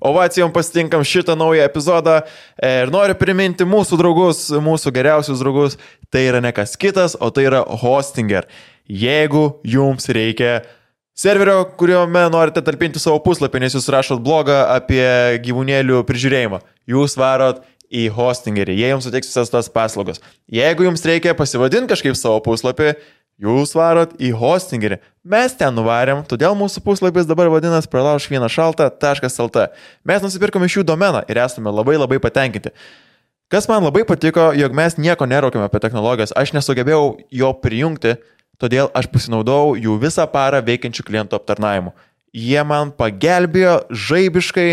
[0.00, 2.20] ovacijom pasitinkam šitą naują epizodą
[2.56, 5.76] E, ir noriu priminti mūsų draugus, mūsų geriausius draugus,
[6.12, 8.48] tai yra ne kas kitas, o tai yra Hostinger.
[8.88, 10.62] Jeigu jums reikia
[11.16, 15.04] serverio, kuriuome norite talpinti savo puslapį, nes jūs rašot blogą apie
[15.44, 17.60] gyvūnėlių prižiūrėjimą, jūs varot
[17.92, 20.22] į hostingerį, jie jums suteiks visas tas paslaugas.
[20.50, 22.94] Jeigu jums reikia pasivadinti kažkaip savo puslapį,
[23.42, 25.00] jūs varot į hostingerį.
[25.26, 29.66] Mes ten nuvarėm, todėl mūsų puslapis dabar vadinasi pralauž vieną šaltą.lt.
[30.06, 32.72] Mes nusipirkome šių domeną ir esame labai labai patenkinti.
[33.52, 38.16] Kas man labai patiko, jog mes nieko neraukėme apie technologijas, aš nesugebėjau jo prijungti,
[38.58, 41.92] todėl aš pasinaudojau jų visą parą veikiančių klientų aptarnavimu.
[42.36, 44.70] Jie man pagelbėjo žaibiškai,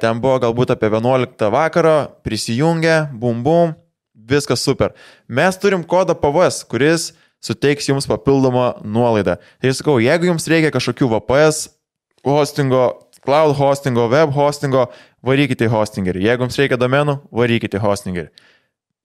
[0.00, 3.74] ten buvo galbūt apie 11 vakaro, prisijungė, bum bum,
[4.14, 4.94] viskas super.
[5.28, 7.10] Mes turim kodą PVS, kuris
[7.44, 9.36] suteiks jums papildomą nuolaidą.
[9.60, 11.68] Tai sakau, jeigu jums reikia kažkokių VPS
[12.24, 12.86] hostingo,
[13.24, 14.88] cloud hostingo, web hostingo,
[15.24, 16.24] varykite į hostingerį.
[16.28, 18.30] Jeigu jums reikia domenų, varykite į hostingerį.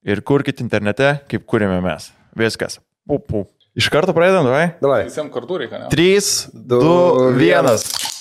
[0.10, 2.12] Ir kurkite internete, kaip kūrėme mes.
[2.40, 2.80] Viskas.
[3.10, 3.46] Pupu.
[3.80, 4.72] Iš karto pradedam, vai?
[4.82, 5.04] Davai.
[5.08, 5.90] Visiems kartu reikia, ne?
[5.92, 6.80] 3, Du,
[7.36, 8.19] 2, 1.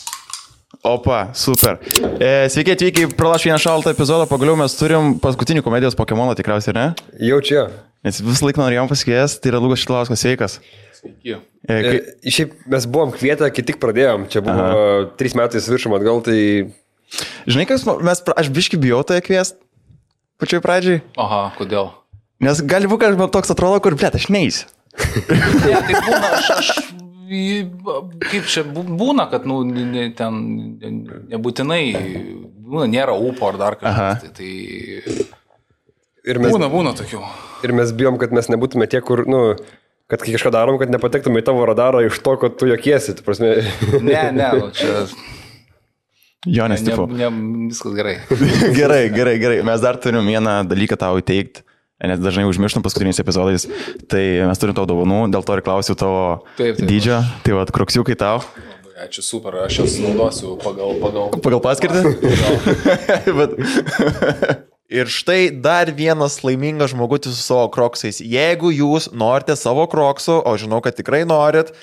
[0.86, 1.80] Opa, super.
[2.22, 4.28] E, sveiki atvykę į Pralaš vieną šaltą epizodą.
[4.30, 6.86] Pagaliau mes turim paskutinį komedijos Pokemoną tikriausiai, ne?
[7.28, 7.66] Jau čia.
[8.06, 10.58] Nes visą laiką norėjom pasikviesti, tai yra Lukas Šitlauskas, sveikas.
[11.00, 11.34] Sveiki.
[11.66, 14.28] E, kai, E, Šiaip mes buvom kvietę, kai tik pradėjom.
[14.30, 15.06] Čia buvo Aha.
[15.18, 16.38] trys metai viršum atgal, tai
[17.50, 19.58] žinai, kas, mes, aš biški bijau tave kviesti.
[20.38, 21.02] Pačioj pradžiai.
[21.18, 21.90] Aha, kodėl?
[22.44, 24.70] Nes gali būti, kad man toks atrodo, kur, blėt, aš neįsiu.
[24.94, 26.70] Ne, tai būna, aš, aš
[27.28, 30.38] kaip čia bū- būna, kad, nu, ne, ne- ten
[30.80, 31.82] ne- nebūtinai,
[32.68, 34.22] būna, nėra ūpo ar dar kažkas.
[34.22, 34.52] Tai, tai
[36.28, 37.20] ir mes, būna, būna tokių.
[37.64, 39.42] ir mes bijom, kad mes nebūtume tie, kur, nu,
[40.08, 43.14] kad kai kažką darom, kad nepatektume į tavo radarą iš to, kad tu jokiesi.
[43.18, 43.56] Tu prasme,
[44.00, 45.06] Ne, ne, nu, čia
[46.46, 47.04] Jo, ne, nes tipo.
[47.10, 47.28] ne,
[47.68, 48.16] viskas gerai.
[48.78, 49.56] gerai, gerai, gerai.
[49.66, 51.64] Mes dar turim vieną dalyką tau įteikti.
[51.98, 53.66] Nes dažnai užmirštam paskutiniais epizodais.
[54.06, 56.20] Tai mes turim tau dovanų, dėl to ir klausiu tavo
[56.54, 57.18] Taip, taip, dydžio.
[57.42, 58.38] Tai vad, kroksiukai tau.
[58.98, 61.28] Ačiū, super, aš jas naudosiu pagal, pagal.
[61.42, 62.02] Pagal paskirtį?
[63.38, 63.54] Bet...
[64.88, 68.22] Ir štai dar vienas laimingas žmogus su savo kroksais.
[68.24, 71.74] Jeigu jūs norite savo kroksų, o žinau, kad tikrai norit,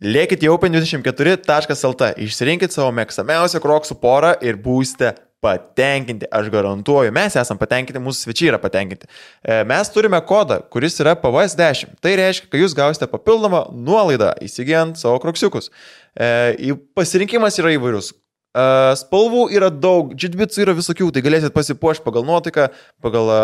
[0.00, 7.60] lėkit į open24.lt, išsirinkit savo mėgstamiausią kroksų porą ir būsite patenkinti, aš garantuoju, mes esame
[7.60, 9.08] patenkinti, mūsų svečiai yra patenkinti.
[9.40, 11.96] E, Mes turime kodą, kuris yra PVS 10.
[12.04, 15.72] Tai reiškia, kad jūs gausite papildomą nuolaidą įsigijant savo kroksiukus.
[16.12, 18.12] E, Pasirinkimas yra įvairus.
[18.12, 18.68] E,
[19.00, 22.68] Spalvų yra daug, džitbitsų yra visokių, tai galėsit pasipuošti pagal nuotaiką,
[23.00, 23.34] pagal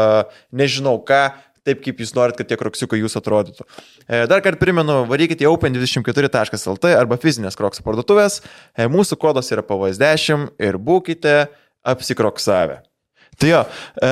[0.52, 1.24] nežinau ką,
[1.66, 3.64] taip kaip jūs norit, kad tie kroksiukai jūs atrodytų.
[4.30, 8.38] Dar kartą primenu, varykite į open24.lt arba fizinės kroksų parduotuvės.
[8.92, 11.34] Mūsų kodas yra PVS10 ir būkite
[11.86, 12.82] apsikroksavę.
[13.36, 13.62] Tai jo,
[14.02, 14.10] e,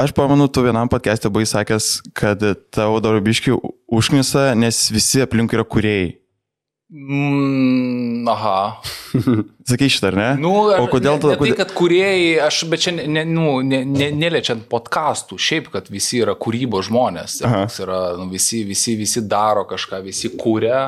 [0.00, 2.42] aš pamenu, tu vienam podcast'e buvai sakęs, kad
[2.74, 3.58] tavo darobiškių
[3.92, 6.14] užknisa, nes visi aplink yra kuriejai.
[6.94, 8.80] Mm, aha.
[9.68, 10.26] Sakai šitą, ar ne?
[10.38, 11.30] Nu, aš, o kodėl tu...
[11.32, 15.88] ne tai, kad kuriejai, aš, bet čia ne, nu, ne, ne, neliečiant podkastų, šiaip, kad
[15.90, 17.40] visi yra kūrybos žmonės.
[17.82, 20.84] Yra, nu, visi, visi, visi daro kažką, visi kūrė.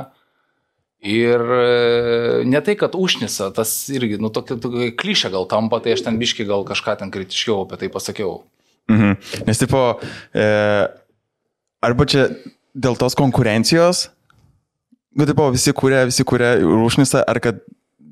[1.06, 5.94] Ir e, ne tai, kad užnisa, tas irgi, nu, tokia, tokia klišė gal tampa, tai
[5.94, 8.40] aš ten biški gal kažką ten kritiškiau apie tai pasakiau.
[8.90, 9.14] Mhm.
[9.46, 9.82] Nes, tipo,
[10.34, 10.46] e,
[11.86, 12.28] arba čia
[12.74, 14.08] dėl tos konkurencijos,
[15.16, 17.62] nu, tipo, visi kūrė, visi kūrė rūšnysą, ar kad,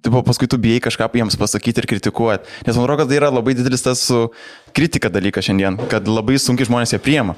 [0.05, 2.47] tipo, paskui tu bijai kažką jiems pasakyti ir kritikuoti.
[2.67, 4.29] Nes man atrodo, kad tai yra labai didelis tas su
[4.77, 7.37] kritika dalykas šiandien, kad labai sunkiai žmonės ją priema.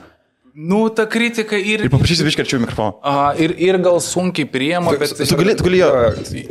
[0.56, 1.82] Nu, ta kritika ir...
[1.84, 2.94] Ir paprašysiu iškarčių mikrofoną.
[3.04, 5.12] Aha, ir, ir gal sunkiai priema, bet...
[5.20, 5.90] Tu gali, tu gali jo.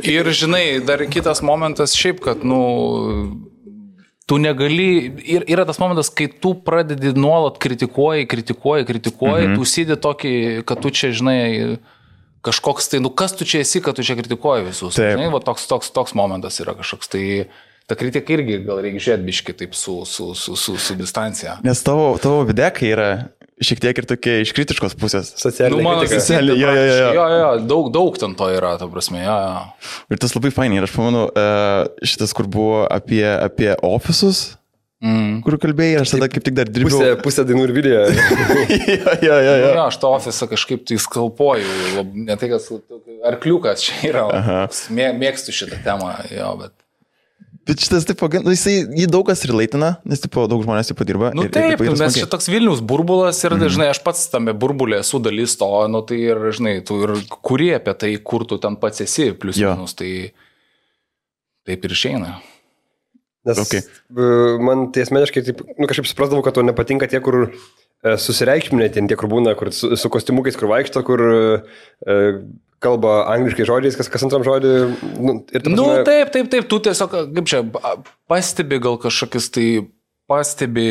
[0.06, 2.60] Ir žinai, dar kitas momentas šiaip, kad, nu,
[4.30, 9.58] tu negali, ir yra tas momentas, kai tu pradedi nuolat kritikuoji, kritikuoji, kritikuoji, mhm.
[9.58, 10.34] tu sėdi tokį,
[10.70, 11.40] kad tu čia, žinai,
[12.46, 14.94] kažkoks tai, nu kas tu čia esi, kad tu čia kritikuoji visus.
[14.94, 15.16] Taip.
[15.16, 17.10] Žinai, va, toks, toks, toks momentas yra kažkoks.
[17.10, 17.24] Tai
[17.90, 21.58] ta kritika irgi gal reikia žiūrėti biški taip su, su, su, su, su distancija.
[21.66, 23.10] Nes tavo, tavo videkai yra
[23.62, 25.30] šiek tiek ir tokie iš kritiškos pusės.
[25.40, 27.08] socialinė Nu, mano socialinė- jo, jo, jo, jo.
[27.16, 29.64] jo, jo, daug, daug ten to yra, ta prasme, jo, jo.
[30.12, 30.76] Ir tas labai fainai.
[30.82, 31.46] Ir aš pamenu, e,
[32.04, 34.56] šitas, kur buvo apie, apie ofisus,
[35.04, 35.42] Mm.
[35.44, 36.88] kur kalbėjai, aš tada kaip tik dar dirbau.
[36.96, 37.98] Pusė, pusė dainų ir video.
[38.08, 38.16] jo,
[38.96, 39.56] jo, jo, Jo.
[39.60, 39.74] jo.
[39.76, 42.64] jo, aš tą ofisą kažkaip tai skalpoju, ne tai, kad
[43.28, 44.24] arkliukas čia yra,
[44.88, 46.72] mė, mėgstu šitą temą, jo, bet.
[47.66, 51.32] Bet šitas, tipo, nu, jisai, jį daug kas relaitina, nes, tipo, daug žmonės, tipo, dirba.
[51.34, 53.60] Nu ir- ir, taip, yra mes čia toks Vilnius burbulas ir Mhm.
[53.64, 57.74] dažnai aš pats tame burbulė esu dalis to, nu tai ir, žinai, tu ir kurie
[57.74, 59.74] apie tai, kur tu ten pats esi, plus Jo.
[59.74, 60.30] minus, tai
[61.66, 62.40] taip ir išeina.
[63.46, 63.80] Nes Okay.
[63.82, 64.58] okay.
[64.62, 67.52] man tai asmeniškai taip, nu, kažkaip suprasdavau, kad to nepatinka tie, kur
[68.06, 72.22] e, susireikšminė, ten tie, kur būna, kur su, su kostiumukais, kur vaikšto, kur e,
[72.86, 74.72] kalba angliškai žodžiais, kas, kas antram žodį.
[75.18, 77.62] Nu, ir ta Nu, prasme- taip, taip, taip, tu tiesiog, kaip čia,
[78.30, 79.68] pastebi gal kažkokius tai,
[80.30, 80.88] pastebi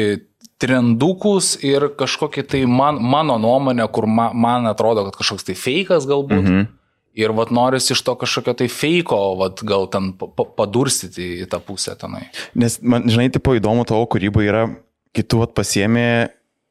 [0.62, 6.08] trendukus ir kažkokį tai man, mano nuomonę, kur ma, man atrodo, kad kažkoks tai fejkas
[6.10, 6.42] galbūt.
[6.42, 6.66] Mhm.
[7.16, 11.48] Ir vat noris iš to kažkokio tai feiko, vat gal ten pa- pa- padurstyti į
[11.48, 12.26] tą pusę tenai.
[12.60, 14.64] Nes man, žinai, tipo įdomu tavo kūryba yra,
[15.16, 16.04] kai tu vat, pasiemi,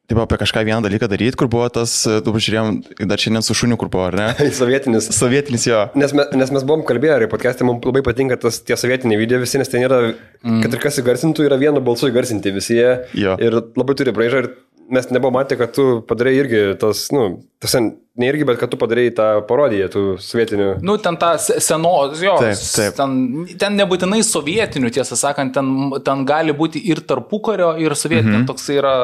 [0.09, 3.57] tipo, apie kažką vieną dalyką daryti, kur buvo tas, e, tu pažiūrėjom, dar šiandien su
[3.57, 4.27] šuniu, kur buvo, ar ne?
[4.61, 5.09] Sovietinis.
[5.17, 5.81] Sovietinis jo.
[5.99, 9.41] Nes, me, nes mes buvom kalbėję, ir podcast'e mums labai patinka tas tie sovietiniai video
[9.43, 10.01] visi, nes ten yra,
[10.45, 10.61] mm.
[10.65, 12.91] kad ir kas įgarsintų, yra vienu balsu įgarsinti visi jie.
[13.17, 13.39] Jo.
[13.41, 14.51] Ir labai turi braižą ir
[14.91, 18.79] mes nebuvom matę, kad tu padarai irgi tas, nu, tas, ne irgi, bet kad tu
[18.81, 20.69] padarai tą parodiją tų sovietinių.
[20.85, 22.97] Nu, ten ta se- senos, jo, Taip, taip.
[22.99, 23.17] Ten,
[23.61, 25.73] ten nebūtinai sovietinių, tiesą sakant, ten,
[26.07, 28.47] ten gali būti ir tarpukario, ir sovietinio, mhm.
[28.51, 28.95] toks yra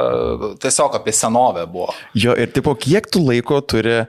[0.62, 1.91] tiesiog apie senovę buvo.
[2.15, 4.03] Jo, ir tipo, kiek tu laiko turi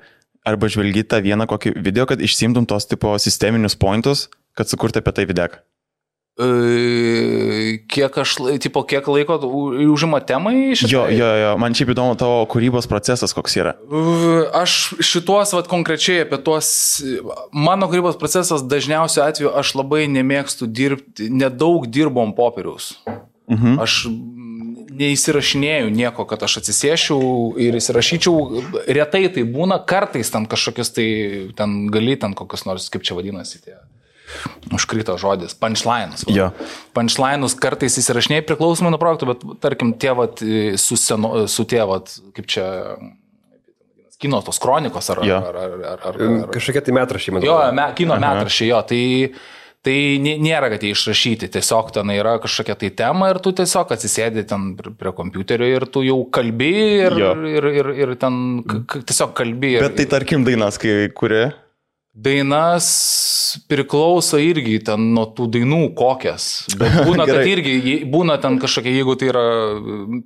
[0.48, 4.28] arba žvelgi tą vieną kokį video, kad išsimtum tos tipo sisteminius pointus,
[4.58, 5.62] kad sukurti apie tai videką.
[7.92, 9.36] Kiek aš, tipo, kiek laiko
[9.92, 10.90] užima temai šitą?
[10.90, 13.76] Jo, jo, jo, man šiaip įdomu tavo kūrybos procesas koks yra.
[14.58, 16.72] Aš šituos, vat, konkrečiai apie tuos,
[17.52, 22.94] mano kūrybos procesas dažniausiu atveju aš labai nemėgstu dirbti, nedaug dirbom popieriaus.
[23.52, 23.78] Mhm.
[23.84, 24.06] Aš
[25.02, 27.22] neįsirašinėjau nieko, kad aš atsisėšiau
[27.62, 28.64] ir įsirašyčiau.
[28.88, 31.08] Retai tai būna, kartais ten kažkokius tai,
[31.58, 33.80] ten gali ten kokius nors, kaip čia vadinasi tie.
[34.72, 36.26] Užkrito žodis, punchline'us.
[36.28, 36.36] va.
[36.36, 36.50] Jo.
[36.96, 40.40] Punchline'us kartais įsirašinėjai priklausomai nuo projektų, bet tarkim tie vat,
[40.80, 42.68] su, seno, su tie, vat, kaip čia,
[44.22, 45.24] kino tos kronikos ar...
[45.26, 45.40] Jo.
[45.42, 47.76] ar, ar, ar, ar, Mm, ar, Kažkokie tai metrašiai, man Jo, atrodo.
[47.80, 49.02] me, kino metrašiai, jo, tai,
[49.82, 53.90] tai nė- nėra, kad jie išrašyti, tiesiog ten yra kažkokia tai tema ir tu tiesiog
[53.96, 56.70] atsisėdi ten prie, kompiuterio ir tu jau kalbi
[57.02, 57.32] ir, Jo.
[57.50, 58.62] ir, ir, ir ten
[58.94, 59.74] tiesiog kalbi.
[59.80, 61.48] Ir, Bet tai tarkim dainas, kai kuri.
[62.12, 62.88] Dainas
[63.72, 66.68] priklauso irgi ten nuo tų dainų kokias.
[66.76, 69.46] Bet būna, kad irgi būna ten kažkokia, jeigu tai yra,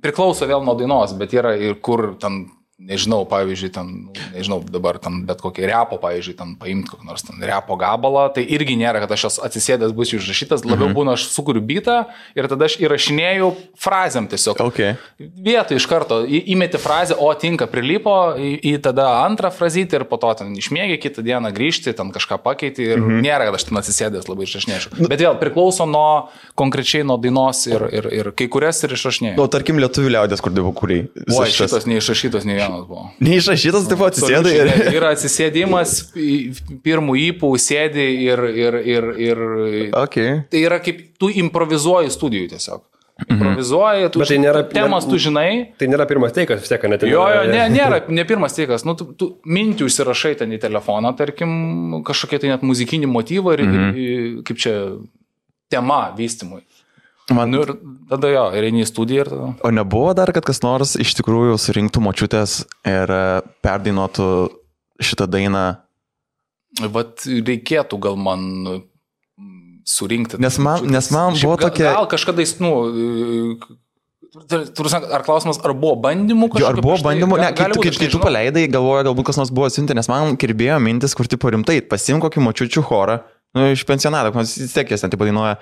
[0.02, 2.44] priklauso vėl nuo dainos, bet yra ir kur ten,
[2.76, 7.24] nežinau, pavyzdžiui, ten, nu, nežinau, dabar ten bet kokį repo, pavyzdžiui, ten paimti kokį nors
[7.24, 11.62] ten repo gabalą, tai irgi nėra, kad aš atsisėdęs būsiu užrašytas, labiau būna, aš sukuriu
[11.64, 12.02] bitą
[12.36, 13.48] ir tada aš įrašinėjau
[13.80, 14.60] frazėm tiesiog.
[14.60, 14.82] Ok.
[15.16, 20.04] Vietoj iš karto į- įmeti frazę, o tinka, prilipo į, į tada antrą frazytę ir
[20.04, 23.24] po to ten išmėgi, kitą dieną grįžti, ten kažką pakeiti ir mhm.
[23.24, 25.08] nėra, kad aš ten atsisėdęs labai išrašinėčiau.
[25.08, 29.40] Bet vėl priklauso nuo konkrečiai nuo dainos ir, ir, ir kai kurias ir išrašinėjau.
[29.40, 31.08] Nu, tarkim, lietuvių liaudės, kur dirbau kūriai.
[31.32, 33.06] O, šitas neišrašytas nei vienas buvo.
[33.24, 34.72] Neišrašytas, taip pat atsisėdai ir...
[34.98, 39.40] Yra atsisėdimas, į- pirmų įpų sėdi ir, ir, ir, ir
[39.96, 40.20] Ok.
[40.52, 42.84] tai yra kaip tu improvizuoji studijų tiesiog.
[43.32, 45.72] Improvizuoji, tu, Bet tai nėra- temas tu žinai.
[45.80, 48.84] Tai nėra pirmas teikas, vis tiek, net Jo, jo, ne, nėra, ne pirmas teikas.
[48.84, 53.64] Nu, tu, tu mintį užsirašai ten į telefoną, tarkim, kažkokie tai net muzikinį motyvą ir,
[53.64, 53.96] mhm.
[53.96, 54.74] ir kaip čia
[55.72, 56.60] tema vystimui.
[57.34, 57.72] Man, Nu, ir
[58.08, 59.46] tada jo, ir eini į studiją ir tada.
[59.66, 63.22] o nebuvo dar, kad kas nors iš tikrųjų surinktų močiutės ir e,
[63.66, 64.26] perdainuotų
[65.02, 65.64] šitą dainą.
[66.94, 70.38] Vat reikėtų gal man mm, surinkti.
[70.38, 72.70] Nes man- nes man buvo gal- tokia- Gal kažkada, jis, nu,
[74.36, 77.04] Turbūt, ar klausimas, ar buvo bandymų Jo, ar kažkokių buvo tai?
[77.06, 80.08] bandymų, ne, Gal- kai, kai, kai tu paleidai, galvoju, galbūt kas nors buvo siuntę, nes
[80.12, 83.14] man kirbėjo mintis, kur tipo rimtai, pasim kokį močiučių chorą,
[83.56, 85.54] nu, iš pensionato, nes vis tiek jas ten tipo dainuoja,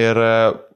[0.00, 0.32] ir e,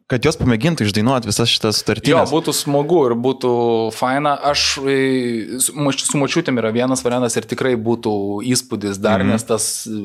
[0.08, 2.32] kad jos pamėgintų išdainuoti visas šitas Jo, sutartynės.
[2.32, 3.52] būtų smagu ir būtų
[3.96, 4.34] faina.
[4.50, 8.14] Aš e, su močiutėm yra vienas variantas ir tikrai būtų
[8.48, 9.34] įspūdis dar, mhm.
[9.34, 10.00] nes tas, e,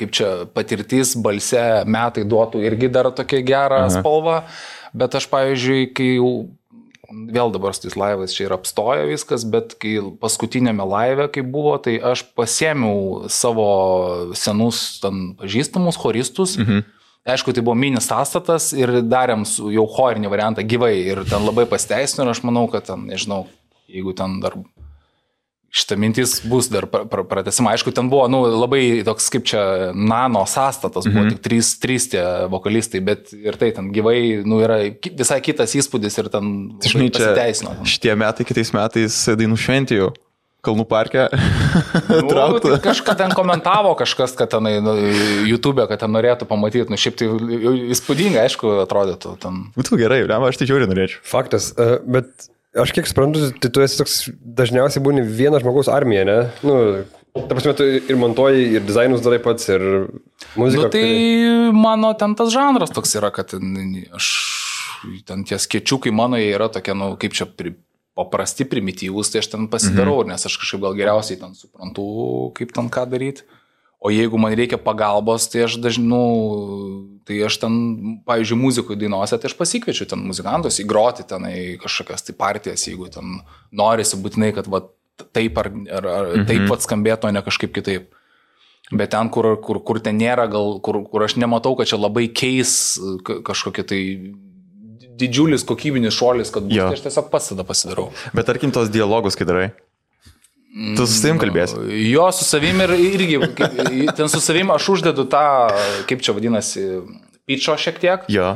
[0.00, 3.92] kaip čia, patirtis balse metai duotų irgi dar tokia gerą Aha.
[4.00, 4.40] spalvą.
[4.96, 6.32] Bet aš, pavyzdžiui, kai jau
[7.12, 11.76] vėl dabar su tais laivais čia ir apstojo viskas, bet kai paskutinėme laive, kai buvo,
[11.84, 13.68] tai aš pasėmiau savo
[14.38, 16.56] senus ten pažįstamus choristus.
[16.60, 16.88] Mhm.
[17.22, 22.24] Aišku, tai buvo mini sąstatas ir darėm jau chorinį variantą gyvai ir ten labai pasteisino
[22.26, 23.44] ir aš manau, kad ten, nežinau,
[23.86, 24.56] jeigu ten dar
[25.72, 27.70] šitą mintis bus dar pra- pra- pratesima.
[27.72, 29.62] Aišku, ten buvo nu, labai toks kaip čia
[29.94, 34.80] nano sąstatas, buvo tik trys, trys tie vokalistai, bet ir tai ten gyvai nu, yra
[35.16, 36.50] visai kitas įspūdis ir ten
[36.82, 37.76] Žinai, pasiteisino.
[37.88, 40.10] šitie metai kitais metais dainų šventė jau.
[40.62, 41.26] Kalnų parke.
[42.12, 44.92] Nu, tai kažką ten komentavo kažkas, kad tenai nu,
[45.48, 47.28] YouTube, kad ten norėtų pamatyti, nu šiaip tai
[47.94, 49.62] įspūdingai, aišku, atrodytų ten.
[49.76, 51.22] Būtų gerai, ne, aš tai žiauriai norėčiau.
[51.26, 54.18] Faktas, e, bet aš kiek suprantu, tai tu esi toks
[54.60, 56.38] dažniausiai būni vienas žmogaus armija, ne?
[56.66, 56.76] Nu,
[57.36, 59.86] ta prasme, tu ir montuoji, ir dizainus darai pats, ir
[60.60, 60.88] muziką.
[60.88, 64.28] Nu, tai mano ten tas žanras toks yra, kad ten aš
[65.26, 67.74] ten tie skiečiukai mano jie yra tokie, nu, kaip čia pri,
[68.18, 70.34] paprasti, primityvūs, tai aš ten pasidarau, mhm.
[70.34, 72.06] nes aš kažkaip gal geriausiai ten suprantu,
[72.58, 73.46] kaip ten ką daryti.
[74.02, 76.22] O jeigu man reikia pagalbos, tai aš dažnai, nu,
[77.22, 77.76] tai aš ten,
[78.26, 83.38] pavyzdžiui, muzikų dainuose, tai aš pasikviečiu ten muzikantus įgroti tenai kažkokias tai partijas, jeigu ten
[83.70, 84.82] norisi būtinai, kad va,
[85.30, 86.48] taip ar, ar, ar mhm.
[86.50, 88.10] taip pat skambėtų, o ne kažkaip kitaip.
[88.92, 92.26] Bet ten, kur, kur, kur ten nėra, gal, kur, kur aš nematau, kad čia labai
[92.28, 94.00] keis kažkokie tai
[95.22, 98.10] didžiulis kokybinis šuolis, kad bus, tai aš tiesiog pats tada pasidarau.
[98.36, 99.70] Bet tarkim tos dialogus, kai darai.
[100.72, 101.76] Tu su savim kalbėsi?
[102.08, 103.40] Jo, su savim ir irgi,
[104.16, 105.44] ten su savim aš uždedu tą,
[106.08, 106.86] kaip čia vadinasi,
[107.48, 108.24] pičio šiek tiek.
[108.32, 108.54] Jo.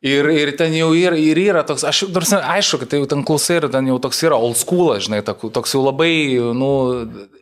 [0.00, 3.20] Ir, ir ten jau yra, ir yra toks, aš nors aišku, kad tai jau ten
[3.20, 6.70] klausai ir ten jau toks yra old school, žinai, toks jau labai, nu,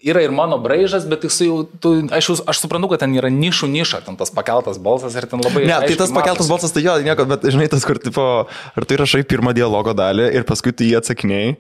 [0.03, 3.71] yra ir mano braižas, bet jis jau, tu, aš, aš suprantu, kad ten yra nišų
[3.77, 5.69] niša, ten tas pakeltas balsas ir ten labai...
[5.71, 8.99] Ne, tai tas pakeltas balsas tai jo, nieko, bet žinai, tas, kur, tipo, ar tu
[8.99, 11.55] įrašai pirmą dialogo dalį ir paskui tu jį atsakinėjai.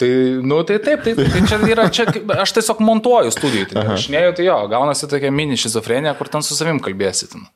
[0.00, 0.10] Tai,
[0.48, 2.08] nu, tai taip, tai, tai čia yra, čia,
[2.40, 6.40] aš tiesiog montuoju studijų, tai aš neėjau, tai jo, gaunasi tokia mini šizofrenija, kur ten
[6.46, 7.28] su savim kalbėsi.
[7.34, 7.48] Ten.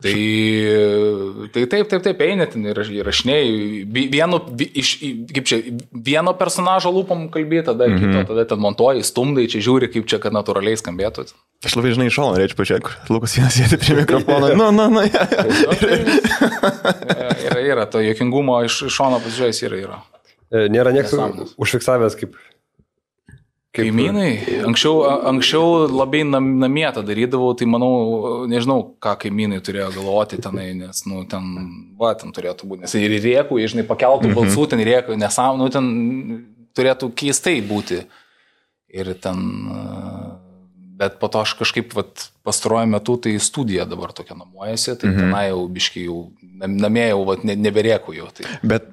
[0.00, 0.12] Tai,
[1.52, 3.82] tai taip, taip, taip, eina ten ir įrašinėjai.
[4.14, 4.92] Vienu, iš,
[5.28, 5.58] kaip čia,
[5.92, 8.14] vieno personažo lūpom kalbėti, tada mm -hmm.
[8.16, 11.26] kito, tada ten montuoji, stumdai, čia žiūri, kaip čia, kad natūraliai skambėtų.
[11.64, 14.48] Aš labai žinai iš šono norėčiau pažiūrėti, Lukas vienas sėdi prie mikrofono.
[14.60, 15.26] Nu, nu, nu, ja.
[17.50, 20.00] yra, yra, to jokingumo iš šono pasižiūrėjus yra, yra.
[20.50, 21.12] E, nėra niekas
[21.60, 22.40] užfiksavęs kaip
[23.70, 27.90] Kaimynai, anksčiau, anksčiau labai nam, namie tą darydavau, tai manau,
[28.50, 31.46] nežinau, ką kaimynai turėjo galvoti tenai, nes, nu, ten,
[32.00, 34.38] va, ten turėtų būti, nes ir rėkų, žinai, pakeltų mhm.
[34.40, 35.86] balsų, ten rėkų, nesam, nu, ten
[36.74, 38.02] turėtų keistai būti.
[38.90, 39.38] Ir ten,
[40.98, 45.30] bet po to aš kažkaip, vat, pastaruoju metu, tai studija dabar tokia namuojasi, tai mhm.
[45.30, 46.18] tenai jau biškai jau,
[46.58, 48.32] namie jau, vat, ne, neberėkų jau.
[48.34, 48.50] Tai.
[48.66, 48.90] Bet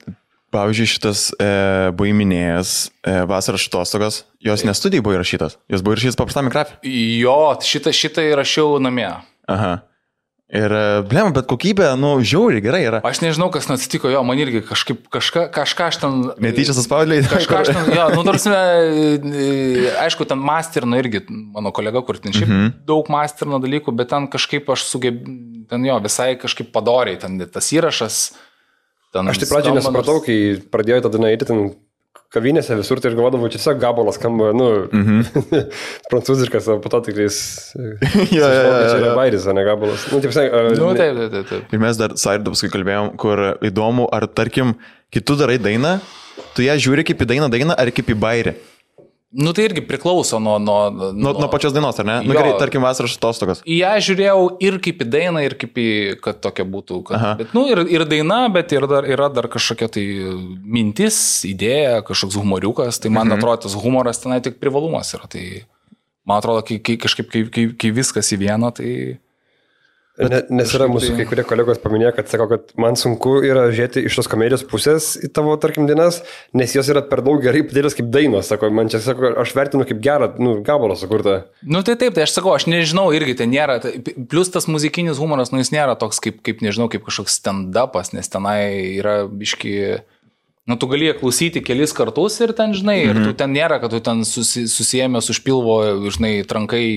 [0.57, 1.49] Pavyzdžiui, šitas e,
[1.93, 2.71] buvai minėjęs
[3.05, 6.79] e, vasaros atostogas, jos nestudijai buvo įrašytas, jos buvo įrašytas paprastame grafe.
[6.87, 9.11] Jo, šitą, šitą įrašiau namie.
[9.51, 9.75] Aha.
[10.47, 13.01] Ir, e, blem, bet kokybė, nu, žiauri gerai yra.
[13.05, 16.17] Aš nežinau, kas atsitiko, jo, man irgi kažkaip, kažka, kažką aš ten...
[16.41, 17.27] Netyčia suspaudžiai.
[17.27, 22.33] Kažką aš ten, jo, nu, tarsi, e, aišku, ten masterno irgi, mano kolega, kur ten
[22.33, 22.73] šiaip mm -hmm.
[22.87, 27.67] daug masterno dalykų, bet ten kažkaip aš sugebėjau, ten jo, visai kažkaip padoriai, ten tas
[27.75, 28.21] įrašas
[29.17, 30.37] Ten aš tai pradžioje nesupratau, kai
[30.73, 31.67] pradėjau tą dainą eiti ten
[32.33, 35.63] kavinėse visur, tai aš galvodavau, čia tiesiog gabalas skamba, nu, mm -hmm.
[36.11, 37.37] prancūziškas, o po to tikrais...
[37.75, 37.87] ja,
[38.35, 38.89] ja, ja, ja.
[38.91, 40.07] Čia yra bairis, o ne gabalas.
[40.11, 41.73] Nu, taip, uh, nu, taip, taip, taip, taip.
[41.73, 44.75] Ir mes dar Saidu paskui kalbėjom, kur įdomu, ar tarkim,
[45.13, 45.99] kai tu darai dainą,
[46.55, 48.55] tu ją žiūri kaip į dainą dainą ar kaip į bairį.
[49.37, 50.55] Nu tai irgi priklauso nuo...
[50.59, 52.15] Nuo, nuo, nuo, nuo pačios dainos, ar ne?
[52.25, 53.59] Nu, jo, gerai, tarkim, vasaros atostogas.
[53.69, 55.89] Ją žiūrėjau ir kaip į dainą, ir kaip į,
[56.25, 56.97] kad tokia būtų.
[57.05, 60.07] Kad, bet, nu, ir, ir daina, bet ir dar, yra dar kažkokia tai
[60.65, 62.97] mintis, idėja, kažkoks humoriukas.
[63.03, 63.37] Tai man mhm.
[63.37, 65.29] atrodo, tas humoras tenai tik privalumas yra.
[65.29, 65.45] Tai
[66.25, 68.91] man atrodo, kai, kai kažkaip, kai, kai, kai viskas į vieną, tai...
[70.17, 74.01] Ne, nes yra mūsų kai kurie kolegos paminėjo, kad sako, kad man sunku yra žiūrėti
[74.09, 76.23] iš tos komedijos pusės į tavo, tarkim, dainas,
[76.57, 78.49] nes jos yra per daug gerai padarytos kaip dainos.
[78.49, 81.37] Sako, man čia sako, aš vertinu kaip gerą, nu, gabalą sukurtą.
[81.61, 83.93] Nu tai taip, tai aš sakau, aš nežinau, irgi ten nėra, tai,
[84.31, 88.33] plus tas muzikinis humoras, nu jis nėra toks kaip, kaip nežinau, kaip kažkoks stand-upas, nes
[88.33, 88.61] tenai
[88.97, 89.77] yra biški...
[90.67, 93.09] Nu, tu gali klausyti kelis kartus ir ten, žinai, mm -hmm.
[93.09, 93.35] ir tu mhm.
[93.39, 95.77] ten nėra, kad tu ten susi, susijęmęs už pilvo,
[96.11, 96.87] žinai, trankai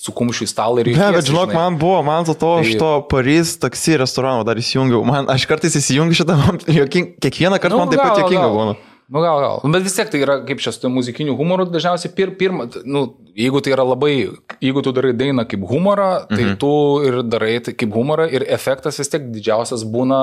[0.00, 0.86] su kumščiu į stalą ir...
[0.96, 1.60] Ne, bet žinok, žinai.
[1.60, 2.68] man buvo, man to, to tai...
[2.68, 5.04] iš to Paris taksi restorano dar įsijungiau.
[5.04, 8.74] Man, aš kartais įsijungiu šitą, man, joking, kiekvieną kartą nu, man taip pat jokinga būna.
[9.12, 9.60] Nu, gal, gal.
[9.72, 13.02] Bet vis tiek tai yra, kaip čia su muzikiniu humoru, dažniausiai pir, pirmą, nu,
[13.36, 14.14] jeigu tai yra labai,
[14.56, 16.56] jeigu tu darai dainą kaip humorą, tai mhm.
[16.56, 16.72] tu
[17.04, 20.22] ir darai tai kaip humorą ir efektas vis tiek didžiausias būna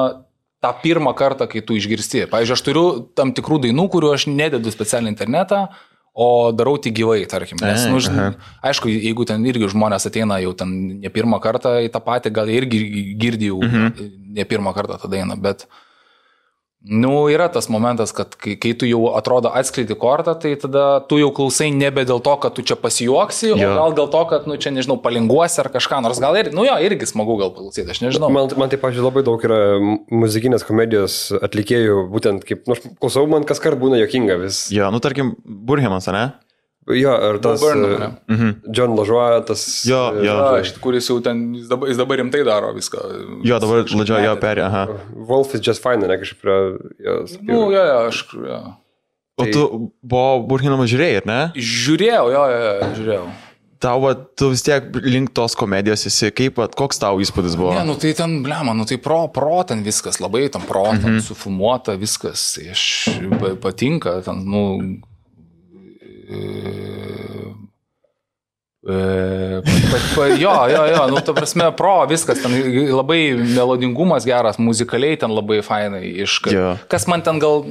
[0.63, 2.25] tą pirmą kartą, kai tu išgirsti.
[2.31, 2.85] Pavyzdžiui, aš turiu
[3.15, 5.67] tam tikrų dainų, kuriuo aš nededu specialiai internetą,
[6.19, 7.61] o darau tik gyvai, tarkim.
[7.63, 11.91] Nes, nu, žin, aišku, jeigu ten irgi žmonės ateina jau ten ne pirmą kartą į
[11.93, 12.81] tą patį, gal irgi
[13.21, 14.09] girdėjau mhm.
[14.35, 15.69] ne pirmą kartą tą dainą, bet...
[16.79, 21.17] Nu, yra tas momentas, kad kai, kai tu jau atrodo atskleidi kortą, tai tada tu
[21.19, 23.57] jau klausai nebe dėl to, kad tu čia pasijuoksi, jo.
[23.59, 26.63] o gal dėl to, kad, nu, čia, nežinau, palinguosi ar kažką, nors gal ir, nu
[26.63, 28.31] jo, irgi smagu gal klausyti, aš nežinau.
[28.31, 29.59] Man, man taip, pažiūrėjau, labai daug yra
[30.07, 34.69] muzikinės komedijos atlikėjų, būtent kaip, nors nu, klausau, man kas kart būna jokinga vis.
[34.71, 36.29] Jo, nu, tarkim, Burhemas, ne?
[36.89, 39.63] Jo, ir tas Burnham, uh, John Lajoie, tas...
[39.85, 40.23] Jo, jo.
[40.25, 42.97] Ja, kuris jau ten, jis dabar, jis dabar rimtai daro viską.
[43.45, 44.85] Jo, dabar Lajoie jo perė, aha.
[45.29, 46.57] Wolf is just fine, ne kažkaip prie
[47.05, 47.35] jos.
[47.45, 48.23] Nu, jo, jo, aš...
[48.33, 48.61] Jo.
[49.39, 49.51] O tai...
[49.55, 49.67] tu
[50.03, 51.37] buvo Burkinama žiūrėjai, ar ne?
[51.55, 53.27] Žiūrėjau, jo, jo, jo žiūrėjau.
[53.79, 57.69] tau, va, tu vis tiek link tos komedijos esi, kaip, va, koks tau įspūdis buvo?
[57.77, 61.13] Ne, nu tai ten, blema, nu tai pro, pro ten viskas, labai tam pro, ten
[61.15, 61.21] Mhm.
[61.23, 62.83] sufilmuota viskas, tai aš
[63.39, 64.65] pa- patinka, ten, nu.
[68.89, 69.61] E,
[70.15, 72.53] pa, jo, jo, jo, nu, ta prasme, pro, viskas, ten
[72.95, 76.37] labai melodingumas geras, muzikaliai ten labai fainai iš...
[76.47, 76.71] Jo.
[76.91, 77.65] Kas man ten gal,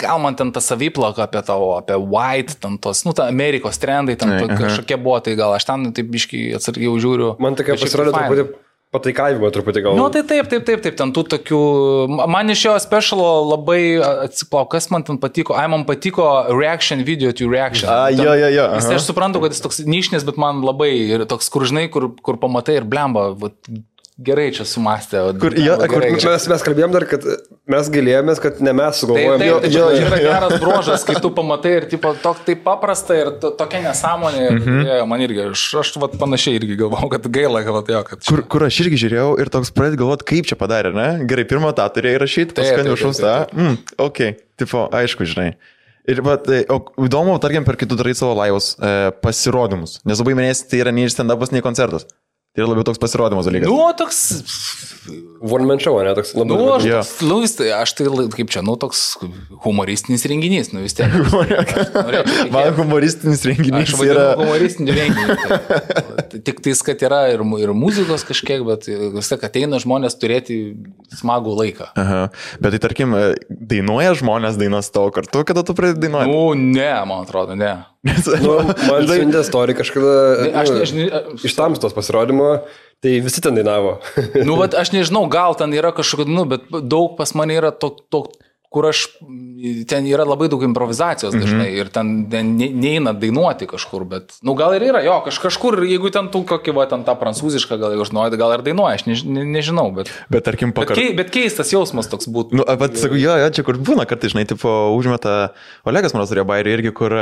[0.00, 4.16] gal man ten ta saviplaka apie tavo, apie White, ten tos, nu, ta Amerikos trendai,
[4.16, 4.62] ten Ai, to, aha.
[4.64, 7.34] kažkokie buvo, tai gal aš ten taip biškai atsargiau žiūriu.
[7.42, 9.96] Man tokia šiaip pasirodė truputį pataikavimo, truputį gal.
[9.98, 11.60] Nu, tai taip, taip, taip, taip, ten tų tokių,
[12.30, 13.80] man iš jo specialo labai,
[14.26, 17.90] atsiplau, kas man ten patiko, ai, man patiko reaction video to reaction.
[17.90, 20.92] A, Ten- jo, jo, jo, Jis, aš suprantu, kad jis toks nišnis, bet man labai
[21.16, 23.58] ir toks, kur žinai, kur, kur pamatai ir blemba, vat,
[24.18, 25.20] gerai čia sumastė.
[25.40, 26.32] Kur- jo, blemba, kur- gerai.
[26.32, 27.24] Mes, mes kalbėjom dar, kad
[27.68, 29.38] mes gilėjomės, kad ne mes sugalvojom.
[29.42, 30.30] taip, jo, tai jo, yra jo.
[30.30, 34.46] geras brožas, kai tu pamatai ir tipo, tok, taip paprasta ir to, tokia nesąmonė.
[34.56, 34.80] Mhm.
[34.86, 38.28] Ir, man irgi, aš, aš vat, panašiai irgi galvau, kad gaila, kad, jo, kad čia-
[38.32, 41.08] Kur, kur aš irgi žiūrėjau ir toks pradėjau galvoti, kaip čia padarė, ne?
[41.28, 43.36] Gerai, pirmą tą turėjai rašyti, paskui viršaus tą.
[43.52, 44.22] Mm, ok,
[44.56, 45.54] tipo, aišku, žinai.
[46.06, 50.68] Ir bet, o įdomu, tarkim, per kitų darai savo laivus e, pasirodymus, nes labai minėsi,
[50.70, 52.06] tai yra nei stand-upas, nei koncertas.
[52.56, 53.68] Tai yra labiau toks pasirodymas dalykas.
[53.68, 54.22] Nu, toks
[55.40, 56.14] One man show, ne?
[56.16, 56.56] Toks labai.
[56.56, 57.00] Nu, aš, Jo.
[57.04, 59.02] toks, nu, vis, tai- aš tai, kaip čia, nu, toks
[59.66, 61.12] humoristinis renginys, nu, vis tiek.
[62.54, 64.24] Man humoristinis renginys Aš vadinu yra...
[64.40, 65.36] humoristinį renginį.
[65.36, 66.40] Tai.
[66.46, 70.58] Tik tais, kad yra ir, ir muzikos kažkiek, bet vis tiek ateina žmonės turėti
[71.20, 71.90] smagų laiką.
[72.00, 72.22] Aha.
[72.62, 76.32] Bet tai tarkim, e, dainuoja žmonės dainas tavo kartu, kada tu pradedi dainuoti.
[76.32, 77.74] Nu, ne, man atrodo, ne.
[78.44, 80.16] Nu, man siuntė istoriją kažkada.
[80.62, 82.50] Aš, nu, aš, aš, Iš tamstos pasirodymo,
[83.04, 83.98] tai visi ten dainavo.
[84.46, 87.92] Nu, bet aš nežinau, gal ten yra kažkokia, nu, bet daug pas mane yra to,
[88.12, 88.26] to
[88.76, 89.06] kur aš,
[89.88, 94.74] ten yra labai daug improvizacijos dažnai ir ten ne, neina dainuoti kažkur, bet, nu, gal
[94.76, 98.12] ir yra, jo, kaž, kažkur, jeigu ten tu kokį, va, ten tą prancūzišką, gal aš
[98.16, 100.98] noriu, gal ir dainuoja, aš než, ne, nežinau, bet, Bet tarkim, bet, pakar...
[100.98, 102.60] kei, bet keistas jausmas toks būtų.
[102.60, 105.54] Nu, bet sakau, jo, jo, čia kur būna kartais, žinai, tipo, užmeta,
[105.88, 107.16] Olegas man turėjo bairį irgi, kur,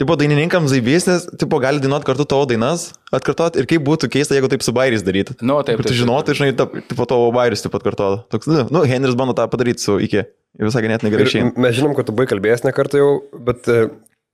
[0.00, 4.34] tipo, dainininkams zaibys, nes, tipo, gali dainuoti kartu tavo dainas, atkartot ir kaip būtų keista,
[4.36, 5.36] jeigu taip su bairiais daryti.
[5.40, 8.24] Nu, taip, Kur tu žinotum, žinai, ta- tipo, tavo bairius taip pat kartuotų.
[8.34, 10.24] Toks, nu, nu, Henris bando tą padaryti su iki.
[10.56, 11.52] Ir visai ganėtinai gerai Ir išėjai.
[11.60, 13.10] mes žinom, kad tu buvai kalbėjęs ne kartą jau,
[13.44, 13.88] bet e,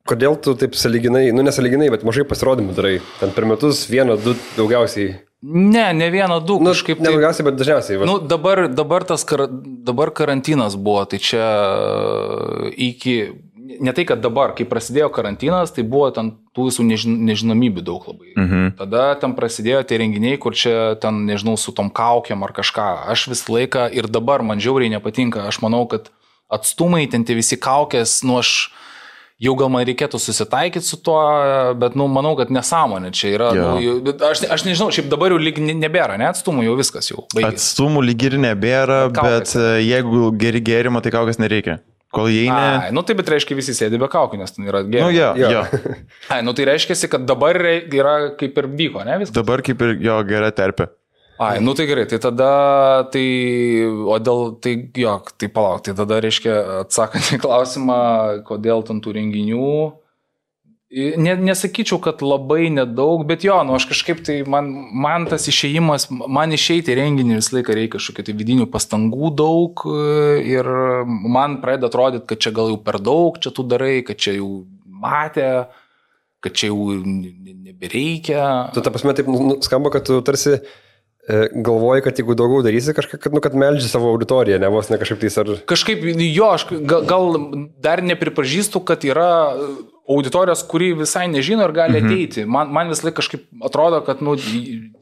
[0.06, 2.96] kodėl tu taip saliginai, nu nesaliginai, bet mažai pasirodymų darai?
[3.18, 5.16] Ten per metus vieną, du daugiausiai.
[5.42, 7.14] Ne, ne vieną, du, Nu, kažkaip ne tai.
[7.16, 7.96] daugiausiai, bet dažniausiai.
[7.98, 8.06] va.
[8.06, 13.16] Nu, dabar, dabar, tas kar, dabar karantinas buvo, tai čia e, iki,
[13.62, 18.06] ne tai, kad dabar, kai prasidėjo karantinas, tai buvo ten tų visų nežin, nežinomybių daug
[18.10, 18.32] labai.
[18.36, 18.74] Mhm.
[18.80, 22.88] Tada ten prasidėjo tie renginiai, kur čia ten, nežinau, su tom kaukiam ar kažką.
[23.12, 25.46] Aš visą laiką ir dabar man žiauriai nepatinka.
[25.48, 26.10] Aš manau, kad
[26.52, 28.70] atstumai, ten tie visi kaukės, nu aš
[29.42, 31.18] jau gal man reikėtų susitaikyti su tuo,
[31.80, 33.48] bet, nu, manau, kad nesąmonė čia yra.
[33.56, 33.70] Jo.
[34.04, 37.24] Nu, aš, aš nežinau, šiaip dabar jau lyg ne- nebėra, ne atstumų, jau viskas jau.
[37.34, 37.58] baigėsi.
[37.58, 41.80] Atstumų lyg ir nebėra, Bet bet jeigu geri gėrimą, tai kaukas nereikia.
[42.12, 42.52] Kol įeini.
[42.52, 45.14] Ai, nu tai bet reiškia visi sėdi be kaukių, nes ten yra Nu, gerai.
[45.16, 45.52] jo, Jo.
[45.54, 45.62] jo.
[46.34, 49.32] Ai, nu tai reiškia, kad dabar yra kaip ir vyko, ne viskas.
[49.38, 50.90] Dabar kaip ir jo gera terpė.
[51.42, 52.50] Ai, nu tai gerai, tai tada,
[53.10, 53.24] tai,
[53.88, 56.52] o dėl, tai jo, tai palauk, tai tada reiškia,
[56.84, 57.96] atsakant į klausimą,
[58.46, 59.70] kodėl ten tų renginių,
[60.92, 66.08] ne, nesakyčiau, kad labai nedaug, bet jo, nu aš kažkaip tai, man, man tas išėjimas,
[66.12, 70.68] man išeiti į renginį visą laiką reikia kažkokių tai vidinių pastangų daug e, ir
[71.08, 74.50] man pradeda atrodyti, kad čia gal jau per daug čia tu darai, kad čia jau
[75.02, 75.48] matė,
[76.44, 78.44] kad čia jau ne- ne- nebereikia.
[78.76, 80.58] Tu ta prasme taip nu, skamba, kad tu tarsi
[81.52, 84.98] galvoji, kad jeigu daugiau darysi kažką, kad, nu, kad melži savo auditoriją, ne vos ne
[84.98, 85.52] kažkaip tais ar...
[85.70, 87.36] Kažkaip jo, aš gal, gal
[87.82, 89.30] dar nepripažįstu, kad yra
[90.10, 92.42] auditorijos, kuri visai nežino ir gali ateiti.
[92.42, 94.34] Man, man vis laik kažkaip atrodo, kad nu,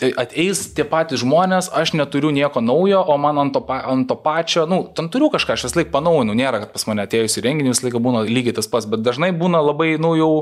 [0.00, 4.16] tai ateis tie patys žmonės, aš neturiu nieko naujo, o man ant to, ant to
[4.20, 7.46] pačio, nu, ten turiu kažką, aš vis laik panaujinu, nėra, kad pas mane atėjus į
[7.48, 10.32] renginį vis laik būna lygiai tas pats, bet dažnai būna labai, nu, jau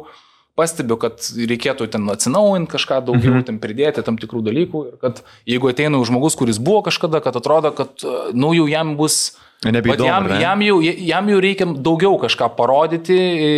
[0.59, 3.49] pastebiu, kad reikėtų ten atsinaujinti kažką daugiau, mhm.
[3.49, 7.71] ten pridėti tam tikrų dalykų ir kad jeigu ateina žmogus, kuris buvo kažkada, kad atrodo,
[7.77, 7.95] kad,
[8.35, 10.07] nu, jau jam bus Nebeįdomu.
[10.07, 10.37] jam, ne?
[10.39, 13.17] jam, jau, jam jau reikia daugiau kažką parodyti,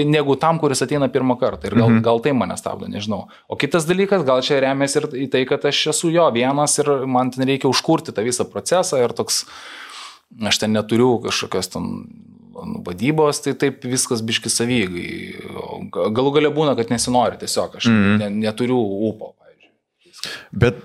[0.09, 1.69] negu tam, kuris ateina pirmą kartą.
[1.69, 2.01] Ir gal, mhm.
[2.07, 3.27] gal tai mane stabdo, nežinau.
[3.53, 6.89] O kitas dalykas, gal čia remiasi ir į tai, kad aš esu jo vienas ir
[7.05, 9.43] man ten reikia užkurti tą visą procesą ir toks,
[10.41, 11.93] aš ten neturiu kažkokios ten
[12.87, 15.11] vadybos, tai taip viskas biški savygai.
[15.91, 18.17] Galų gale būna, kad nesinori tiesiog, aš mhm.
[18.23, 18.79] ne, neturiu
[19.11, 20.33] ūpo, pavyzdžiui.
[20.65, 20.81] Bet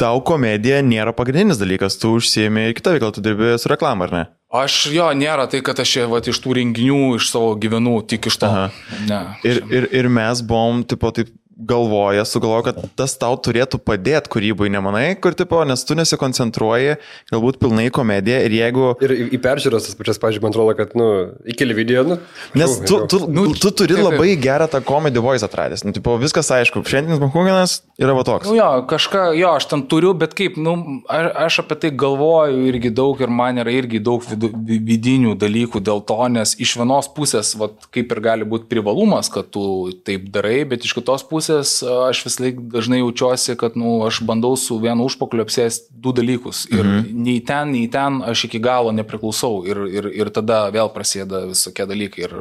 [0.00, 4.14] tau komedija nėra pagrindinis dalykas, tu užsiemi ir kitą veiklą, tu dirbi su reklama, ar
[4.14, 4.24] ne?
[4.56, 8.38] Aš jo, nėra tai, kad aš vat, iš tų renginių, iš savo gyvenų, tik iš
[8.42, 8.50] to.
[8.50, 8.68] Aha.
[9.08, 9.20] Ne.
[9.48, 14.68] Ir, ir, ir mes buvom, tipo, taip, galvoja, sugalvoja, kad tas tau turėtų padėti kūrybai,
[14.72, 16.96] nemanai, kur tipo, nes tu nesikoncentruoji
[17.32, 18.90] galbūt pilnai į komediją ir jeigu...
[19.04, 21.06] Ir į, į peržiūras tas pačias, pažiūrėjau, man atrodo, kad, nu,
[21.48, 22.18] įkeli video, nu.
[22.58, 25.82] Nes tu, tu, Nu, tu turi labai gerą tą comedy voice atradęs.
[25.86, 28.50] Nu, tipo, viskas aišku, šiandienis Mahuginas yra va toks.
[28.52, 30.76] Nu jo, kažką, jo, aš ten turiu, bet kaip, nu,
[31.10, 35.32] aš, aš apie tai galvoju irgi daug ir man yra irgi daug vidu, vi- vidinių
[35.40, 39.64] dalykų dėl to, nes iš vienos pusės, vat, kaip ir gali būti privalumas, kad tu
[40.06, 44.56] taip darai, bet iš kitos pusės aš vis laik dažnai jaučiuosi, kad, nu, aš bandau
[44.60, 46.66] su vienu užpakliu apsėsti du dalykus.
[46.72, 47.24] Ir mhm.
[47.26, 49.64] nei ten, nei ten aš iki galo nepriklausau.
[49.68, 52.28] Ir, ir, ir tada vėl prasideda visokie dalykai.
[52.28, 52.40] Ir,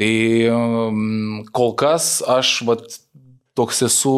[0.00, 0.12] Tai
[1.52, 2.86] kol kas aš vat,
[3.58, 4.12] toks esu,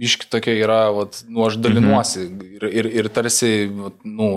[0.00, 2.54] iški tokia yra, vat, nu, aš dalinuosi mhm.
[2.56, 4.30] ir, ir, ir tarsi, vat, nu,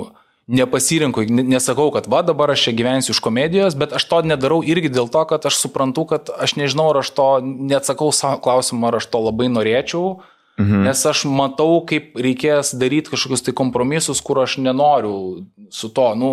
[0.50, 4.64] nepasirinku, ne- nesakau, kad va dabar aš čia gyvensiu iš komedijos, bet aš to nedarau
[4.66, 8.90] irgi dėl to, kad aš suprantu, kad aš nežinau, ar aš to, neatsakau savo klausimą,
[8.90, 10.20] ar aš to labai norėčiau.
[10.60, 10.82] Mhm.
[10.90, 16.32] Nes aš matau, kaip reikės daryti kažkokius tai kompromisus, kur aš nenoriu su to, nu,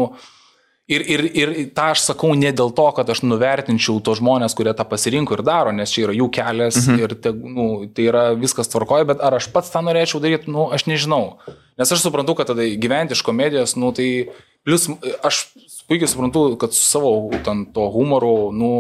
[0.87, 4.71] Ir, ir, ir tą aš sakau ne dėl to, kad aš nuvertinčiau tos žmonės, kurie
[4.77, 7.01] tą pasirinko ir daro, nes čia yra jų kelias mhm.
[7.03, 10.69] ir te, nu, tai yra viskas tvarkoja, bet ar aš pats tą norėčiau daryti, nu,
[10.71, 11.41] aš nežinau.
[11.75, 14.29] Nes aš suprantu, kad tada gyventi iš komedijos, nu, tai
[14.63, 14.87] plus
[15.27, 15.49] aš
[15.91, 18.71] puikiai suprantu, kad su savo ten to humoru, nu,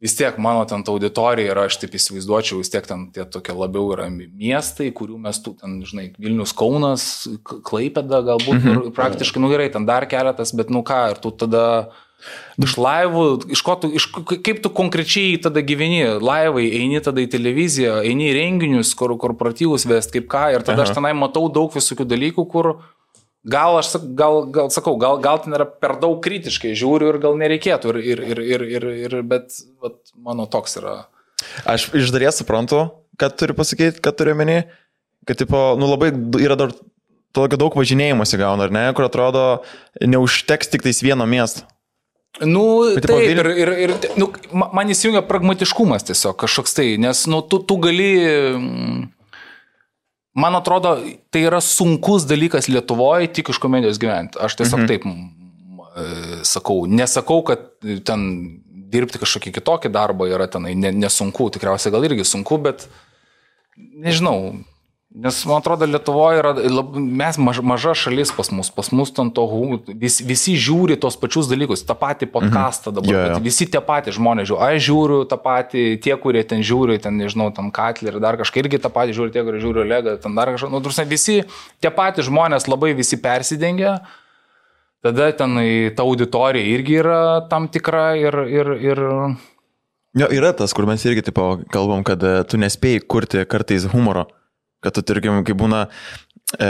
[0.00, 3.54] vis tiek mano ten ta auditorija yra, aš taip įsivaizduočiau, vis tiek ten tie tokie
[3.56, 7.06] labiau yra miestai, kurių mes tu ten, žinai, Vilnius Kaunas,
[7.40, 8.82] K- Klaipėda galbūt, mhm.
[8.90, 11.64] ir praktiškai, nu gerai, ten dar keletas, bet nu ką, ir tu tada
[12.60, 17.28] iš laivų, iš ko tu, iš, kaip tu konkrečiai tada gyveni, laivai, eini tada į
[17.32, 20.88] televiziją, eini į renginius, kur korporatyvus vest, kaip ką, ir tada Aha.
[20.88, 22.72] aš tenai matau daug visokių dalykų, kur
[23.46, 27.38] gal aš gal, gal sakau, gal, gal ten yra per daug kritiškai žiūriu ir gal
[27.40, 30.96] nereikėtų, ir, ir, ir, ir, ir, bet vat, mano toks yra.
[31.68, 32.88] Aš iš dalies suprantu,
[33.20, 34.60] kad turi pasakyti, kad turi meni,
[35.28, 36.10] kad tipo, nu, labai
[36.42, 36.74] yra dar
[37.36, 39.46] tokio daug važinėjimosi gauna, ar ne, kur atrodo,
[40.00, 41.66] neužteks tik tais vieno miesto.
[42.44, 47.22] Nu, Bet, taip, ir, ir, ir nu, ma- man įsijungia pragmatiškumas tiesiog kažkoks tai, nes
[47.32, 48.10] nu, tu, tu gali,
[48.52, 48.98] mm,
[50.36, 50.96] man atrodo,
[51.32, 54.38] tai yra sunkus dalykas Lietuvoje tik iš komedijos gyventi.
[54.42, 54.88] Aš tiesiog mhm.
[54.92, 57.66] taip e, sakau, nesakau, kad
[58.06, 58.28] ten
[58.92, 62.86] dirbti kažkokį kitokį darbą yra tenai ne, nesunku, tikriausiai gal irgi sunku, bet
[63.76, 64.38] nežinau.
[65.16, 66.50] Nes man atrodo, Lietuvoje yra,
[66.92, 69.46] mes maž, maža šalis pas mus, pas mus ten to,
[69.88, 73.30] vis, visi žiūri tos pačius dalykus, tą patį podcastą dabar, Jo, jo.
[73.38, 77.16] bet visi tie patys žmonės žiūri, aš žiūriu tą patį, tie, kurie ten žiūri, ten
[77.16, 80.36] nežinau, tam Katlį ir dar kažką irgi tą patį žiūri, tie, kurie žiūri Legą, ten
[80.36, 81.40] dar kažką, nu, tursi, visi
[81.80, 84.02] tie patys žmonės labai visi persidengia,
[85.00, 89.06] tada ten į tą auditoriją irgi yra tam tikra ir, ir, ir
[90.16, 94.22] Jo, yra tas, kur mes irgi tipo, kalbam, kad e, tu nespėjai kurti kartais humoro,
[94.84, 95.86] kad tu, tarkim, kai būna
[96.58, 96.68] e,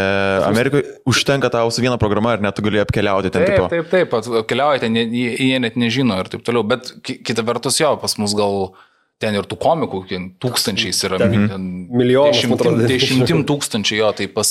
[0.48, 3.44] Amerikoje, užtenka tau su viena programa ir net tu gali apkeliauti ten.
[3.46, 7.44] Taip, taip, taip, at- keliaujate, ne- jie net nežino ir taip toliau, bet ki- kita
[7.46, 8.72] vertus jo, pas mus gal
[9.20, 14.10] ten ir tų komikų, ten tūkstančiais yra, Ten ten milijonas, man dešimtim, dešimtim tūkstančių jo,
[14.12, 14.50] tai pas,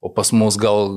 [0.00, 0.92] o pas mus gal,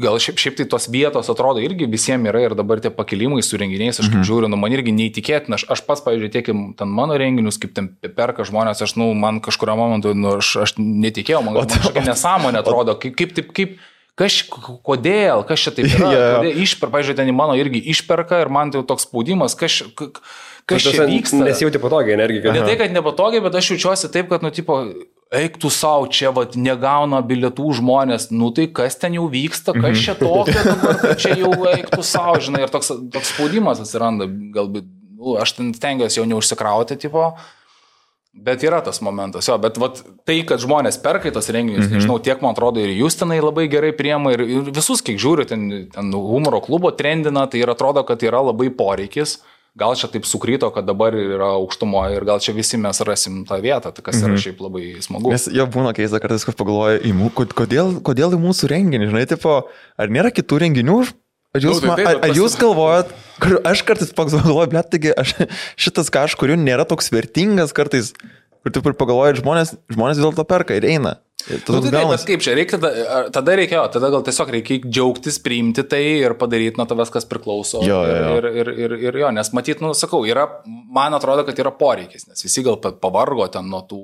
[0.00, 3.58] gal šiaip, šiaip tai tos vietos atrodo irgi visiems yra ir dabar tie pakilimai su
[3.60, 7.18] renginiais, aš kaip žiūriu, nu man irgi neįtikėtina, aš, aš pats, pavyzdžiui, tiek ten mano
[7.20, 11.58] renginius, kaip ten perka žmonės, aš, nu, man kažkurio momentu, nu, aš, aš netikėjau, man,
[11.60, 13.76] man kažkokia nesąmonė atrodo, kaip, kaip, taip, kaip,
[14.16, 16.06] Kas, kodėl, kas čia taip yra?
[16.08, 16.20] Jo.
[16.38, 21.04] Kodėl išper, pažiūrėjau, ten mano irgi išperka ir man tai toks spaudimas, kas, kas čia
[21.04, 21.42] vyksta.
[21.44, 22.54] Nesijauti patogiai energiją.
[22.56, 24.78] Ne tai, kad nepatogiai, bet aš jaučiuosi taip, kad, nu, tipo,
[25.34, 29.98] eik tu savo, čia, vad, negauna bilietų žmonės, nu tai kas ten jau vyksta, kas
[29.98, 34.86] čia tokio, dabar, čia jau eik tu savo, žinai, ir toks, toks spaudimas atsiranda, galbūt,
[35.18, 37.32] nu, aš ten stengiuosi jau neužsikrauti, tipo,
[38.36, 41.98] bet yra tas momentas, jo, bet vat, tai, kad žmonės perka tos renginius, mhm.
[41.98, 45.48] nežinau, tiek man atrodo ir jūs tenai labai gerai priema ir, ir visus, kiek žiūriu,
[45.48, 49.40] ten, ten humoro klubo trendina, tai ir atrodo, kad yra labai poreikis.
[49.76, 53.58] Gal čia taip sukryto, kad dabar yra aukštumoje ir gal čia visi mes rasim tą
[53.60, 54.40] vietą, tai kas yra Mhm.
[54.40, 55.30] šiaip labai smagu.
[55.34, 56.56] Nes jo būna keista kartais, kad
[57.36, 61.12] kod- kodėl, kodėl į mūsų renginį, žinai, tipo, ar nėra kitų renginių?
[61.54, 63.12] Ar jūs, Nu, tai taip, ar, ar jūs galvojat,
[63.64, 65.34] aš kartais pagalvoju, blėt, taigi aš,
[65.76, 68.12] šitas ką aš kuriu nėra toks vertingas kartais,
[68.64, 71.18] kur tu pagalvoji, žmonės, žmonės vis dėlto perka ir eina.
[71.46, 75.38] Nu, tai taip, bet kaip čia, reikia tada, tada reikėjo, tada gal tiesiog reikia džiaugtis,
[75.44, 77.84] priimti tai ir padaryti nuo tavęs, kas priklauso.
[77.86, 78.32] Jo, jo, jo.
[78.40, 82.26] Ir, ir, ir, ir, jo, nes matyt, nu, sakau, yra, man atrodo, kad yra poreikis,
[82.26, 84.02] nes visi gal pa- pavargo ten nuo tų,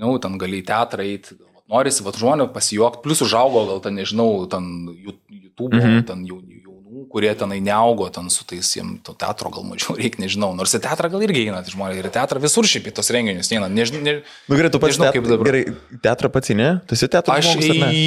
[0.00, 1.36] nu, ten gali į teatrą eiti,
[1.70, 6.06] norisi, va, žmonių pasijuokti, plus užaugo gal ten, nežinau, ten YouTube, mhm.
[6.08, 6.59] ten jaunų,
[7.00, 10.52] jaunų kurie tenai neaugo ten su tais, jiems to teatro gal mažiau reikia, nežinau.
[10.56, 13.10] Nors į teatrą gal irgi eina, tai žmonės ir į teatrą visur šiaip į tos
[13.14, 13.68] renginius eina.
[13.72, 14.14] Nežinau, ne,
[14.50, 15.16] Nu, gerai, tu pats nežinau, teat...
[15.18, 15.48] kaip dabar.
[15.50, 15.64] Gerai,
[16.04, 16.68] teatrą pats, ne?
[16.86, 18.06] Tu esi teatro Aš žmogus, į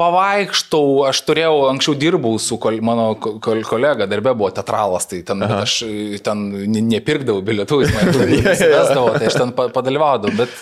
[0.00, 5.22] pavaikštau, aš turėjau, anksčiau dirbau su kol, mano ko- kol, kolega, darbė buvo teatralas, tai
[5.26, 10.36] ten, aš e, ten ne- nepirkdavau bilietų, jis man įsivesdavo, tai aš ten pa- padalyvaudavau,
[10.44, 10.54] bet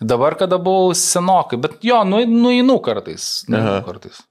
[0.00, 3.84] dabar, kada buvau senokai, bet jo, nu, nueinu kartais, nueinu Aha.
[3.86, 4.22] kartais.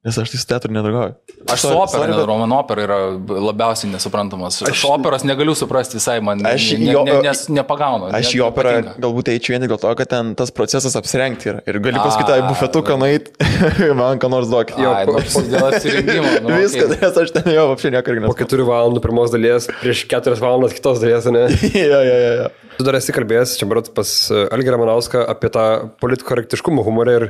[0.00, 1.12] Nes aš tai su teatru nedraugauju.
[1.52, 4.62] Aš su opera, bet- nedarau, man opera yra labiausiai nesuprantamas.
[4.64, 8.08] Aš, aš operos negaliu suprasti visai, man Aš ne, jo- ne, nes nepagaunu.
[8.08, 11.60] Aš ne- į operą galbūt eičiau vien dėl to, kad ten tas procesas apsirengti yra.
[11.68, 13.28] Ir gali į bufetuką nueit,
[14.00, 14.72] man ką nors duok.
[14.80, 15.20] Jo, nu,
[15.52, 16.32] dėl apsirengimo.
[16.48, 17.02] Nu, Viskas, okei.
[17.04, 21.04] nes aš ten jo apšiai niekur Po keturių valandų pirmos dalies, prieš keturias valandas kitos
[21.04, 21.44] dalies, ne?
[21.90, 22.50] Jo, jo, jo, jo.
[22.80, 25.64] Tu dar esi kalbėjęs, čia berots pas e, Algį Ramanauską apie tą
[26.00, 27.26] politkorektiškumo humorą ir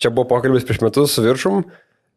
[0.00, 1.60] čia buvo pokalbis prieš metus su viršum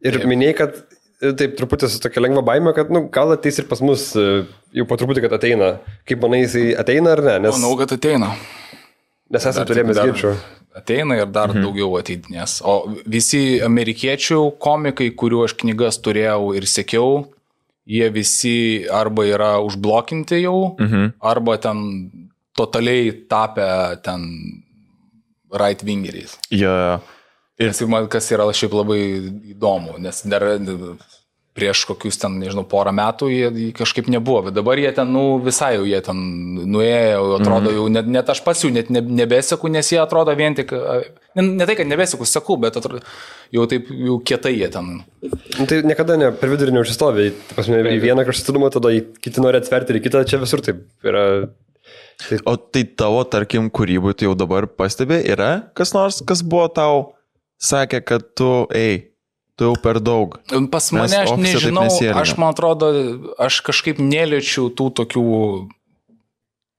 [0.05, 0.27] ir Taip.
[0.29, 0.75] minėjai, kad
[1.21, 4.43] e, taip truputį su tokia lengva baime, kad nu, gal ateis ir pas mus e,
[4.77, 5.71] jau po truputį, kad ateina.
[6.09, 7.39] Kaip manai, jisai ateina ar ne?
[7.47, 8.33] Nes, Manau, kad ateina.
[9.33, 10.35] nes esame turėjęs ginčių.
[10.77, 11.63] Ateina ir dar mhm.
[11.65, 12.59] daugiau ateidinės.
[12.61, 17.25] O visi amerikiečių komikai, kuriuo aš knygas turėjau ir sekiau,
[17.87, 21.15] jie visi arba yra užblokinti jau, mhm.
[21.23, 21.81] arba ten
[22.57, 24.27] totaliai tapę ten
[25.53, 26.37] right wingeriais.
[26.51, 26.99] Jo.
[27.57, 28.99] Ir tai man kas yra šiaip labai
[29.53, 30.45] įdomu, nes dar
[31.57, 35.71] prieš kokius ten, nežinau, porą metų jie kažkaip nebuvo, bet dabar jie ten, nu, visai
[35.77, 36.19] jau jie ten
[36.69, 40.57] nuėjo, atrodo jau, net, net aš pats jų net ne, nebeseku, nes jie atrodo vien
[40.57, 40.73] tik,
[41.37, 43.01] ne, ne tai, kad nebeseku, seku, bet atrodo,
[43.55, 44.99] jau taip, jau kietai jie ten.
[45.57, 47.31] Nu, tai niekada ne, per vidurį neužsistovi.
[47.49, 50.85] Ta prasme, į vieną kraštutinumą, tada į kiti nori atverti ir kitą, čia visur taip
[51.07, 51.25] yra.
[52.49, 57.05] O tai tavo, tarkim, kūrybui, tai jau dabar pastebi, yra kas nors, kas buvo tau,
[57.61, 59.13] sakė, kad tu, ei,
[59.57, 60.37] tu jau per daug.
[60.71, 61.87] Pas Mes mane aš ofise taip nežinau,
[62.21, 62.91] aš man atrodo,
[63.41, 65.25] aš kažkaip neliečiu tų tokių,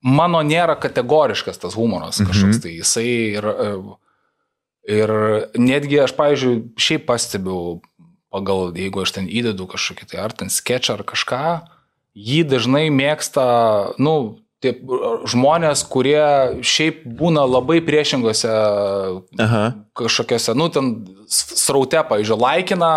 [0.07, 2.77] mano nėra kategoriškas tas humoras kažkoks, tai.
[2.79, 3.49] Jisai ir,
[4.89, 5.15] ir
[5.59, 7.81] netgi aš, pavyzdžiui, šiaip pastebiu,
[8.33, 11.45] pagal, jeigu aš ten įdedu kažkokį tai ar ten sketchą ar kažką,
[12.19, 13.49] jį dažnai mėgsta,
[14.03, 14.75] nu, tie
[15.31, 18.51] žmonės, kurie šiaip būna labai priešingose
[19.43, 19.65] Aha.
[19.99, 20.93] kažkokiose, nu, ten
[21.31, 22.93] sraute, pavyzdžiui, laikina,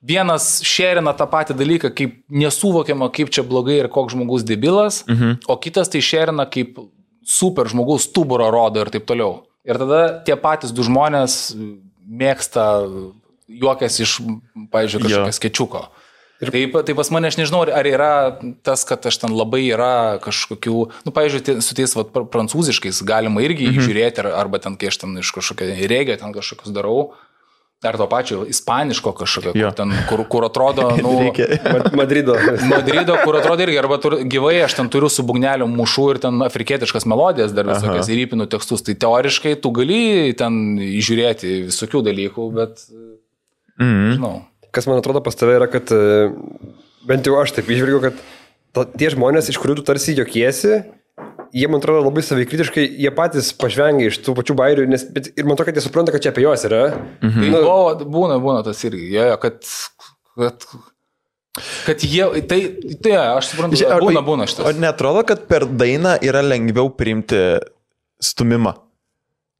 [0.00, 5.42] vienas šerina tą patį dalyką, kaip nesuvokiama, kaip čia blogai ir koks žmogus debilas, mhm.
[5.44, 6.80] o kitas tai šerina kaip
[7.26, 9.42] super žmogus stuburą rodo ir taip toliau.
[9.68, 11.52] Ir tada tie patys du žmonės
[12.00, 12.64] mėgsta
[13.50, 14.20] juokas iš,
[14.72, 15.82] pavyzdžiui, kažkokio skečiuko.
[16.40, 16.48] Ir...
[16.54, 18.12] Taip, tai pas mane aš nežinau, ar yra
[18.64, 23.42] tas, kad aš ten labai yra kažkokių, nu, pavyzdžiui, su tais vat, pr- prancūziškais galima
[23.44, 23.82] irgi mhm.
[23.84, 27.12] žiūrėti, ar, arba ten, kai aš ten iš kažkokio regio ten kažkokius darau,
[27.84, 31.12] ar to pačio ispaniško kažkokio, kur, ten, kur, kur atrodo, nu,
[31.96, 32.36] Madrido.
[32.72, 36.40] Madrido, kur atrodo irgi, arba tur, gyvai aš ten turiu su bugneliu mušu ir ten
[36.44, 42.52] afrikietiškas melodijas dar visokias ir įpinu tekstus, tai teoriškai tu gali ten įžiūrėti visokių dalykų,
[42.56, 42.84] bet,
[43.80, 44.16] Mhm.
[44.16, 44.34] žinau.
[44.74, 46.30] Kas man atrodo pas tave yra, kad e,
[47.08, 48.18] bent jau aš taip išvelgiu, kad
[48.76, 50.76] to, tie žmonės, iš kurių tu tarsi jokiesi,
[51.56, 55.48] jie man atrodo labai savikritiškai, jie patys pažvengia iš tų pačių bairių, nes bet, ir
[55.48, 56.84] man atrodo, kad jie supranta, kad čia apie juos yra.
[57.24, 59.58] Tai Nu, o, būna, būna tas irgi, jo, jo, kad,
[60.38, 60.68] kad,
[61.88, 62.60] kad jie, tai,
[63.02, 64.78] tai aš suprantu, ar- būna, būna O šitas.
[64.78, 67.42] netrodo, kad per dainą yra lengviau priimti
[68.22, 68.76] stumimą?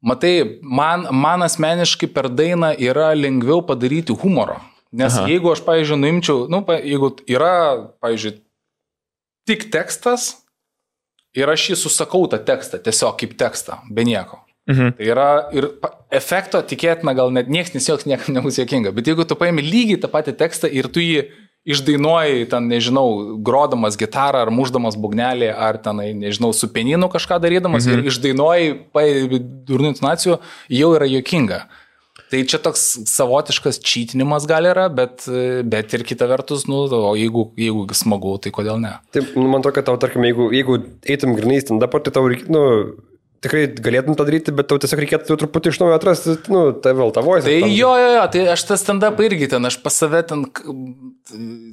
[0.06, 4.60] Matai, man, man asmeniškai per dainą yra lengviau padaryti humoro.
[4.90, 5.28] Nes Aha.
[5.30, 7.54] Jeigu aš, pavyzdžiui, nuimčiau, nu, jeigu yra,
[8.02, 8.40] pavyzdžiui,
[9.46, 10.32] tik tekstas
[11.36, 14.40] ir aš jį susakau tą tekstą, tiesiog kaip tekstą, be nieko.
[14.70, 14.96] Mhm.
[14.98, 15.66] Tai yra ir
[16.14, 18.92] efekto tikėtina gal net niekas nesijoks, niekam nebus jokinga.
[18.94, 21.24] Bet jeigu tu paimi lygiai tą patį tekstą ir tu jį
[21.70, 27.86] išdainuoji, ten, nežinau, grodamas gitarą ar muždamas bugnelį, ar ten, nežinau, su pieninu kažką darydamas
[27.86, 28.00] mhm.
[28.00, 28.74] ir išdainuoji,
[29.68, 30.40] durnių intonacijų,
[30.72, 31.64] jau yra jokinga.
[32.30, 35.24] Tai čia toks savotiškas čytinimas gal yra, bet,
[35.66, 38.92] bet ir kita vertus, nu, o jeigu, jeigu smagu, tai kodėl ne?
[39.14, 40.78] Taip, nu, man to, kad tau, tarkim, jeigu, jeigu
[41.10, 42.62] eitum grinai stand up, tai tau reikėtų, nu,
[43.42, 47.12] tikrai galėtum tą daryti, bet tau tiesiog reikėtų truputį iš naujo atrasti, nu, tai vėl
[47.16, 47.48] tavo voice.
[47.48, 50.46] Tai jo, jo, jo, tai aš tą stand-up irgi ten, aš pas save ten,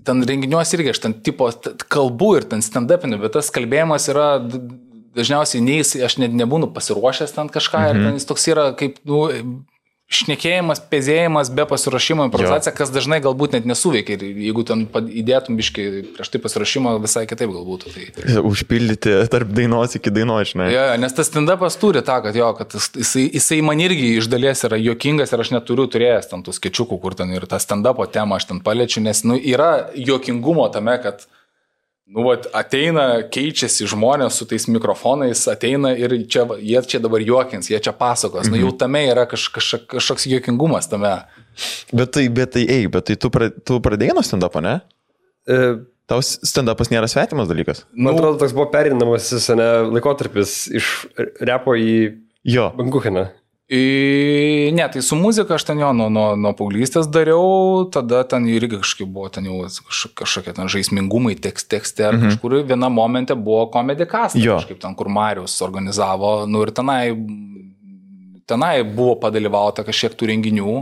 [0.08, 1.50] ten renginiuosi irgi, aš ten tipo
[1.92, 4.30] kalbu ir ten stand-upinu, bet tas kalbėjimas yra
[5.18, 7.90] dažniausiai nei, aš net nebūnu pasiruošęs ten kažką mhm.
[7.92, 9.26] ir ten jis toks yra kaip, nu,
[10.08, 14.16] šnekėjimas, pezėjimas be pasiruošimo improvizacija, kas dažnai galbūt net nesuveikia.
[14.24, 17.88] Ir jeigu ten įdėtum biškai prieš tai pasiruošimo, visai kitaip galbūt.
[17.92, 18.38] Tai...
[18.48, 20.70] Užpildyti tarp dainos iki dainos, žinai.
[20.72, 24.14] Jo, jo, nes tas stand-upas turi tą, kad jo, kad jis- jisai, jisai man irgi
[24.22, 27.60] iš dalies yra juokingas ir aš neturiu turėjęs tam tų sketčiukų, kur ten ir tą
[27.60, 31.28] stand-upo temą aš ten paliečiu, nes nu, yra juokingumo tame, kad
[32.08, 37.68] Nu, vat, ateina, keičiasi žmonės su tais mikrofonais, ateina ir čia, jie čia dabar juokins,
[37.68, 38.48] jie čia pasakos.
[38.48, 38.54] Mhm.
[38.56, 41.12] Nu, jau tame yra kaž, kaž, kažkoks juokingumas tame.
[41.92, 44.80] Bet tai, bet tai, ei, bet tai tu, pra, tu pradėjai nuo stand-upo, ne?
[45.48, 45.62] E,
[46.08, 47.82] Tau stand-upas nėra svetimas dalykas.
[47.92, 48.22] Man Nu.
[48.22, 49.28] atrodo, toks buvo perinamas
[49.60, 50.92] ne, laikotarpis iš
[51.44, 52.70] repo į Jo.
[52.78, 53.26] Bankucheną.
[53.70, 58.46] I, ne, tai su muzika aš ten jo nuo, nuo, nuo paauglystės dariau, tada ten
[58.48, 62.30] irgi kažkaip buvo ten jau kaž- kažkokie ten žaismingumai tekst, tekste, ar mhm.
[62.30, 67.12] kažkur viena momente buvo komedikas, kažkaip ten, kur Marius organizavo, nu ir tenai,
[68.48, 70.78] tenai buvo padalyvauta kažkiek tų renginių.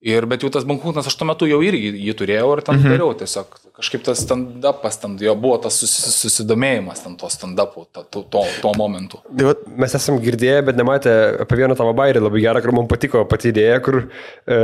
[0.00, 2.94] Ir bet jau tas bankūnas, aš tuo metu jau irgi jį turėjau ir ten mhm.
[2.94, 3.58] dariau tiesiog.
[3.80, 8.22] Kažkaip tas stand-upas, ten jo buvo tas susi, susidomėjimas ten to stand-upu, to, to,
[8.60, 9.20] to, momentu.
[9.28, 11.12] Tai vat, Mes esam girdėję, bet nematę
[11.44, 14.58] apie vieną tavo bairį labai gerą, kur mums patiko pati idėja, kur e,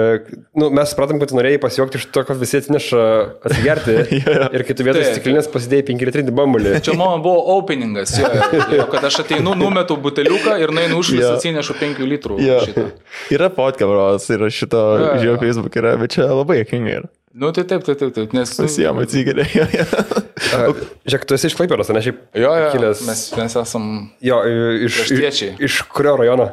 [0.57, 3.05] nu, mes supratom, kad norėjai pasijuokti iš to, kad visi atsineša
[3.49, 3.96] atsigerti.
[4.57, 5.14] ir kai tu vietoj Taip.
[5.14, 6.75] stiklinės pasidėjai 5 litrinį bambulį.
[6.85, 8.33] Čia mano buvo openingas, jo,
[8.72, 12.40] jo, kad aš ateinu, numetu buteliuką ir nainu už visą atsinešu 5 litrų.
[12.44, 12.61] jo.
[12.68, 12.88] šitą.
[13.33, 14.85] Yra podcast, yra šito,
[15.25, 15.26] jo.
[15.27, 17.11] Žiūrėjau, Facebook yra, bet čia labai jokinga yra.
[17.37, 18.53] Nu, tai taip, taip, taip, taip, nes...
[18.65, 19.45] Visiems atsigeria.
[21.07, 23.03] Žiūrėk, tu esi iš Klaipėros, ne šiaip Jo, jo, kilęs.
[23.09, 23.91] mes, mes esam
[24.25, 24.39] Jo,
[24.87, 26.49] iš, iš, iš kurio rajono?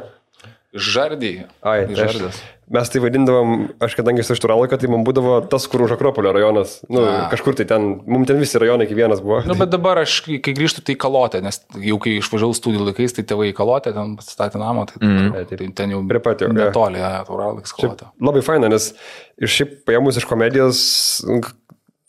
[0.74, 1.32] Žardį.
[1.62, 2.40] Ai, tai žardas.
[2.74, 6.32] mes tai vadindavom, aš kadangi esu iš Turalako, tai man būdavo tas, kur už Akropolio
[6.34, 6.76] rajonas.
[6.90, 7.28] Nu, A.
[7.32, 9.42] kažkur tai ten, mums ten visi rajonai iki vienas buvo.
[9.46, 13.26] Nu, bet dabar aš, kai grįžtu, tai kalotė, nes jau kai išvažiavau studijų laikais, tai
[13.30, 15.34] tėvai į kalotę, ten pasistatė namą, tai, mm.
[15.52, 18.10] tai ten jau Prie pat jau, netoli, ja, tauraliks kalotė.
[18.24, 18.90] Labai faina, nes
[19.38, 20.80] ir šiaip paėmus iš komedijos,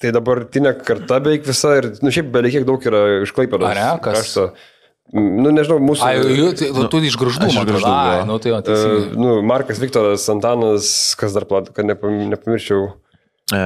[0.01, 3.69] tai dabartinė karta beveik visa ir, nu šiaip beveik kiek daug yra iš Klaipėdos.
[3.69, 3.91] Ar ne?
[4.03, 4.23] Kas?
[4.23, 4.49] krašto.
[5.13, 6.01] Nu, nežinau, mūsų...
[6.01, 7.89] Ai, jau, tai, nu, tu iš graždų, man atrodo.
[7.91, 10.87] Ai, nu, tai jo, Uh, nu, Markas Viktoras, Antanas,
[11.19, 12.87] kas dar plat, kad nepam, nepamirščiau.
[13.53, 13.61] E,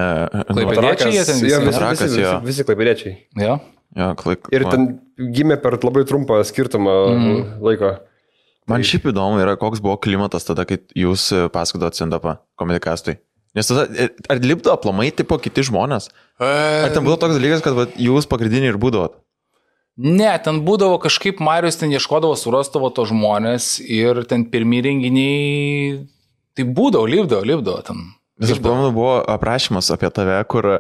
[0.49, 3.13] Klaipėdiečiai jie ten visi, jo, visi, visi, visi, visi klaipėdiečiai.
[3.39, 3.56] Jo.
[3.95, 4.89] jo, klaik, Ir ten
[5.38, 7.39] gimė per labai trumpą skirtumą mm.
[7.63, 7.93] laiko.
[8.69, 13.15] Man šiaip įdomu yra, koks buvo klimatas tada, kai jūs pasakodot stand-upą komunikastui.
[13.58, 16.12] Nes tada, e, ar lipdo aplamai tipo kiti žmonės?
[16.43, 19.15] Ar ten buvo toks dalykas, kad va, jūs pagrindiniai ir būdavot?
[20.00, 25.98] Ne, ten būdavo kažkaip Marius ten ieškodavo, surastavo to žmonės ir ten pirmie renginiai,
[26.56, 28.06] tai būdavo, lipdavo, lipdavo ten.
[28.40, 30.80] Nes aš pamenu, buvo aprašymas apie tave, kur e,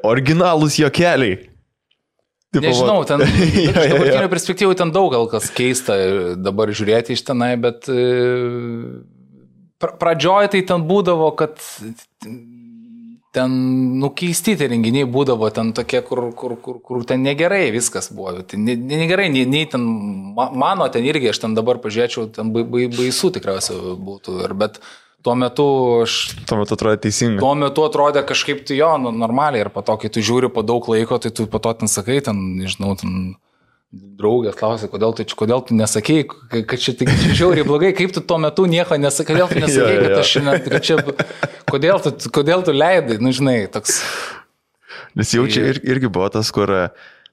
[0.00, 1.36] originalūs jokeliai.
[2.48, 3.20] Tipo, Nežinau, ten
[3.66, 3.74] jo.
[3.76, 5.98] dabartinio perspektyvų ten daug gal kas keista
[6.40, 8.00] dabar žiūrėti iš tenai, bet e,
[9.76, 11.60] pra- pradžioj tai ten būdavo, kad
[13.32, 13.50] ten
[14.00, 18.38] nukeisti tie renginiai būdavo ten tokie, kur, kur, kur, kur ten negerai viskas buvo.
[18.42, 19.84] Tai ne, ne- negerai, nei, nei ten
[20.36, 24.38] ma- mano ten irgi, aš ten dabar pažiūrėčiau, ten bai, bai, baisu tikriausiai būtų.
[24.46, 24.80] Ir, bet
[25.22, 25.66] tuo metu
[26.06, 26.14] aš
[26.48, 27.42] Tuo metu atrodo teisinga.
[27.42, 30.64] Tuo metu atrodė kažkaip tai jo, nu, normaliai ir po to, kai tu žiūri po
[30.64, 33.36] daug laiko, tai tu po to ten sakai, ten, nežinau, ten
[33.92, 38.20] draugės klausė, kodėl tu, kodėl tu nesakei, ka- kad čia tik žiauriai blogai, kaip tu
[38.20, 40.96] tuo metu nieko nesakai, kodėl tu nesakai, Jo, jo, kad aš šiandien, kad čia,
[41.72, 44.02] kodėl tu, kodėl tu leidai, nu žinai, toks.
[45.16, 46.82] Nes jau čia ir, irgi buvo tas, kur e,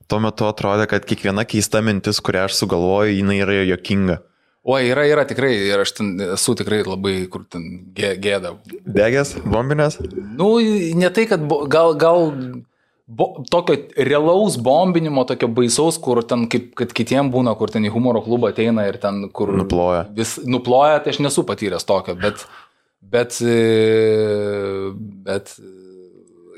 [0.07, 4.21] tuo metu atrodė, kad kiekviena keista mintis, kurią aš sugalvoju, jinai yra jokinga.
[4.65, 8.55] O, yra, yra tikrai, ir aš ten esu tikrai labai, kur ten gė- gėda.
[8.87, 9.99] Degės, bombinės?
[10.39, 10.55] Nu,
[10.97, 12.31] ne tai, kad gal, gal
[13.07, 17.91] bo, tokio realaus bombinimo, tokio baisaus, kur ten, kaip kad kitiem būna, kur ten į
[17.93, 19.53] humoro klubą ateina ir ten, kur...
[19.61, 20.05] Nuploja.
[20.17, 22.45] Vis, nuploja, tai aš nesu patyręs tokio, bet...
[23.05, 23.37] Bet...
[23.45, 24.89] e,
[25.25, 25.51] bet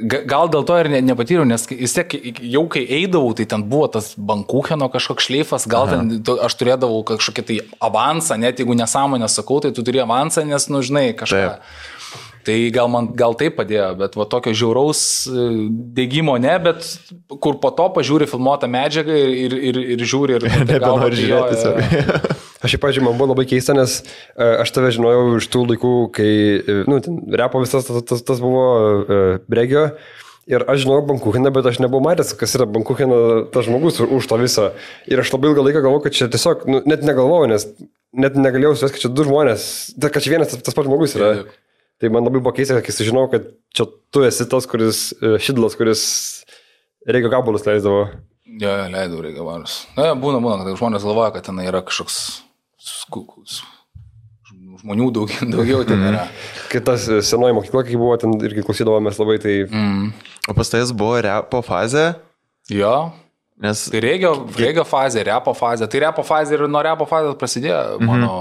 [0.08, 2.14] ga- Gal dėl to ir ne, nepatyriau, nes vis tiek
[2.48, 5.98] jau kai eidavau, tai ten buvo tas bankūcheno kažkoks šleifas, gal Aha.
[5.98, 10.46] ten tu- aš turėdavau kažkokį tai avansą, net jeigu nesąmonę sakau, tai tu turi avansą,
[10.48, 11.44] nes, nu žinai, kažką.
[11.58, 11.86] Taip.
[12.48, 15.48] Tai gal man gal tai padėjo, bet va tokio žiauraus e,
[15.98, 16.86] degimo ne, bet
[17.44, 20.46] kur po to pažiūri filmuotą medžiagą ir, ir, ir, ir žiūri ir...
[20.70, 22.06] Nebenori žiūrėti save.
[22.64, 25.92] Aš šiaip, pažiūrėjau, man buvo labai keista, nes e, aš tave žinojau iš tų laikų,
[26.16, 28.64] kai, e, nu, ten repo visas tas, tas, tas buvo
[29.52, 29.92] Bregio.
[30.48, 33.20] Ir aš žinau Bankucheną, bet aš nebuvau matęs, kas yra Bankucheno
[33.52, 34.72] tas žmogus už to visą.
[35.12, 37.68] Ir aš labai ilgą laiką galvojau, kad čia tiesiog, nu, net negalvojau, nes
[38.16, 39.70] net negalėjau suvesti, kad čia du žmonės,
[40.00, 41.34] tai, kad čia vienas tas, tas pats žmogus yra.
[41.42, 41.58] Taip.
[41.98, 45.74] Tai man labai buvo keista, kai sužinau, kad čia tu esi tas, kuris, e, šidlas,
[45.80, 46.02] kuris
[47.08, 48.04] reikia gabalus leisdavo.
[48.48, 49.80] Jo, jo, leidau reikia varus.
[49.98, 52.20] Na, būna, būna, kad žmonės galvoja, kad ten yra kažkoks
[52.80, 53.64] sku- s-
[54.84, 56.28] žmonių daugiau, daugiau ten yra.
[56.72, 60.12] Kitas e, senoji mokykla, kai buvo, ten irgi klausydavomės labai, tai Mm.
[60.48, 62.14] O pas tais buvo repo fazė,
[62.72, 62.94] Jo,
[63.64, 63.84] nes...
[63.92, 65.88] tai regio, regio fazė, repo fazė.
[65.92, 68.32] Tai repo fazė ir nuo repo fazės prasidėjo mano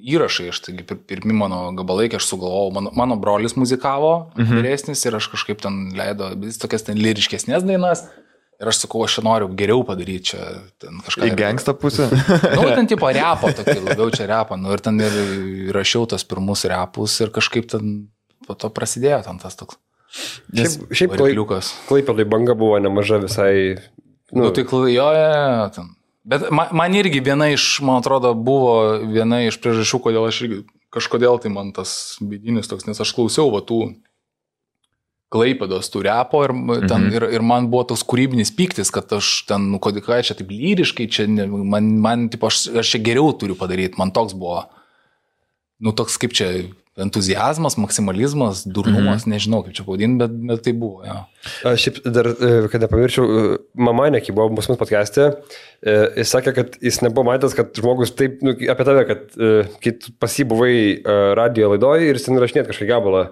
[0.00, 0.50] įrašai.
[0.52, 5.18] Aš taigi pir- pirmi mano gabalai, kai aš sugalvojau, mano, mano brolis muzikavo, vyresnis ir
[5.20, 8.06] aš kažkaip ten leido vis tokias ten lyriškesnės dainas.
[8.56, 10.44] Ir aš sakau, aš noriu geriau padaryti čia
[11.04, 11.26] kažką.
[11.28, 12.06] Į gangstą pusę.
[12.56, 14.56] Nu, ten tipo repo, tokį labiau čia repo.
[14.56, 15.18] Nu, ir ten ir
[15.76, 17.98] rašiau tas pirmus repus ir kažkaip ten
[18.48, 19.76] po to prasidėjo ten tas toks
[20.54, 21.12] Nes, šiaip, šiaip
[21.88, 23.76] klaipėdai banga buvo nemaža visai.
[24.34, 25.92] Nu, tai kla- jo, jo, jo, ten.
[26.26, 30.64] Bet man, man irgi viena iš, man atrodo, buvo viena iš priežasčių, kodėl aš irgi
[30.90, 33.94] kažkodėl tai man tas vidinis toks, nes aš klausiau va tų
[35.26, 36.52] Klaipėdos tų repo ir,
[36.86, 37.14] ten, mhm.
[37.18, 39.90] ir, ir man buvo toks kūrybinis piktis, kad aš ten, nu, ką
[40.22, 44.36] čia taip lyriškai, čia, man, man tipo, aš, aš čia geriau turiu padaryti, man toks
[44.38, 44.62] buvo,
[45.82, 46.52] nu, toks kaip čia,
[46.96, 49.34] entuzijazmas, maksimalizmas, durnumas, mhm.
[49.34, 51.16] nežinau kaip čia pavadinti, bet, bet tai buvo, jo.
[51.68, 53.56] Aš šiaip dar, e, kad nepamirščiau, e,
[53.88, 55.26] mama neki buvo pas mus podcast'e,
[55.84, 59.26] e, jis sakė, kad jis nebuvo matęs, kad žmogus taip, nu, apie tave, kad
[59.84, 63.26] kai tu pas jį buvai e, radio laidoje ir jis ten rašinėt kažką gabalą,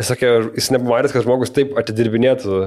[0.00, 2.64] jis sakė, jis nebuvo matęs, kad žmogus taip atidirbinėtų.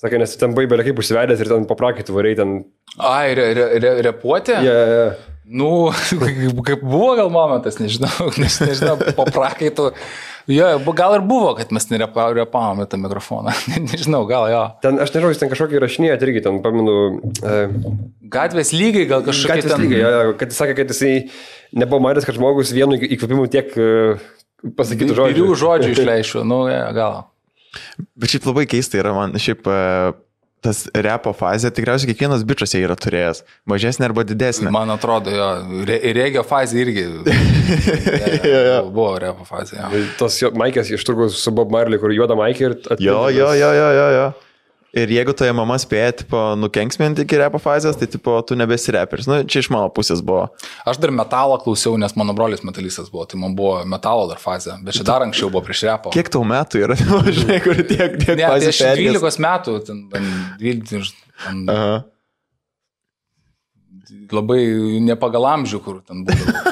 [0.00, 2.54] Sakė, nes ten beveik kaip užsivedęs ir ten paprakaitų varai ten.
[2.96, 4.54] Ai, re, re, re, repuotė?
[4.64, 5.26] Yeah, yeah.
[5.44, 5.90] Nu,
[6.66, 9.90] kaip buvo gal momentas, nežinau, nes nežinau, po prakaitų.
[10.50, 10.66] Jo,
[10.96, 13.52] gal ir buvo, kad mes nerepavome tą mikrofoną.
[13.90, 14.62] Nežinau, gal jo.
[14.82, 16.94] Ten, aš nežinau, jis ten kažkokį rašinėjot irgi, ten pamenu,
[17.44, 17.58] e,
[18.32, 19.84] Gatvės lygiai, gal kažkokie Gatvės ten...
[19.84, 21.12] lygiai, jo, jo, kad jis sakė, kad jisai
[21.76, 23.90] nebuvo matęs, kad žmogus vienu įkvėpimu tiek e,
[24.80, 25.44] pasakytų žodžių.
[25.44, 27.20] Įvairių žodžių išleišiu, nu, ja, gal.
[28.18, 29.78] bet šiaip labai keista yra man, šiaip e,
[30.64, 33.42] tas repo fazė, tikriausiai kiekvienas bičias ją yra turėjęs.
[33.70, 34.72] Mažesnė arba didesnė.
[34.74, 35.48] Man atrodo, jo,
[35.88, 37.06] re, regio fazė irgi.
[38.50, 38.76] Jo, jo.
[38.90, 40.04] Buvo repo fazė, jo.
[40.18, 42.74] Tas Maikės iš turgus su Bob Marley, kur juoda Maikė ir...
[42.90, 44.24] at- Jo, jo, jo, jo, jo, jo.
[44.90, 49.28] Ir jeigu toje mama spėja, tipo, nukenksminti iki repo fazės, tai, tipo, tu nebesi reperis.
[49.30, 50.48] Nu, čia iš mano pusės buvo.
[50.88, 54.74] Aš dar metalą klausiau, nes mano brolis metalistas buvo, tai man buvo metalo dar fazė,
[54.82, 56.10] bet čia dar anksčiau buvo prieš repo.
[56.14, 56.98] Kiek tau metų yra,
[57.38, 59.20] žinai, kur tiek, tiek Ne, tai fazės aš perėjęs?
[59.20, 60.28] 12 metų, ten, ten
[60.64, 61.12] 12, ir
[61.46, 61.96] ten, Aha.
[64.34, 64.60] labai
[65.06, 66.69] ne pagal amžių, kur ten buvo.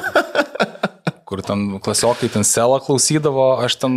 [1.29, 3.93] Kur ten klasiokai ten selą klausydavo, aš ten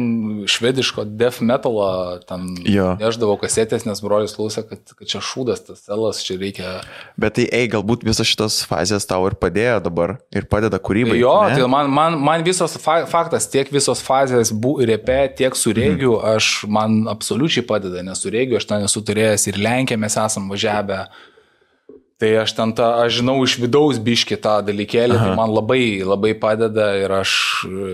[0.52, 2.90] švediško death metalą ten Jo.
[3.00, 6.74] neždavau kasetės, nes brolis klausė, kad, kad čia šūdas tas selas, čia reikia.
[7.16, 11.16] Bet tai, ei, galbūt visos šitos fazės tau ir padėjo dabar ir padeda kūrybai.
[11.22, 11.56] Jo, ne?
[11.56, 16.36] tai man, man, man visos fa faktas, tiek visos fazės bu- repe, tiek su Mhm.
[16.36, 20.50] aš man absoliučiai padeda, nes su regiu aš ten esu turėjęs ir Lenkiją mes esam
[20.52, 21.06] važiavę.
[22.22, 25.24] Tai aš ten tą, aš žinau iš vidaus biški tą dalykėlį, Aha.
[25.26, 27.32] tai man labai, labai padeda ir aš
[27.66, 27.88] e,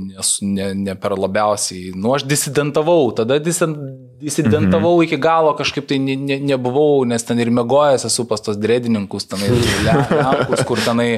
[0.00, 3.76] nes, ne, ne per labiausiai, nu aš disidentavau, tada disen,
[4.24, 5.04] disidentavau mhm.
[5.06, 9.26] iki galo, kažkaip tai ne, ne, nebuvau, nes ten ir mėgojęs esu pas tos dredininkus,
[9.30, 11.08] tenai le- lenkus, kur tenai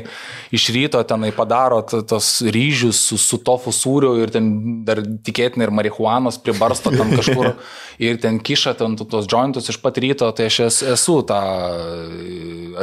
[0.54, 4.50] iš ryto tenai padaro tos ryžius su, su tofu sūriu ir ten
[4.86, 7.52] dar tikėtina ir marihuanos pribarsto ten kažkur
[8.06, 11.40] ir ten kiša ten tos jointus iš pat ryto, tai aš es- esu tą,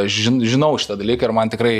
[0.03, 1.75] aš žin- žinau šitą dalyką ir man tikrai,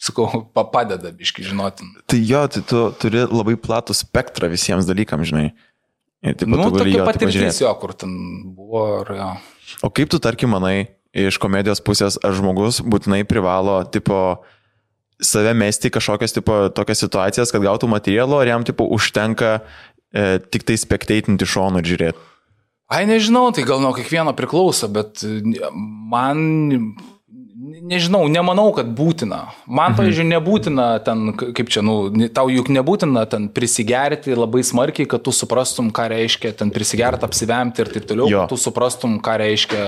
[0.00, 1.86] sakau, pa- padeda biški žinoti.
[2.10, 5.52] Tai jo, tai tu turi labai platų spektrą visiems dalykams, žinai.
[6.24, 8.12] Taip Nu, tokia patirtis jo, kur ten
[8.56, 8.84] buvo.
[9.02, 9.30] Ir, jo.
[9.84, 14.40] O kaip tu, tarkim, manai, iš komedijos pusės, ar žmogus būtinai privalo, tipo,
[15.20, 20.64] save mesti kažkokias, tipo, tokias situacijas, kad gautų materialo, ar jam, tipo, užtenka e, tik
[20.68, 22.30] tai spekteitinti šonų ir žiūrėti?
[22.94, 25.60] Ai, nežinau, tai gal nuo kiekvieno priklauso, bet e,
[26.10, 26.40] man,
[27.54, 29.40] nežinau, nemanau, kad būtina.
[29.66, 29.98] Man, mhm.
[29.98, 35.34] pavyzdžiui, nebūtina ten, kaip čia, nu, tau juk nebūtina ten prisigerti labai smarkiai, kad tu
[35.34, 38.42] suprastum, ką reiškia ten prisigerti, apsivemti ir taip toliau, Jo.
[38.44, 39.84] kad tu suprastum, ką reiškia...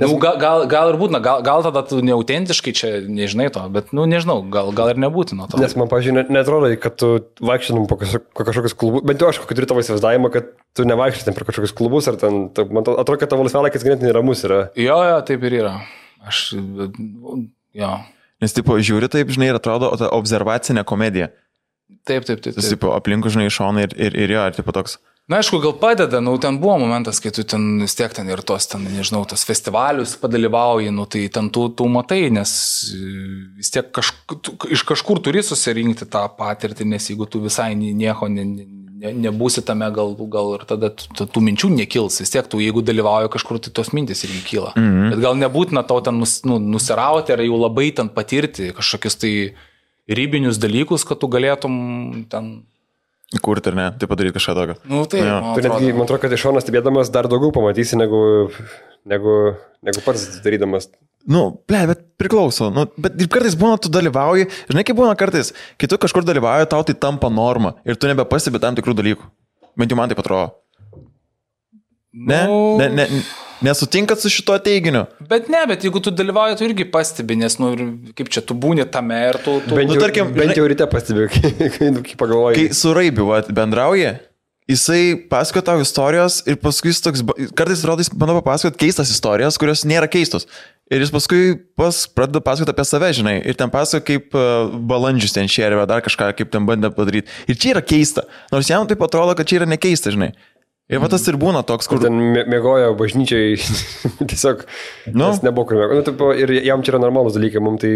[0.00, 3.90] Nu, gal, gal, gal ir būtina, gal, gal tada tu neautentiškai čia nežinai to, bet,
[3.96, 5.60] nu, nežinau, gal, gal ir nebūtina to.
[5.60, 7.10] Nes man, pažiūrėjau, net, netrodo, kad tu
[7.44, 10.86] vaikščinom po kažko- po kažkokius klubus, bent jau aš kokį turiu tavo įsivaizdavimą, kad tu
[10.88, 14.62] nevaikščiai per kažkokius klubus, ar ten, ta- man atrodo, kad tavo laisvalaikis ganėtinai ramus yra.
[14.80, 15.74] Jo, jo, taip ir yra.
[16.26, 16.54] Aš,
[17.74, 17.92] jo.
[18.40, 21.28] Nes, tipo, žiūri taip, žinai, ir atrodo o ta observacinė komedija.
[22.08, 22.54] Taip, taip, taip.
[22.56, 22.72] Tas, taip.
[22.78, 24.96] tipo, aplinkų, žinai, šonai ir, ir, ir jo, ir, tipo, toks.
[25.30, 28.40] Na, aišku, gal padeda, nu, ten buvo momentas, kai tu ten vis tiek ten ir
[28.42, 32.50] tos, ten, nežinau, tos festivalius padalyvauji, nu, tai ten tu, tu matai, nes
[32.90, 32.98] e,
[33.60, 34.10] vis tiek kaž,
[34.42, 38.66] tu, iš kažkur turi susirinkti tą patirtį, nes jeigu tu visai ni- nieko ne, ne,
[39.04, 42.82] ne, nebūsi tame, gal, gal ir tada tu- tų minčių nekils, vis tiek tu, jeigu
[42.82, 44.74] dalyvauji kažkur, tai tos mintis irgi kyla.
[44.74, 45.12] Mhm.
[45.14, 49.32] Bet gal nebūtina tau ten nus, nu, nusirauti ar jau labai ten patirti kažkokius tai
[50.10, 52.50] ribinius dalykus, kad tu galėtum ten...
[53.38, 54.74] Kurti ar ne, tai padaryti kažką tokio.
[54.90, 55.36] Nu, tai, Jo.
[55.38, 55.94] man Tu netgi, atrodo.
[56.00, 58.18] man atrodo, kad iš šono stebėdamas dar daugiau pamatysi negu,
[59.06, 59.34] negu,
[59.86, 60.88] negu pats darydamas.
[61.30, 62.72] Nu, ble, bet priklauso.
[62.74, 66.66] Nu, bet ir kartais būna, tu dalyvauji, žinai, kaip būna kartais, kai tu kažkur dalyvauji,
[66.72, 69.30] tau tai tampa norma ir tu nebepastebi tam tikrų dalykų.
[69.78, 70.56] Bent jau man tai atrodo.
[72.10, 72.40] Ne?
[72.50, 73.06] Nu, ne, ne
[73.64, 75.04] nesutinkat su šituo teiginiu?
[75.30, 77.74] Bet ne, bet jeigu tu dalyvauji, tu irgi pastebi, nes, nu,
[78.16, 79.58] kaip čia, tu būni tame ir tu...
[79.66, 82.58] tu Bent, Nu, jau, tarkim, bent jau ryte pastebiu, kai, kai, kai pagalvoji.
[82.58, 84.12] Kai su Raibiu bendrauji,
[84.70, 87.24] jisai pasakoja tau istorijos ir paskui jis toks,
[87.58, 90.46] kartais atrodo, jis bando papasakoti keistas istorijas, kurios nėra keistos.
[90.90, 95.36] Ir jis paskui pas, pradeda pasakoti apie save, žinai, ir ten pasakoja, kaip uh, balandžius
[95.36, 97.30] ten šėrė, dar kažką, kaip ten bandė padaryti.
[97.46, 98.26] Ir čia yra keista.
[98.50, 100.32] Nors jam taip atrodo, kad čia yra nekeista, žinai.
[100.90, 102.00] Ir va tas ir būna toks, kur...
[102.02, 103.58] Ten mė- mėgojo bažnyčiai,
[104.30, 104.64] tiesiog
[105.14, 105.30] Nu.
[105.46, 106.00] nebuvo kur mėgoti.
[106.00, 107.92] Nu, tipo, ir jam čia yra normalus dalykai, mums tai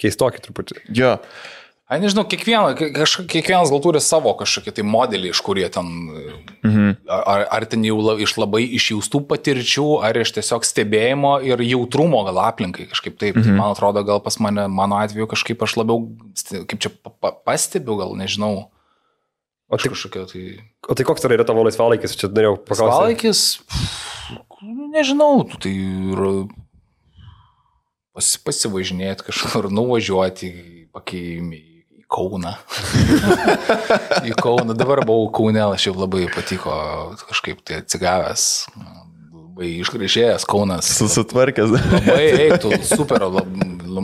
[0.00, 0.80] keistoki truputį.
[0.96, 1.18] Jo.
[1.84, 5.90] Ai, nežinau, kiekviena, kaž, kiekvienas gal turi savo kažkokį tai modelį, iš kur jie ten,
[6.64, 6.86] Mhm.
[7.12, 12.24] ar, ar ten jau la, iš labai išjaustų patirčių, ar iš tiesiog stebėjimo ir jautrumo
[12.24, 13.36] gal aplinkai kažkaip taip.
[13.36, 13.44] Mhm.
[13.44, 16.08] Tai man atrodo, gal pas mane, mano atveju kažkaip aš labiau,
[16.64, 18.70] kaip čia pa, pa, pastebiu, gal nežinau,
[19.72, 20.42] O tai, kažkokio tai...
[20.88, 22.84] o tai koks yra tavo laisvalaikis, čia norėjau paklausti.
[22.84, 23.40] Laisvalaikis,
[24.92, 26.20] nežinau, tu tai ir
[28.14, 30.50] pas, pasivažinėti kažkur, nuvažiuoti,
[30.94, 31.62] pakeimi
[31.98, 32.52] į Kauną.
[34.28, 36.76] į Kauną, dabar buvau Kaune, aš jau labai patiko,
[37.24, 38.46] kažkaip tai atsigavęs,
[39.32, 40.92] labai išgražėjęs Kaunas.
[41.00, 41.74] Susitvarkęs.
[41.96, 43.50] Labai eiktų, super, lab,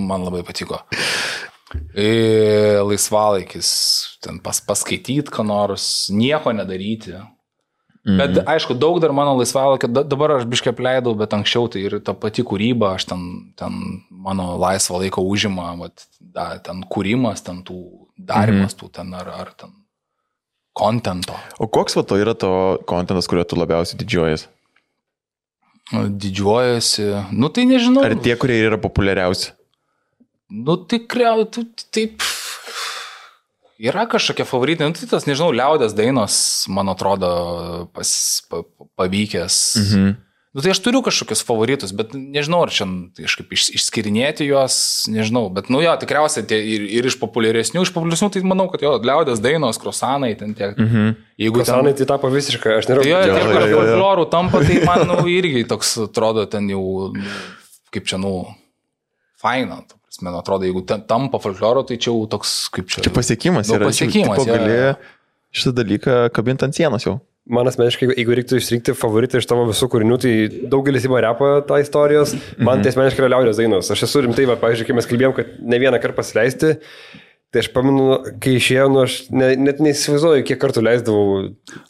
[0.00, 0.80] man labai patiko.
[1.94, 3.68] E, laisvalaikis,
[4.24, 7.14] ten pas, paskaityti, ką nors, nieko nedaryti.
[8.00, 8.16] Mhm.
[8.16, 11.98] Bet aišku, daug dar mano laisvalaikio, da, dabar aš biškai apleidau, bet anksčiau tai ir
[12.02, 13.26] ta pati kūryba, aš ten,
[13.60, 13.76] ten
[14.10, 17.78] mano laisvą laiką užima, vat, da, ten kūrimas, ten tų
[18.16, 18.80] darimas, mhm.
[18.80, 19.76] tų ten ar, ar ten
[20.80, 21.36] kontento.
[21.60, 24.48] O koks va to yra to kontentas, kuriuo tu labiausiai didžiuojas?
[25.90, 28.04] Didžiuojasi, nu tai nežinau.
[28.06, 29.52] Ar tie, kurie yra populiariausi?
[30.50, 32.24] Nu, tikriau, tu taip.
[33.80, 36.34] Yra kažkokie favoritai, nu, tai tas, nežinau, liaudės dainos,
[36.68, 37.30] man atrodo,
[37.96, 38.10] pas,
[38.50, 38.60] pa,
[39.00, 39.60] pavykęs.
[39.80, 40.10] Mhm.
[40.50, 42.84] Nu, tai aš turiu kažkokius favoritus, bet nežinau, ar čia
[43.14, 44.74] kažkaip iš, išskirinėti juos,
[45.06, 48.82] nežinau, bet, nu jo, tikriausiai tie ir, ir iš populiaresnių, iš populiaresnių, tai manau, kad
[48.82, 50.74] jo, liaudės dainos, krusanai, ten tiek.
[50.74, 51.14] Mhm.
[51.38, 51.70] Jeigu ten...
[51.70, 53.22] Kasanai tai tapo visiškai, aš Tai jo, nežinau.
[53.22, 53.78] Jo, tie, jo, kur jo, jo.
[53.78, 56.82] folklorų tampa, tai man, nu, irgi toks atrodo ten jau,
[57.14, 57.38] nu,
[57.94, 58.34] kaip čia, nu,
[59.38, 59.84] faina.
[60.22, 63.02] Nu, Atrodo, jeigu ten tampa folkloro, tai čia jau toks, kaip čia.
[63.06, 63.88] Čia pasiekimas Nu, yra.
[63.90, 64.94] pasiekimas, jo, gali
[65.52, 67.18] šitą dalyką kabinti ant sienos jau.
[67.50, 70.32] Man asmeniškai, jeigu- reiktų išrinkti favoritą iš tavo visų kūrinių, tai
[70.70, 72.34] daugelis įma repo tą istorijos.
[72.58, 72.82] Man Mhm.
[72.84, 73.90] tai asmeniškai yra liaudės dainos.
[73.90, 76.76] Aš esu rimtai, va, pavyzdžiui, kai mes kalbėjom, kad ne vieną kartą pasileisti,
[77.50, 81.40] tai aš pamenu, kai išėjau, nu, aš ne, net neįsivaizduoju, kiek kartų leisdavau.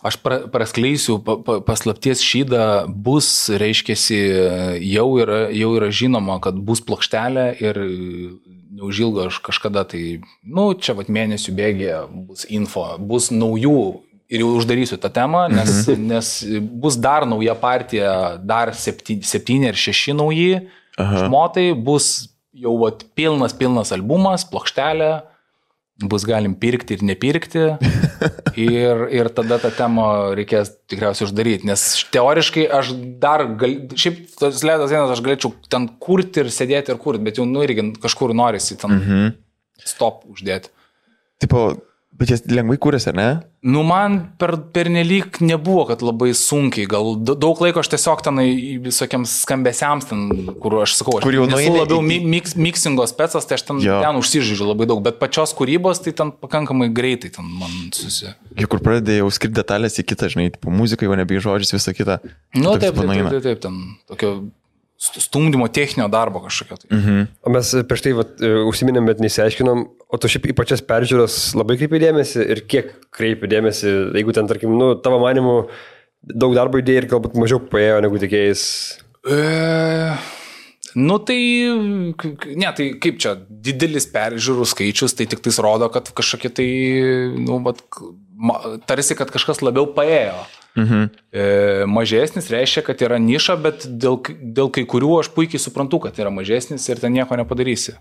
[0.07, 3.29] Aš pra, praskleisiu pa, pa, paslapties šydą, bus,
[3.61, 3.97] reiškia,
[4.81, 7.83] jau yra, jau yra žinoma, kad bus plokštelė ir
[8.81, 11.97] neužilgo aš kažkada tai, nu, čia vat mėnesių bėgė
[12.31, 13.81] bus info, bus naujų
[14.31, 19.79] ir jau uždarysiu tą temą, nes, nes bus dar nauja partija, dar septyni, septyni ar
[19.79, 20.63] šeši nauji
[20.97, 21.27] Aha.
[21.27, 25.11] šmotai, bus jau vat, pilnas, pilnas albumas, plokštelė,
[26.03, 27.67] bus galim pirkti ir nepirkti.
[28.61, 30.05] Ir, ir tada tą temą
[30.37, 32.91] reikės tikriausiai uždaryti, nes teoriškai aš
[33.23, 37.39] dar, gal, šiaip tas ledas vienas aš galėčiau ten kurti ir sėdėti ir kurti, bet
[37.39, 39.31] jau nu irgi kažkur norisi ten mhm.
[39.87, 40.73] stop uždėti.
[41.41, 41.63] Tipo,
[42.19, 43.29] bet jis lengvai kūrėsi, ne?
[43.65, 48.23] Nu, man per, per nelik nebuvo, kad labai sunkiai, gal da- daug laiko aš tiesiog
[48.25, 48.41] ten
[48.85, 50.27] visokiams skambesiams, ten,
[50.61, 53.65] kur aš sakau, aš Kur jau nueini labiau į- mi, mix, mixingo specas, tai aš
[53.69, 54.01] ten, Jo.
[54.05, 58.33] ten užsižaidžiu labai daug, bet pačios kūrybos tai ten pakankamai greitai ten man susi.
[58.57, 61.77] Jau kur pradeda jau skirti detalės į kitą, žinai, tipo, muzika jau nebe į žodžius,
[61.79, 62.19] visą kitą.
[62.57, 64.35] Nu, taip, taip, taip, taip, taip, ten tokio
[65.01, 66.77] stumdymo techninio darbo kažkokio.
[66.83, 66.89] Tai.
[66.99, 67.29] Mhm.
[67.43, 71.39] O mes prieš tai vat, e, užsiminėm, bet nesiaiškinom, o tu šiaip į pačias peržiūras
[71.57, 75.57] labai kreipi dėmesį ir kiek kreipi dėmesį, jeigu ten, tarkim, nu, tavo manimu,
[76.21, 78.67] daug darbo įdėjai ir galbūt mažiau paėjo negu tikėjais.
[79.25, 79.41] E,
[81.01, 81.41] nu tai,
[82.53, 86.71] ne, tai kaip čia, didelis peržiūrų skaičius, tai tik tais rodo, kad kažkokie tai,
[87.41, 90.45] nu, ma, tarsi, kad kažkas labiau paėjo.
[90.79, 91.11] Mhm.
[91.33, 91.45] E,
[91.91, 96.31] mažesnis reiškia, kad yra niša, bet dėl, dėl kai kurių aš puikiai suprantu, kad yra
[96.35, 97.97] mažesnis ir ten nieko nepadarysi.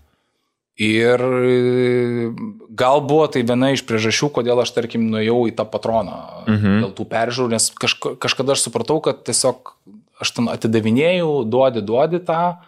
[0.80, 2.30] Ir e,
[2.72, 6.16] gal buvo tai viena iš priežasčių, kodėl aš, tarkim, nuėjau į tą patroną
[6.46, 6.78] mhm.
[6.86, 9.74] dėl tų peržiūrų, nes kažka, kažkada aš supratau, kad tiesiog
[10.20, 12.60] aš ten atidavinėjau, duodi, duodi tą,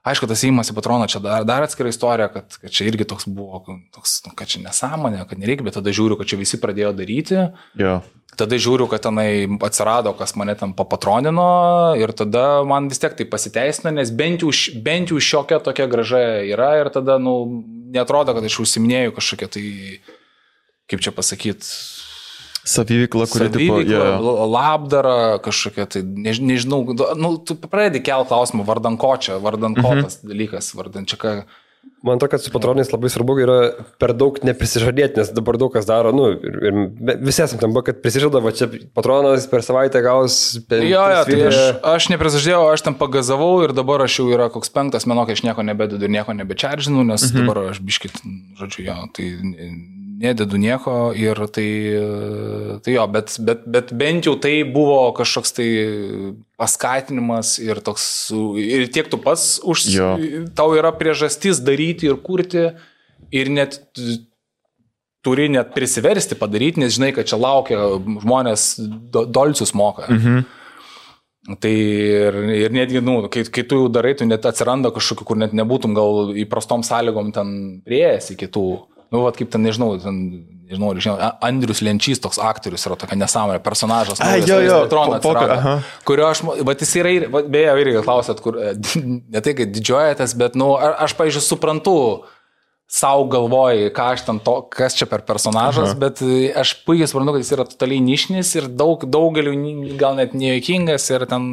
[0.00, 3.26] Aišku, tas įimas į patroną čia dar, dar atskira istorija, kad, kad čia irgi toks
[3.28, 3.60] buvo,
[3.92, 7.42] toks, nu, kad čia nesąmonė, kad nereikia, bet tada žiūriu, kad čia visi pradėjo daryti.
[7.76, 7.98] Jo.
[8.40, 11.50] Tada žiūriu, kad tenai atsirado, kas mane ten papatronino
[12.00, 16.22] ir tada man vis tiek tai pasiteisina, nes bent jau, bent jau šiokia tokia graža
[16.48, 17.36] yra ir tada, nu,
[17.92, 19.66] netrodo, kad aš užsiminėjau kažkokią tai,
[20.88, 21.74] kaip čia pasakyti,
[22.70, 24.20] Savyvikla, kuri tipo, savyveikla, jo.
[24.26, 26.84] la- labdara, kažkokia tai, než, nežinau,
[27.18, 30.06] nu, tu pradedi kelt klausimą, vardan ko čia, vardan ko Mhm.
[30.06, 31.34] tas dalykas, vardan čia ką.
[32.04, 33.56] Man atrodo, kad su patronais labai svarbu yra
[34.00, 38.00] per daug neprisižadėti, nes dabar daug kas daro, nu, ir, ir visi esame tam, kad
[38.00, 40.36] prisižada, va čia patronas per savaitę gaus
[40.68, 40.80] per...
[40.84, 41.58] Jo, jo, tai aš,
[41.92, 45.44] aš neprisižadėjau, aš ten pagazavau ir dabar aš jau yra koks penktas mėno, kai aš
[45.44, 47.36] nieko nebededu ir nieko nebečeržinu, nes mhm.
[47.44, 48.16] dabar aš biškit,
[48.60, 49.28] žodžiu, jo, tai
[50.20, 51.68] nededu nieko ir tai,
[52.84, 55.68] tai jo, bet, bet, bet bent jau tai buvo kažkoks tai
[56.60, 58.04] paskatinimas ir toks,
[58.60, 60.10] ir tiek tu pats už, Jo.
[60.56, 62.68] tau yra priežastis daryti ir kurti
[63.32, 63.80] ir net
[65.24, 67.80] turi net prisiversti padaryti, nes žinai, kad čia laukia
[68.22, 70.08] žmonės do, dolcius moka.
[70.08, 70.48] Mhm.
[71.60, 75.38] Tai ir, ir netgi, nu, kai, kai tu jau darai, tu net atsiranda kažkokiu, kur
[75.40, 77.52] net nebūtum gal įprastom sąlygom ten
[77.88, 78.64] prieėjęs iki tų,
[79.10, 80.18] nu, vat kaip ten, nežinau, ten,
[80.70, 85.56] nežinau, žinau, Andrius Lenčys, toks aktorius yra tokia nesąmonė, personažas, Ai, jo, jo, poker, atsirado,
[85.56, 85.74] aha.
[86.06, 88.58] kurio aš, vat jis yra, vat beje, irgi klausėt, kur,
[89.34, 91.96] ne tai, kad didžiuojatės, bet, nu, a- aš, pavyzdžiui, suprantu,
[92.90, 95.98] savo galvoji, ką aš ten to, kas čia per personažas, Aha.
[96.00, 99.52] bet e, aš puikiai suprantu, kad jis yra totaliai nišnis ir daug, daugeliu
[100.00, 101.44] gal net nejuokingas ir ten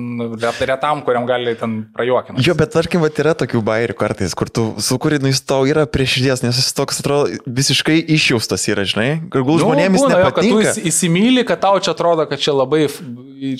[0.42, 2.42] ret- retam, kuriam gali ten prajuokinti.
[2.42, 5.86] Jo, bet tarkim, va, yra tokių bairių kartais, kur tu sukuri, nu jis tau yra
[5.86, 9.10] prieš širdies, nes jis toks, atrodo, visiškai išjaustas yra, žinai.
[9.30, 10.74] Žmonėms jis Nu, būna, jo, kad tu nepatinka.
[10.74, 12.88] įs- įsimyli, kad tau čia atrodo, kad čia labai,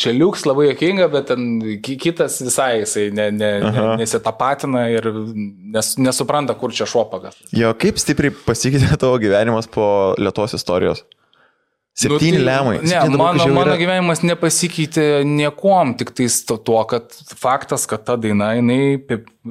[0.02, 1.46] čia liuks, labai jokinga, bet ten
[1.86, 5.12] ki- kitas visai jisai ne, ne, ne, nesitapatina ir
[5.78, 7.38] nes, nesupranta, kur čia šuopakas.
[7.54, 11.04] Jo, kaip stipriai pasikeitė tavo gyvenimas po Lietuvos istorijos?
[11.98, 12.74] Septyni Nu, tai- lemai.
[12.86, 17.10] Ne, mano, kai jau mano yra- gyvenimas nepasikeitė niekuom, tik tais to, tuo, kad
[17.42, 19.00] faktas, kad ta daina, jinai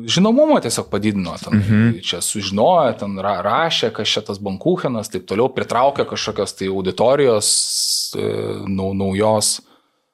[0.07, 1.35] žinomumą tiesiog padidino.
[1.43, 1.99] Ten, mhm.
[2.07, 8.15] Čia sužinojo, ten ra, rašė, kas čia tas bankūchenas, taip toliau pritraukė kažkokios tai auditorijos
[8.15, 8.31] e,
[8.71, 9.61] nau, naujos.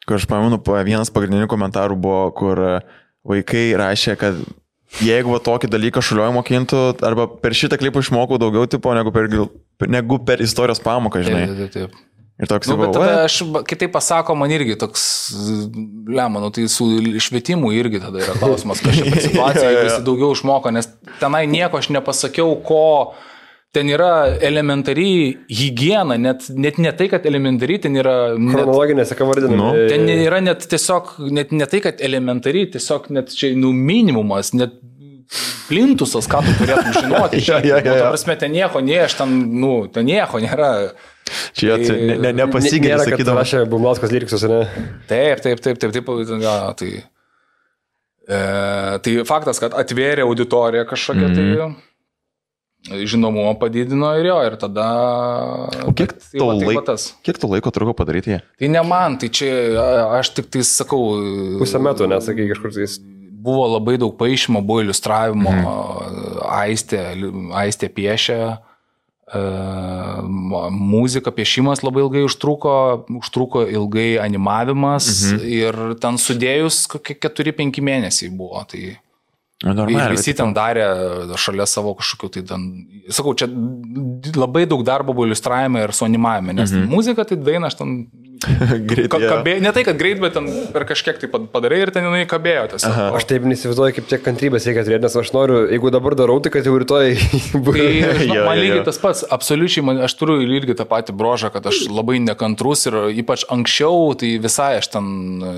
[0.09, 2.81] Kur aš pamenu, pa- vienas pagrindinių komentarų buvo, kur
[3.29, 4.41] vaikai rašė, kad
[5.01, 9.29] jeigu va tokį dalyką šuliuoju mokintų, arba per šitą klipą išmokau daugiau tipo negu per,
[9.89, 11.47] negu per istorijos pamoką, žinai.
[11.49, 12.01] Taip, taip, taip.
[12.43, 15.03] Ir toks, Nu, bet tada aš, ba- kitaip pasako, man irgi toks,
[16.11, 16.87] lemą, nu, tai su
[17.23, 18.97] švietimu irgi tada yra klausimas, per
[19.29, 20.89] situacija, jeigu jis daugiau išmoko, nes
[21.21, 22.81] tenai nieko aš nepasakiau, ko
[23.73, 24.11] ten yra
[24.45, 28.15] elementariai hygiena, net, net ne tai, kad elementariai, ten yra...
[28.37, 29.71] Net, Chronologinė seka vardinama.
[29.73, 29.87] Nu.
[29.89, 34.77] ten yra net tiesiog, net ne tai, kad elementariai, tiesiog net čia, nu, minimumas, net
[35.71, 37.41] plintusas, ką tu turėtum žinoti.
[37.41, 38.11] Jo, jo, jo, Nu, ta jo.
[38.13, 40.69] prasme, ten nieko, ne, aš ten, nu, ten nieko nėra.
[41.57, 43.41] čia ne, ne, Nėra, nepasigėrė, kad sakydama.
[43.41, 44.67] rašė Bumlauskas lyriksus, ne?
[45.09, 46.13] Taip, taip, taip, taip, taip,
[46.43, 46.91] ja, tai.
[48.29, 48.43] E,
[49.07, 51.49] tai faktas, kad atvėrė auditoriją kažkokią mm tai
[52.91, 54.87] žinomumą padidino ir jo, ir tada...
[55.87, 57.07] O kiek bet tai to tai va laiko, tas.
[57.23, 58.41] kiek to laiko truko padaryti jie?
[58.59, 59.53] Tai ne man, tai čia
[60.19, 61.15] aš tik tai sakau.
[61.63, 62.99] Pusę metų, nesakai kažkur tais.
[63.43, 66.43] Buvo labai daug paaišymo, buvo iliustravimo, mm.
[66.59, 67.07] aistė,
[67.63, 68.39] aistė piešė.
[69.33, 69.41] e,
[70.71, 72.75] Muzika, piešimas labai ilgai užtruko,
[73.23, 75.47] užtruko ilgai animavimas mhm.
[75.47, 78.63] ir ten sudėjus kokie 4-5 mėnesiai buvo.
[78.71, 78.83] Tai
[79.63, 80.17] normaliai.
[80.17, 80.87] visi ten darė
[81.39, 82.67] šalia savo kažkokių tai ten,
[83.15, 83.49] sakau, čia
[84.37, 86.91] labai daug darbo buvo iliustravime ir su animavime, nes mhm.
[86.91, 87.97] muzika tai daina aš ten
[88.91, 89.09] Greit.
[89.13, 92.25] kabė, ne tai, kad greit, bet ten per kažkiek tai pad- padarai ir ten jinai
[92.31, 92.97] kabėjo tiesiog.
[93.19, 96.53] Aš taip neįsivaizduoju, kaip tiek kantrybės reikia turėti, nes aš noriu, jeigu dabar darau, tai
[96.55, 97.13] kad jau rytoj
[97.67, 97.77] bus.
[97.77, 97.89] Tai
[98.23, 98.87] žinok, Jo, man lygiai jo.
[98.89, 102.99] tas pats, absoliučiai, man, aš turiu irgi tą patį brožą, kad aš labai nekantrus ir
[103.23, 105.07] ypač anksčiau, tai visai aš ten
[105.43, 105.55] e,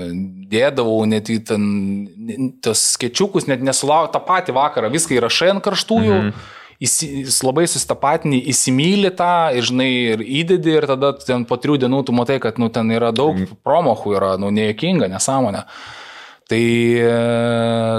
[0.53, 1.65] dėdavau, net į ten
[2.05, 6.19] ne- tos skečiukus, net nesulaukiu tą patį vakarą, viską įrašai ant karštųjų.
[6.29, 6.51] Mhm.
[6.83, 12.01] Jis labai susitapatinį, įsimylė tą ir, žinai, ir įdedi ir tada ten po trijų dienų
[12.07, 13.61] tu matai, kad nu, ten yra daug mm.
[13.63, 15.63] promohų, yra nu, nejuokinga, nesąmonė.
[16.45, 16.61] Tai,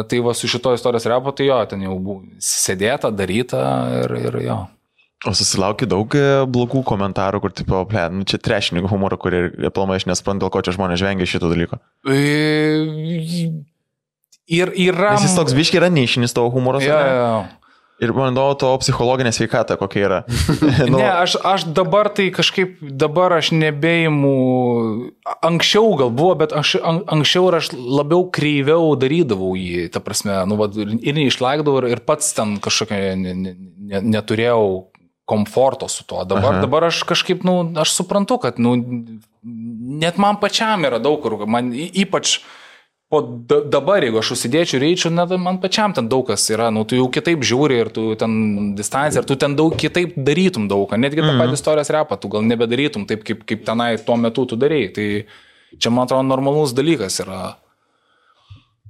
[0.07, 3.63] tai va su šito istorijos repo, tai jo, ten jau buvo sėdėta, daryta
[4.05, 4.59] ir, ir jo.
[5.27, 9.49] O susilaukia daug e, blogų komentarų, kur, tipo, ble, nu, čia trešininkų humoro, kur ir
[9.67, 11.81] aplamai aš nesuprantu, dėl ko čia žmonės žvengia šito dalyko.
[12.05, 12.21] E,
[14.47, 15.17] Ir yra.
[15.17, 16.85] Nes jis toks biškiai yra nišinis tavo humoras.
[16.87, 17.39] Jo, jo, jo.
[17.97, 20.19] Ir man įdomu, to psichologinė sveikata kokia yra.
[20.91, 24.33] Nu, ne, aš, aš dabar tai kažkaip, dabar aš nebeimu,
[25.47, 30.59] anksčiau gal buvo, bet aš an, anksčiau aš labiau kreiviau darydavau jį, ta prasme, nu,
[30.61, 34.93] va, ir neišlaikdavau ir, pats ten kažkokią ne, ne, ne, neturėjau
[35.27, 36.23] komforto su tuo.
[36.29, 36.67] Dabar, Aha.
[36.67, 38.77] dabar aš kažkaip, nu, aš suprantu, kad, nu,
[39.43, 42.39] net man pačiam yra daug kur, man ypač
[43.09, 46.97] O dabar, jeigu aš užsidėčiau reičiau, na, man pačiam ten daug kas yra, nu, tu
[46.99, 51.23] jau kitaip žiūri ir tu ten distanciją, ir tu ten daug kitaip darytum daug, netgi
[51.23, 51.39] tą mm.
[51.39, 54.89] patį istorijos repą, tu gal nebedarytum taip, kaip, kaip tenai tuo metu tu darėjai.
[54.97, 55.07] Tai
[55.79, 57.39] čia, man atrodo, normalus dalykas yra.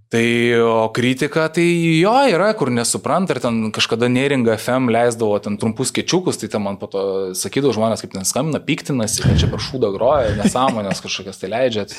[0.08, 0.24] Tai
[0.64, 1.66] o kritika, tai
[1.98, 6.64] jo yra, kur nesupranta, ir ten kažkada neringa FM leisdavo ten trumpus kečiukus, tai ten
[6.64, 7.02] man po to
[7.36, 11.92] sakydavo žmonės, kaip ten skambina, piktinasi, kad čia per šūdą groja, nesąmonės kažkokias tai leidžiat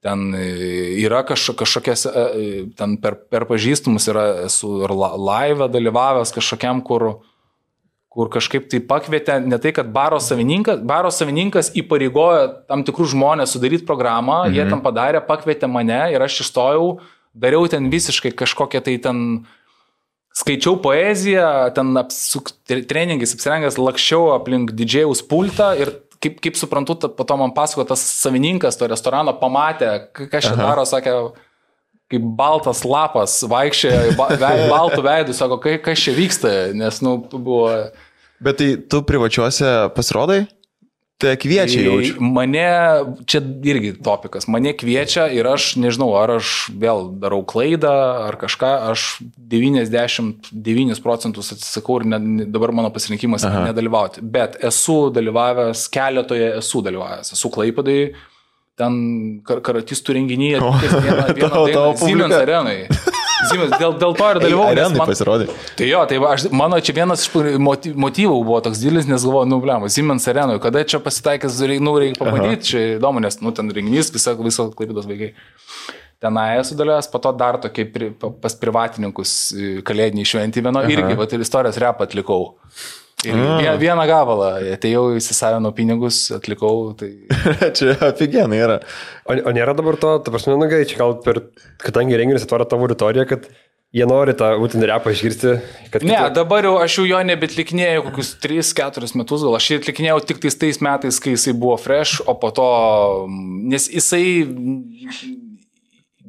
[0.00, 0.44] ten e,
[1.04, 6.80] yra kaž, kažkokias, e, e, ten per, per pažįstamus yra, esu ir live dalyvavęs kažkokiam,
[6.86, 7.06] kur,
[8.10, 13.54] kur kažkaip tai pakvietė, ne tai, kad baro savininkas, baro savininkas įpareigojo tam tikrus žmonės
[13.54, 14.56] sudaryti programą, mhm.
[14.56, 16.92] jie tam padarė, pakvietė mane ir aš išstojau,
[17.36, 19.24] dariau ten visiškai kažkokią tai ten
[20.40, 25.92] skaičiau poeziją, ten apsuk, treningais apsirengęs, lakščiau aplink didžėjaus pultą ir
[26.22, 30.84] kaip, kaip suprantu, po to man pasako tas savininkas to restorano, pamatė, kas čia daro,
[30.88, 31.16] sakė,
[32.10, 34.14] kaip baltas lapas vaikščioja,
[34.74, 37.68] baltų veidų, sako, kas čia vyksta, nes, nu, buvo...
[38.40, 40.44] Bet tai tu privačiuose pasirodai?
[41.20, 42.16] Tai kviečia jaučiu.
[42.24, 42.64] Mane,
[43.28, 47.92] čia irgi topikas, mane kviečia ir aš nežinau, ar aš vėl darau klaidą,
[48.30, 49.04] ar kažką, aš
[49.52, 53.66] 99 procentus atsisakau ir ne, dabar mano pasirinkimas Aha.
[53.68, 54.24] nedalyvauti.
[54.24, 58.00] Bet esu dalyvavęs, keletoje esu dalyvavęs, esu klaipadai,
[58.80, 58.94] ten
[59.44, 62.78] kar karatistų renginyje, vieną, vieną dainą Siemens arenai.
[63.48, 64.66] Siemens, dėl, dėl to ir dalyvau.
[64.70, 65.46] Arenai man, pasirodė.
[65.78, 69.60] Tai jo, tai aš, mano čia vienas iš motyvų buvo toks didelis, nes galvoju, nu,
[69.64, 74.12] blem, Siemens arenoje, kada čia pasitaikęs, nu, reikia pamatyti, čia įdomu, nes, nu, ten renginys,
[74.14, 75.32] viso, viso klaidos vaikai.
[76.20, 79.36] Tenai esu dalyvęs, po to dar tokie pri, pas privatininkus
[79.88, 82.50] kalėdinį šventį vieno irgi, va, ir istorijos rep atlikau.
[83.26, 83.80] Ir mm.
[83.80, 86.92] vieną gabalą, atėjau, įsisavinau pinigus, atlikau.
[86.96, 87.10] Tai...
[87.76, 88.78] čia apigenai yra.
[89.28, 91.42] O, o nėra dabar to, ta prasme, nu gai, čia gal per,
[91.84, 93.50] kadangi renginys atvaro tavo auditoriją, kad
[93.92, 95.54] jie nori tą būtent repą išgirsti.
[95.92, 96.30] Kad ne, kita...
[96.40, 100.58] dabar jau aš jau jo nebetlikinėjau kokius 3-4 metus, gal aš jį atlikinėjau tik tais
[100.62, 102.70] tais metais, kai jisai buvo fresh, o po to,
[103.70, 104.24] nes jisai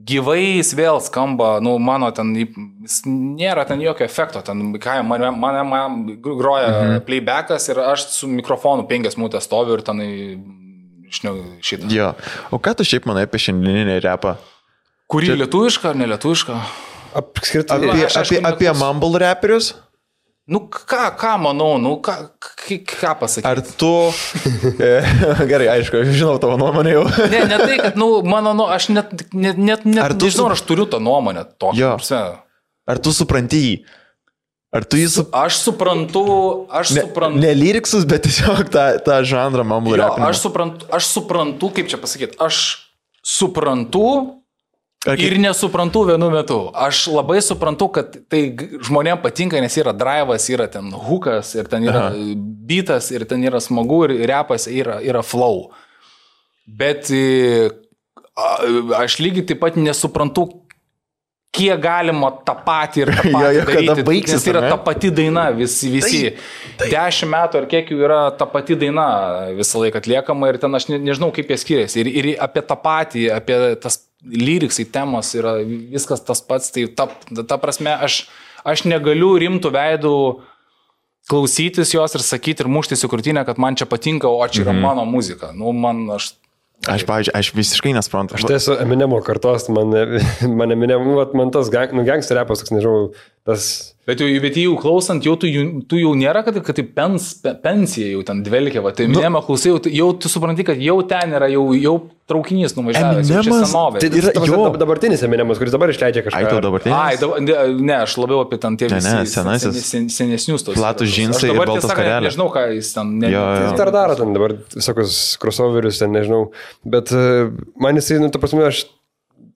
[0.07, 5.31] gyvai jis vėl skamba, nu, mano ten, jis nėra ten jokio efekto, ten, ką, mane,
[5.35, 7.03] mane, mane groja mhm.
[7.07, 10.01] playbackas ir aš su mikrofonu penkias minutės stoviu ir ten
[11.11, 11.91] šitą.
[11.91, 12.13] Jo,
[12.51, 14.37] o ką tu šiaip manai apie šiandieninį repą?
[15.11, 15.39] Kurį Čia...
[15.43, 16.59] lietuvišką ar nelietuvišką?
[17.19, 19.73] Apskritai, apie, apie, apie mumble reperius?
[20.49, 22.15] Nu, ką, ką manau, nu, ką,
[22.89, 23.47] ką pasakyti.
[23.47, 23.93] Ar tu...
[24.81, 27.03] E, gerai, aišku, aš žinau tavo nuomonę jau.
[27.29, 30.49] ne, ne tai, kad, nu, mano, nu, aš net, net, net, net ar tu nežinau,
[30.49, 31.77] ar aš turiu tą nuomonę tokią.
[31.77, 31.91] Jo.
[32.01, 32.21] Prasme.
[32.89, 33.75] Ar tu supranti jį?
[34.71, 35.25] Ar tu jį su...
[35.35, 36.25] Aš suprantu,
[36.71, 37.41] aš ne, suprantu.
[37.43, 40.01] Ne lyriksus, bet tiesiog tą, tą žanrą mamulį.
[40.25, 42.61] Aš suprantu, aš suprantu, kaip čia pasakyti, aš
[43.21, 44.40] suprantu,
[45.01, 45.17] Kaip...
[45.17, 46.59] Ir nesuprantu vienu metu.
[46.77, 48.41] Aš labai suprantu, kad tai
[48.85, 52.25] žmonėm patinka, nes yra drivas, yra ten hukas, ir ten yra Aha.
[52.69, 55.71] bitas, ir ten yra smagu, ir repas yra, yra flow.
[56.69, 57.09] Bet
[59.01, 60.45] aš lygiai taip pat nesuprantu,
[61.51, 64.05] kiek galima tą patį ir tą patį jo, jo, daryti.
[64.07, 66.21] Baigsis, nes yra ta pati daina, visi, visi.
[66.31, 66.43] Tai,
[66.79, 66.91] tai.
[66.93, 69.07] Dešimt metų ar kiek jų yra ta pati daina
[69.57, 72.05] visą laiką atliekama ir ten aš ne, nežinau, kaip jie skiriasi.
[72.05, 77.09] Ir, ir apie tą patį, apie tas lyriksai, temos yra viskas tas pats, tai ta,
[77.41, 78.23] ta prasme aš,
[78.67, 80.15] aš negaliu rimtų veidų
[81.31, 84.71] klausytis jos ir sakyti ir muštis į krūtinę, kad man čia patinka, o čia yra
[84.71, 84.87] mm -hmm.
[84.87, 85.51] mano muzika.
[85.53, 86.33] Nu, man aš
[86.89, 88.37] Aš, pavyzdžiui, aš visiškai nesprantu.
[88.39, 89.93] Aš tai esu Eminemo kartos, man,
[90.59, 93.11] man Eminemo, man tas gang, nu, gangster repas, toks, nežinau,
[93.45, 95.47] tas Bet jau, bet jau klausant, jau tu,
[95.87, 97.29] tu jau nėra, kad, kad tai pens,
[97.63, 100.97] pensija jau ten dvelkia, va, tai nu, minėjama klausai, jau, jau tu supranti, kad jau
[101.07, 101.93] ten yra, jau, jau
[102.31, 104.01] traukinys nuvažiavęs, jau čia senovė.
[104.03, 106.41] Tai yra jo dabartinis Eminemas, kuris dabar išleidžia kažką.
[106.41, 106.97] Ai, tau dabartinis?
[106.97, 109.07] Ai, dabar, ne, ne, aš labiau apie ten tėvus.
[109.07, 109.79] Ne, ne, senasis.
[109.87, 110.75] Sen, senesnius tos.
[110.75, 112.33] Platus džinsai ir baltas karelės.
[112.33, 113.15] Nežinau, ką jis ten.
[113.23, 113.65] Ne, jo, jo.
[113.67, 116.49] Jis dar daro ten dabar visokius crossoverius, ten nežinau.
[116.83, 118.85] Bet uh, man jisai, nu, ta prasme, aš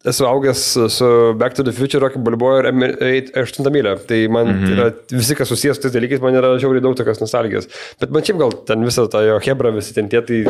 [0.06, 3.96] esu augęs su Back to the Future, Rocky Balboa ir 8 mylę.
[4.08, 4.74] Tai man mm -hmm.
[4.74, 7.68] yra visi, kas susijęs su tais dalykais, man yra žiauriai daug tokios nostalgijos.
[8.02, 10.46] Bet man šiaip gal ten visą tą jo hebra, visi ten tie, tai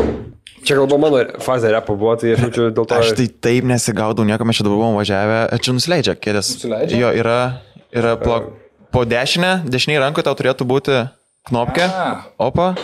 [0.63, 2.95] čia gal buvo mano fazė repo buvo, tai aš jaučiu dėl to.
[2.95, 6.53] Aš tai taip nesigaudau, nieko mes čia dabar buvom važiavę, čia nusileidžia kėdės.
[6.53, 6.97] Nusileidžia?
[6.97, 7.39] Jo, yra,
[7.91, 10.99] yra plok po dešinę, dešiniai rankoje tau turėtų būti
[11.49, 11.87] knopkė.
[12.39, 12.75] Opa.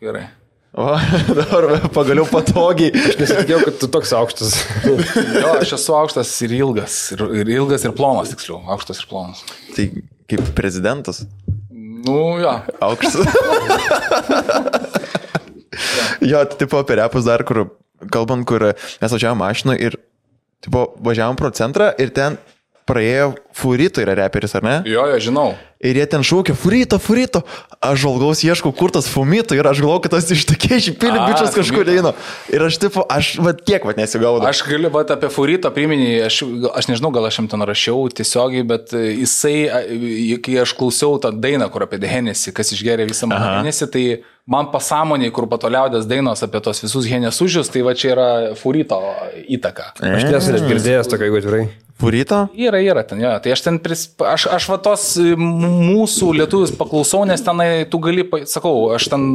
[0.00, 0.28] Gerai.
[0.74, 0.86] O,
[1.38, 2.90] dabar pagaliau patogiai.
[2.90, 4.56] Aš nesitikėjau, kad tu toks aukštas.
[5.38, 6.96] Jo, aš esu aukštas ir ilgas.
[7.14, 8.58] Ir, ir ilgas ir plonas, tiksliau.
[8.74, 9.44] Aukštas ir plonas.
[9.76, 9.84] Tai
[10.30, 11.22] kaip prezidentas.
[11.70, 12.56] Nu, jo.
[12.82, 13.22] Aukštas.
[16.32, 17.68] jo, tai tipo apie repus dar, kur,
[18.10, 19.94] kalbant, kur mes važiavom mašiną ir,
[20.64, 22.40] tipo, važiavom pro centrą ir ten
[22.88, 24.74] praėjo Furito yra reperis, ar ne?
[24.88, 25.52] Jo, jo, žinau.
[25.84, 27.42] Ir jie ten šaukia, Furito, Furito.
[27.84, 31.26] Aš žvalgaus ieškau, kur tas Fumito ir aš galvoju, kad tas iš tokie šipilių A,
[31.28, 32.14] bičias kažkur eina.
[32.52, 34.48] Ir aš, tipo, aš, va, tiek, va, nesigaudau.
[34.48, 36.40] Aš galiu, va, apie Furito priminį, aš,
[36.72, 39.56] aš nežinau, gal aš jam ten rašiau tiesiogiai, bet e, jisai,
[40.44, 44.06] kai aš klausiau tą dainą, kur apie Dehenėsi, kas išgeria visą mano mėnesį, tai
[44.50, 48.28] man pasąmoniai, kur patoliaudės dainos apie tos visus Henėsužius, tai va čia yra
[48.60, 49.00] Furito
[49.44, 49.92] įtaka.
[50.00, 51.66] Aš nesu net girdėjęs tokio, jeigu atvirai.
[52.00, 52.48] Furito?
[52.58, 53.30] Yra, yra ten, jo.
[53.38, 58.00] Tai aš ten, pris, aš, aš va tos e, mūsų lietuvius paklausau, nes tenai tu
[58.02, 59.28] gali, sakau, aš ten,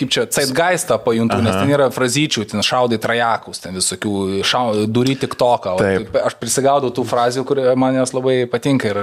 [0.00, 1.44] kaip čia, Zeitgeistą pajuntu, Aha.
[1.46, 4.14] nes ten yra frazyčių, ten šaudai trajakus, ten visokių,
[4.46, 5.76] šau, duri tik toką.
[5.80, 6.16] Taip.
[6.24, 9.00] Aš prisigaudau tų frazių, kurie man jos labai patinka ir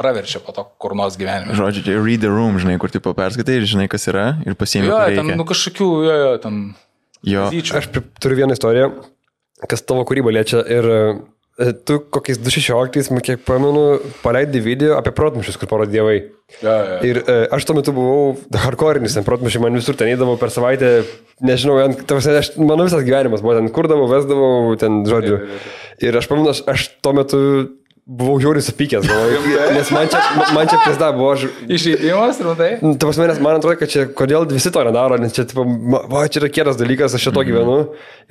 [0.00, 1.56] praverčia po to kur nors gyvenime.
[1.58, 4.90] Žodžiu, čia read the room, žinai, kur tipo perskaitai ir žinai, kas yra ir pasiemi.
[4.90, 6.58] Jo, ten, nu kažkokių, jo, jo, ten.
[7.26, 7.48] Jo.
[7.50, 7.78] frazyčių.
[7.78, 7.88] Aš
[8.22, 8.92] turiu vieną istoriją,
[9.66, 10.60] kas tavo kūrybą liečia.
[10.70, 16.18] Ir e, tu kokiais 2016, man kiek pamenu, paleidai video apie protmušius, kur parodėvai.
[16.62, 16.98] Jo, jo.
[17.08, 20.92] Ir e, aš tuo metu buvau hardcore'is, ten protmušiai man visur ten eidavau per savaitę,
[21.44, 25.42] nežinau, ant- ta prasme, aš, mano visas gyvenimas buvo ten, kurdavau, vesdavau, ten, žodžiu.
[26.06, 27.42] Ir aš pamenu, aš, aš tuo metu
[28.08, 30.20] buvau žiauriai supykęs, galvoju, nes man čia,
[30.56, 32.70] man čia pizda buvo, aš Išeidimas, rimtai?
[32.80, 35.64] Nu, Ta prasme, nes man atrodo, kad čia, kodėl visi to nedaro, nes čia, tipo,
[36.08, 37.76] va, čia yra kietas dalykas, aš čia to gyvenu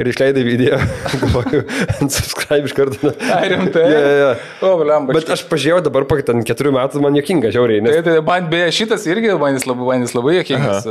[0.01, 0.79] ir išleidai video,
[1.21, 1.61] galvoju,
[2.09, 3.11] subscribe iš karto.
[3.33, 3.85] Ai, rimtai?
[3.91, 4.31] Ja, ja, ja.
[4.65, 5.13] O, bliamba.
[5.17, 8.49] Bet aš pažiūrėjau dabar, po ten keturių metų, man jokinga, žiauriai, Tai, nes, tai man
[8.51, 10.89] beje šitas irgi man jis labai, man jis labai jokingas.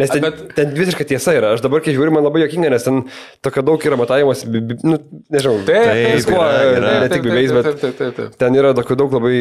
[0.00, 1.52] nes ten, Bet ten visiškai tiesa yra.
[1.56, 3.02] Aš dabar, kai žiūriu, man labai jokinga, nes ten
[3.44, 4.98] tokio daug yra matavimas, nu,
[5.32, 6.92] nežinau, Taip, Taip, viskuo, yra, yra.
[7.04, 8.38] ne tik bibėjais, bet Taip, taip, taip, taip.
[8.40, 9.36] ten yra tokių daug labai...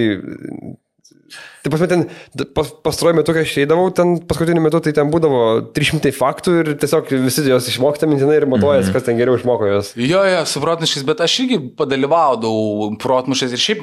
[1.65, 2.03] Taip, pasme, ten
[2.53, 5.39] pas, pastaruoju metu, kai aš eidavau, ten paskutiniu metu, tai ten būdavo
[5.73, 9.89] 300 faktų ir tiesiog visi jos išmoksta mintinai ir matuojas, kas ten geriau išmoko jos.
[9.97, 13.81] Jo, jo, su protmušiais, bet aš irgi padalyvaudavau protmušiais ir šiaip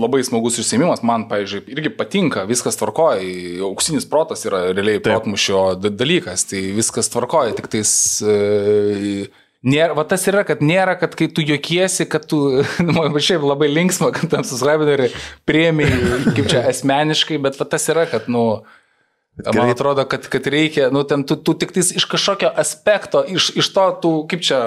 [0.00, 3.20] labai smagus užsiemimas, man, pavyzdžiui, irgi patinka, viskas tvarkoja,
[3.68, 7.92] auksinis protas yra realiai protmušio da- dalykas, tai viskas tvarkoja, tik tais...
[8.24, 9.28] E,
[9.62, 12.38] Nėra, va tas yra, kad nėra, kad kai tu jokiesi, kad tu,
[12.96, 14.46] man šiaip labai linksma, kad tam
[14.90, 15.04] ir
[15.46, 15.86] priemi,
[16.34, 18.62] kaip čia asmeniškai, bet va tas yra, kad, nu,
[19.32, 19.70] Man Gerai.
[19.72, 23.70] atrodo, kad, kad reikia, nu, ten tu, tu tik tais iš kažkokio aspekto, iš, iš
[23.72, 24.58] to, tu, kaip čia,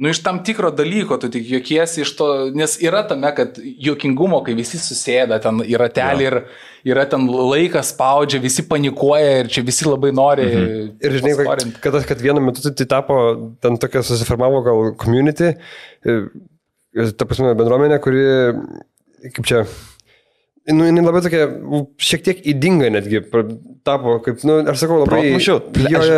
[0.00, 2.26] nu, iš tam tikro dalyko, tu tik juokiesi iš to,
[2.56, 6.38] nes yra tame, kad juokingumo, kai visi susėda, ten yra telė ir
[6.88, 10.46] yra ten laikas spaudžia, visi panikuoja ir čia visi labai nori.
[10.48, 10.88] Mhm.
[11.04, 13.18] Ir žinai, kad, kad, kad vienu metu tai tapo,
[13.60, 15.52] ten tokia susiformavo gal community,
[16.00, 16.16] e,
[17.12, 18.24] ta prasme bendruomenė, kuri,
[19.36, 19.64] kaip čia,
[20.74, 21.46] nu, jinai labai tokia,
[22.00, 23.22] šiek tiek įdinga netgi,
[23.86, 25.22] tapo, kaip, nu, aš sakau, labai...
[25.40, 25.58] Jo,
[26.00, 26.10] Aš,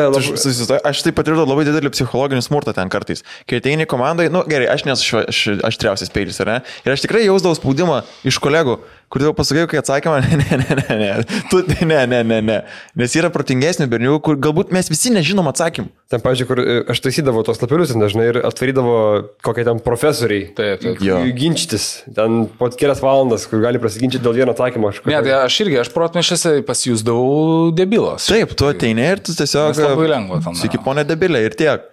[0.66, 3.24] labai, aš tai patirdu labai didelį psichologinį smurtą ten kartais.
[3.48, 5.22] Kai ateini komandai, nu gerai, aš nesu
[5.68, 6.59] aštriausias peilis, ar ne?
[6.86, 8.78] Ir aš tikrai jausdavau spaudimą iš kolegų,
[9.12, 12.59] kur jau pasakiau, kai atsakymą, ne, ne, ne, ne, ne, tu, ne, ne, ne, ne.
[12.98, 15.92] Nes yra protingesnių berniukų, kur galbūt mes visi nežinom atsakymų.
[16.12, 18.96] ten, pažiūrėjau, kur e, aš taisydavau tos lapelius dažnai ir atvarydavo
[19.44, 20.48] kokie ten profesoriai.
[20.57, 21.03] Taip, taip.
[21.36, 24.90] Ginčytis, ten po kelias valandas, kur gali prasiginčyti dėl vieno atsakymo.
[24.93, 28.28] Aš, Ne, tai aš irgi, aš protmešiuose pasijusdavau debilas.
[28.30, 29.72] Taip, tu ateini ir tu tiesiog...
[29.72, 30.84] Nes labai lengva ten, Siki jo.
[30.86, 31.88] ponė debilė ir tiek.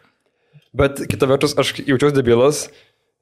[0.80, 2.68] Bet kita vertus, aš jaučiausi debilas,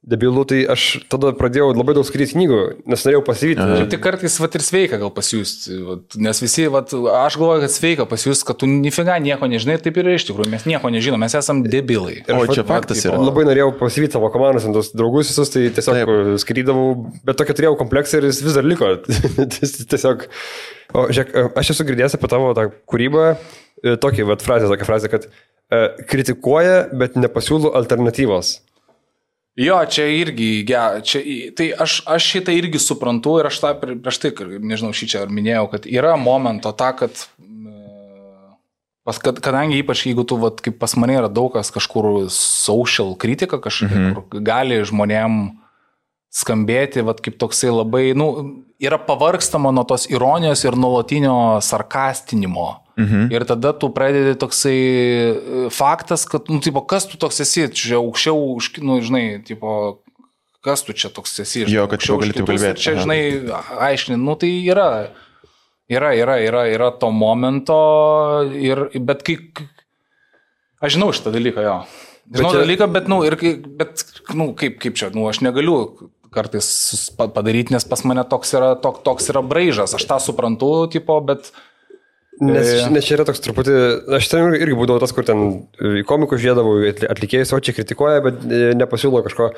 [0.06, 3.64] debilų, tai aš tada pradėjau labai daug skaityti knygų, nes norėjau pasivyti.
[3.82, 7.74] Ir tik kartais vat, ir sveika gal pasiūsti, vat, nes visi, vat, aš galvoju, kad
[7.74, 11.20] sveika pasiūsti, kad tu nifiga nieko nežinai, taip ir yra iš tikrųjų, mes nieko nežinom,
[11.20, 12.20] mes esam debilai.
[12.30, 13.18] O aš čia vat- faktas yra.
[13.18, 16.14] Labai norėjau pasivyti savo komandos, tos draugus visus, tai tiesiog Taip.
[16.44, 16.86] skrydavau,
[17.26, 18.94] bet tokia turėjau kompleksą ir jis vis dar liko.
[19.92, 20.28] tiesiog,
[20.94, 23.28] o žiūrėk, aš esu girdėjęs apie tavo tą kūrybą,
[23.82, 28.60] e, tokį, vat, frazę, tokią frazę, kad e, kritikuoja, bet nepasiūlo alternatyvos.
[29.58, 31.20] Jo, čia irgi, ge, čia,
[31.58, 34.30] tai aš, aš šitą irgi suprantu ir aš tą pri- prieš tai,
[34.62, 38.52] nežinau, šį čia ar minėjau, kad yra momento ta, kad, e,
[39.02, 43.16] pas, kad kadangi ypač jeigu tu, vat, kaip pas mane yra daug kas kažkur social
[43.18, 44.14] kritika kažkokia, mhm.
[44.14, 45.58] kur gali žmonėm
[46.30, 48.28] skambėti, vat, kaip toksai labai, nu,
[48.78, 52.76] yra pavargstama nuo tos ironijos ir nuolatinio sarkastinimo.
[52.98, 53.28] Mhm.
[53.30, 58.00] Ir tada tu pradedi toksai e, faktas, kad, nu, tipo, kas tu toks esi, čia
[58.00, 60.00] aukščiau, už, nu, žinai, tipo,
[60.66, 61.62] kas tu čia toks esi.
[61.70, 63.20] Jo, kad taip kitus, kalbėti, Čia, žinai,
[63.88, 64.90] aiškini, nu tai yra.
[65.88, 67.78] Yra, yra, yra, yra to momento,
[68.52, 69.38] ir, bet kai...
[70.84, 71.78] Aš žinau šitą dalyką, jo.
[72.34, 72.64] Žinau čia- čia...
[72.66, 73.38] dalyką, bet, nu, ir,
[73.78, 74.04] bet,
[74.36, 75.78] nu, kaip, kaip čia, nu, aš negaliu
[76.34, 76.68] kartais
[77.16, 79.96] padaryti, nes pas mane toks yra, tok, toks yra braižas.
[79.96, 81.54] Aš tą suprantu, tipo, bet...
[82.38, 82.90] Nes, E.
[82.94, 83.74] nes čia yra toks truputį,
[84.14, 85.40] aš ten irgi būdavau tas, kur ten
[85.82, 89.50] į komikus žiedavau, atlikėjus, o čia kritikuoja, bet e, nepasiūlo kažko.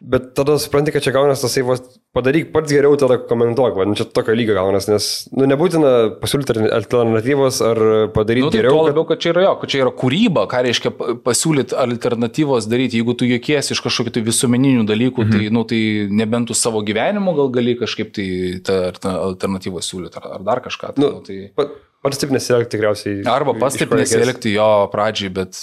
[0.00, 1.80] Bet tada supranti, kad čia gaunas tas vos
[2.12, 6.66] padaryk pats geriau, tada komentuok, va, nu, čia tokio lygio gaunas, nes nu, nebūtina pasiūlyti
[6.76, 7.80] alternatyvos ar
[8.12, 8.74] padaryti Nu, tai geriau.
[8.76, 12.68] tuo labiau, kad čia yra jo, kad čia yra kūryba, ką reiškia pa- pasiūlyti alternatyvos
[12.68, 13.00] daryti.
[13.00, 15.32] Jeigu tu jokiesi iš kažkokių tai visuomeninių dalykų, mhm.
[15.38, 15.80] tai, nu, tai
[16.20, 18.28] nebent tu savo gyvenimu gal gali kažkaip tai
[18.66, 20.94] tą alternatyvą siūlyti ar, ar dar kažką.
[20.94, 21.40] Tai, Nu, nu, tai...
[21.56, 21.70] pa-
[22.04, 23.22] Pats taip nesielgti tikriausiai.
[23.32, 25.56] Arba pats taip nesielgti jo pradžiai, bet,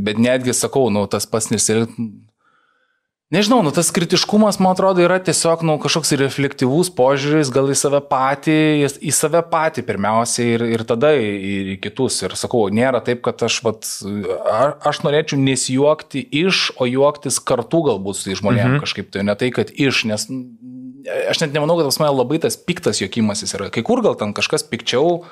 [0.00, 2.06] bet netgi sakau, nu, tas pats nesielgti.
[3.32, 8.02] Nežinau, nu, tas kritiškumas, man atrodo, yra tiesiog nu, kažkoks reflektyvus požiūris, gal į save
[8.04, 11.30] patį, į- save patį pirmiausia ir, ir tada į,
[11.72, 12.18] į kitus.
[12.26, 13.88] Ir sakau, nėra taip, kad aš, vat,
[14.52, 18.82] a- aš norėčiau nesijuokti iš, o juoktis kartu galbūt su žmonėmis mhm.
[18.84, 19.08] kažkaip.
[19.16, 20.28] Tai ne tai, kad iš, nes
[21.32, 23.72] aš net nemanau, kad pas mane labai tas piktas juokimasis yra.
[23.72, 25.22] Kai kur gal ten kažkas pikčiau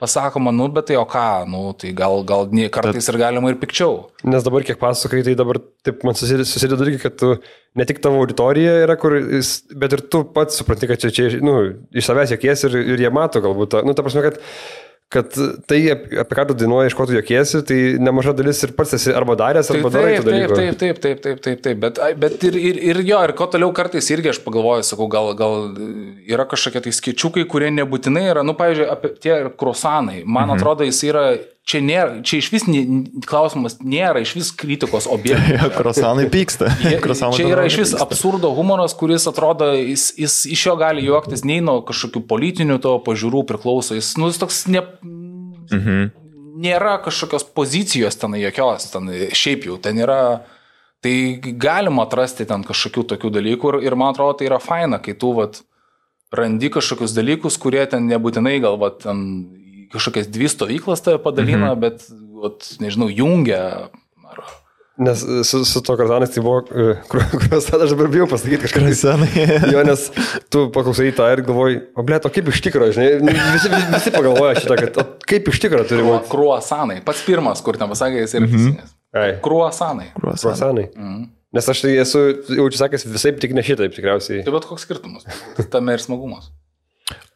[0.00, 4.10] pasakoma, nu, bet tai o ką, nu, tai gal, gal kartais ir galima ir pikčiau.
[4.24, 7.34] Nes dabar kiek pasakoji, tai dabar taip man susideda irgi, kad tu
[7.76, 9.18] ne tik tavo auditorija yra, kur,
[9.82, 11.56] bet ir tu pats supranti, kad čia, čia nu,
[11.92, 13.82] iš savęs jokies ir, ir jie mato galbūt.
[13.86, 14.40] Nu, ta prasme, kad,
[15.10, 15.32] kad
[15.66, 18.94] tai, ap- apie ką tu dainuoji, iš ko tu jokiesi, tai nemaža dalis ir pats
[18.94, 20.58] esi arba daręs, Taip, arba darai taip, tų dalykų.
[20.60, 23.72] taip, taip, taip, taip, taip, taip, bet, bet ir, ir, ir jo, ir ko toliau
[23.74, 25.56] kartais irgi aš pagalvoju, sakau, gal, gal
[26.30, 30.20] yra kažkokie tai skaičiukai, kurie nebūtinai yra, nu, pavyzdžiui, apie tie ir kruosanai.
[30.22, 30.60] Man mhm.
[30.60, 31.24] atrodo, jis yra,
[31.70, 32.80] čia, nėra, čia iš vis nė,
[33.30, 35.70] klausimas nėra iš vis kritikos objektas.
[35.78, 36.68] Krosanai pyksta.
[37.04, 38.04] Krosanai Čia yra iš vis pyksta.
[38.08, 42.96] absurdo humoras, kuris atrodo, jis, jis iš jo gali juoktis nei nuo kažkokių politinių to
[43.06, 43.94] pažiūrų priklauso.
[43.98, 44.82] Jis, nu, jis toks ne,
[45.70, 46.10] Mhm.
[46.60, 50.40] nėra kažkokios pozicijos ten jokios, ten šiaip jau ten yra.
[51.00, 51.12] Tai
[51.56, 55.30] galima atrasti ten kažkokių tokių dalykų ir, ir man atrodo, tai yra faina, kai tu
[55.38, 55.62] vat,
[56.34, 59.22] randi kažkokius dalykus, kurie ten nebūtinai gal vat, ten
[59.92, 61.80] kažkokias dvi stovyklas tave padalina, mhm.
[61.82, 62.06] bet,
[62.42, 63.62] vat, nežinau, jungia.
[64.30, 64.42] Ar,
[65.00, 68.66] Nes su, su to kartanais tai buvo, e, kur, kuriuos tada aš dabar bijau pasakyti
[68.66, 68.82] kažką.
[68.84, 69.46] Krosanai.
[69.72, 70.02] Jo, nes
[70.52, 74.12] tu paklausai tą ir galvoji, o blė, o kaip iš tikrųjų, žinai, nu, visi, visi,
[74.12, 76.28] pagalvoja šitą, kad kaip iš tikrųjų turi būti.
[76.34, 76.98] Kruosanai.
[77.06, 78.92] Pats pirmas, kur ten pasakė, jis yra teisingas.
[79.16, 79.30] Ai.
[79.40, 80.10] Kruosanai.
[80.18, 80.90] Kruasanai.
[80.92, 81.28] Mhm.
[81.56, 82.20] Nes aš tai esu,
[82.60, 84.44] jaučiu sakęs, visai tik ne šitaip tikriausiai.
[84.46, 85.24] Tai bet koks skirtumas.
[85.72, 86.52] Tame ir smagumas.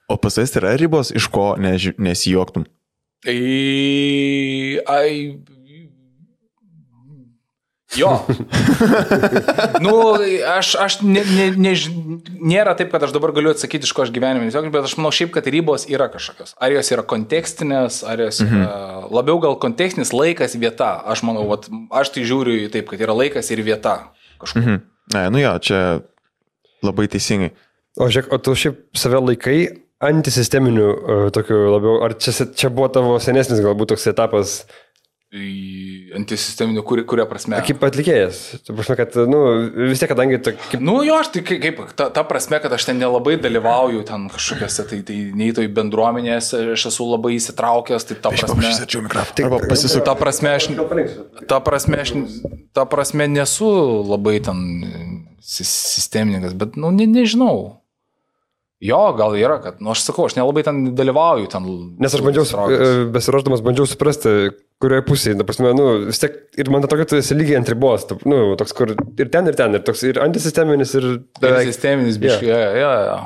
[0.08, 2.66] O pas jas yra ribos, iš ko neži- nesijuoktum.
[3.24, 3.36] Tai...
[4.86, 5.12] Ai...
[7.94, 8.26] Jo.
[9.84, 9.92] nu,
[10.56, 11.72] aš, aš ne, ne, ne,
[12.42, 15.12] nėra taip, kad aš dabar galiu atsakyti, iš ko aš gyvenime nesijuokiu, bet aš manau
[15.14, 16.56] šiaip, kad ribos yra kažkokios.
[16.58, 19.12] Ar jos yra kontekstinės, ar jos yra mhm.
[19.14, 20.96] labiau gal kontekstinis laikas, vieta.
[21.14, 24.00] Aš manau, vat, aš tai žiūriu į taip, kad yra laikas ir vieta.
[24.42, 24.64] Kažkur.
[24.64, 24.82] Mhm.
[25.14, 25.80] Ne, nu jo, čia
[26.84, 27.52] labai teisingai.
[28.00, 29.58] O žiūrėk, o tu šiaip save laikai
[30.08, 34.58] antisisteminiu uh, tokiu labiau, ar čia, čia buvo tavo senesnis galbūt toks etapas,
[35.34, 37.58] Į Antisisteminių, kur, kuria prasme.
[37.66, 38.36] kaip atlikėjas?
[38.62, 39.40] Tu prasme, kad, nu,
[39.90, 42.86] vis tiek, kadangi tu kaip Nu jo, aš tai kaip, ta, ta prasme, kad aš
[42.86, 48.18] ten nelabai dalyvauju ten kažkokiose, tai, tai nei toj bendruomenėse, aš esu labai įsitraukęs, tai
[48.22, 48.70] ta prasme.
[48.78, 49.48] arčiau mikrofoną.
[49.48, 50.06] Arba pasisuk.
[50.06, 50.68] Ta prasme, aš,
[51.50, 52.14] ta prasme, aš,
[52.78, 53.72] ta prasme nesu
[54.06, 54.62] labai ten
[55.42, 57.80] sis- sistemininkas, bet, nu, ne, nežinau.
[58.84, 61.68] Jo, gal yra, kad, nu, aš sakau, aš nelabai ten dalyvauju ten.
[62.04, 64.34] Nes aš bandžiau, e, besiruošdamas, bandžiau suprasti,
[64.82, 67.70] kurioje pusėje, ta prasme, nu, vis tiek, ir man atrodo, kad tu esi lygiai ant
[67.72, 71.08] ribos, tu, nu, toks, kur ir ten, ir ten, ir toks, ir antisisteminis, ir...
[71.40, 72.76] Beveik- sisteminis biškai, yeah.
[72.76, 73.16] jo, jo, jo.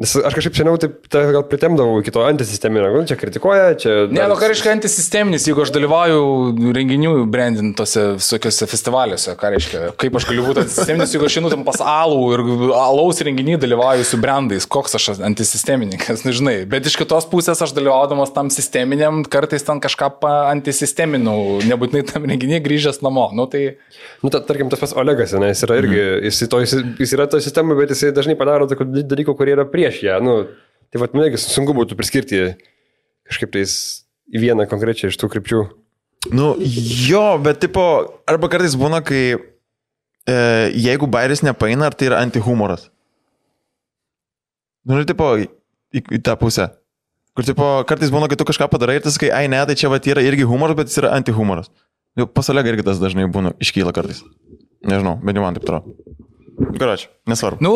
[0.00, 3.90] Nes aš kažkaip seniau taip tą gal pritemdavau iki to antisisteminio, nu, čia kritikuoja, čia...
[4.08, 10.16] Ne, nu ką reiškia antisisteminis, jeigu aš dalyvauju renginių brandintose visokiose festivaliuose, ką reiškia, kaip
[10.16, 14.20] aš galiu būti antisisteminis, jeigu aš einu tam pas alų ir alaus renginį dalyvauju su
[14.22, 16.62] brandais, koks aš antisistemininkas, nežinai.
[16.72, 20.08] Bet iš kitos pusės aš dalyvaudamas tam sisteminiam, kartais ten kažką
[20.54, 23.28] antisisteminau, nebūtinai tam renginį grįžęs namo.
[23.36, 23.74] Nu, tai,
[24.22, 26.24] Nu, ta, tarkim, tas pats Olegas, ne, jis yra irgi, Mhm.
[26.28, 29.64] jis, to, jis, jis yra toje sistemoje, bet jis dažnai padaro tokių dalykų, kurie yra
[29.82, 30.20] prieš ją.
[30.22, 30.46] Nu,
[30.90, 32.42] tai vad, man irgi sunku būtų priskirti
[33.28, 33.72] kažkaip tais
[34.32, 35.62] į vieną konkrečią iš tų krypčių.
[36.32, 37.82] Nu, jo, bet tipo,
[38.30, 40.36] arba kartais būna, kai e,
[40.78, 42.86] jeigu bairis nepaina, ar tai yra antihumoras.
[44.86, 45.48] Nu, ir tipo, į,
[46.02, 46.68] į tą pusę.
[47.34, 49.90] Kur, tipo, kartais būna, kai tu kažką padarai ir tas, kai, ai, ne, tai čia
[49.90, 51.72] va yra irgi humoras, bet jis yra antihumoras.
[52.18, 54.20] Jau pasalega irgi tas dažnai būna, iškyla kartais.
[54.86, 55.96] Nežinau, bent jau man taip atrodo.
[56.78, 57.62] Karoči, nesvarbu.
[57.64, 57.72] Nu,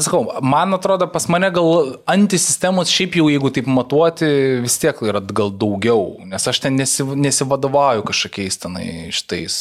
[0.00, 4.28] sakau, man atrodo, pas mane gal antisistemos šiaip jau, jeigu taip matuoti,
[4.64, 9.56] vis tiek yra gal daugiau, nes aš ten nesi, nesivadovauju kažkokiais tenai šitais.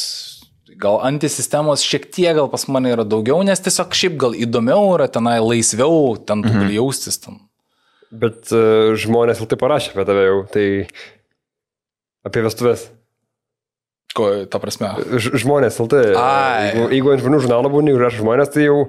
[0.81, 5.07] Gal antisistemos šiek tiek gal pas mane yra daugiau, nes tiesiog šiaip gal įdomiau yra
[5.11, 6.63] tenai laisviau, ten tu Mhm.
[6.63, 7.37] gali jaustis ten.
[8.11, 10.65] Bet uh, žmonės jau tai parašė apie tave jau, tai
[12.27, 12.89] apie vestuvės.
[14.15, 14.89] Ko, ta prasme.
[15.23, 15.99] Žmonės, LT.
[16.11, 18.79] Jeigu, jeigu ant žmonių žurnalo būni, ir aš žmonės, tai jau...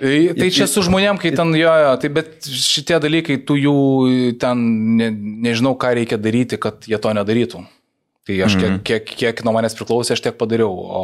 [0.00, 3.76] Tai tai čia su žmonėm, kai ten jo, jo, tai bet šitie dalykai, tu jų
[4.42, 4.64] ten
[4.98, 5.12] ne,
[5.46, 7.62] nežinau, ką reikia daryti, kad jie to nedarytų.
[8.26, 10.70] Tai aš kiek, kiek, kiek nuo manęs priklausė, aš tiek padariau.
[10.70, 11.02] O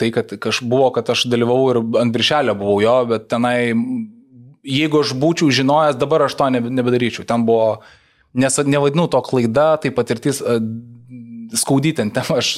[0.00, 3.74] tai, kad kaž buvo, kad aš dalyvau ir ant viršelio buvau jo, bet tenai,
[4.64, 7.26] jeigu aš būčiau žinojęs, dabar aš to nebe- nebedaryčiau.
[7.28, 7.82] Ten buvo,
[8.32, 10.40] nes nevadinu to klaida, tai patirtis
[11.58, 12.56] skaudyti ant tem, aš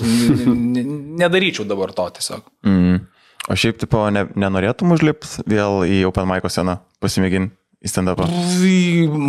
[1.21, 2.43] nedaryčiau dabar to tiesiog.
[2.67, 3.05] Mm.
[3.47, 7.55] O šiaip, tipo, ne, nenorėtum užlipti vėl į Open Mic sceną, pasimėginti
[7.87, 8.27] į stand-upą?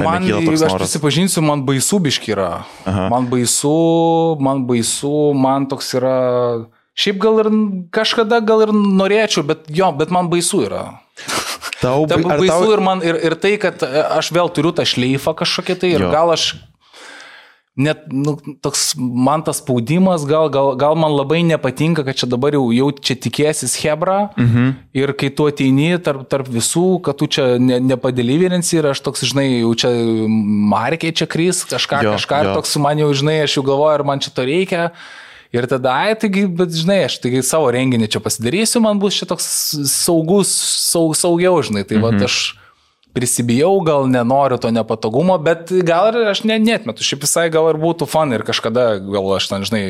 [0.01, 2.63] Man, aš prisipažinsiu, man baisu biški yra.
[2.89, 3.07] Aha.
[3.13, 3.75] Man baisu,
[4.41, 6.15] man baisu, man toks yra.
[6.97, 7.51] Šiaip gal ir
[7.93, 10.85] kažkada gal ir norėčiau, bet jo, bet man baisu yra.
[11.77, 14.71] Tau, Ta, ar baisu tau- ir man ir, ir tai, kad e, aš vėl turiu
[14.73, 16.09] tą šleifą kažkokią tai ir Jo.
[16.09, 16.55] gal aš
[17.77, 22.55] net, nu, toks man tas spaudimas, gal, gal, gal man labai nepatinka, kad čia dabar
[22.57, 24.73] jau, jau čia tikėsis Hebra mhm.
[24.97, 29.27] ir kai tu ateini tarp, tarp visų, kad tu čia ne, nepadelyvirinsi ir aš toks,
[29.29, 29.93] žinai, jau čia
[30.73, 32.57] markiai čia krys, kažką, Jo, kažką jo.
[32.57, 34.89] toks man jau, žinai, aš jau galvoju, ar man čia to reikia.
[35.55, 39.47] Ir tada, ai, taigi, bet žinai, aš taigi savo renginį čia pasidarysiu, man bus šitoks
[39.87, 40.51] saugus,
[40.89, 41.85] saug, saugiau, žinai.
[41.87, 42.03] Tai mhm.
[42.03, 42.57] va, aš
[43.17, 47.05] prisibijau, gal nenoriu to nepatogumo, bet gal ir aš ne, netmetu.
[47.05, 49.85] Šiaip visai gal ir būtų fan ir kažkada gal aš ten, žinai,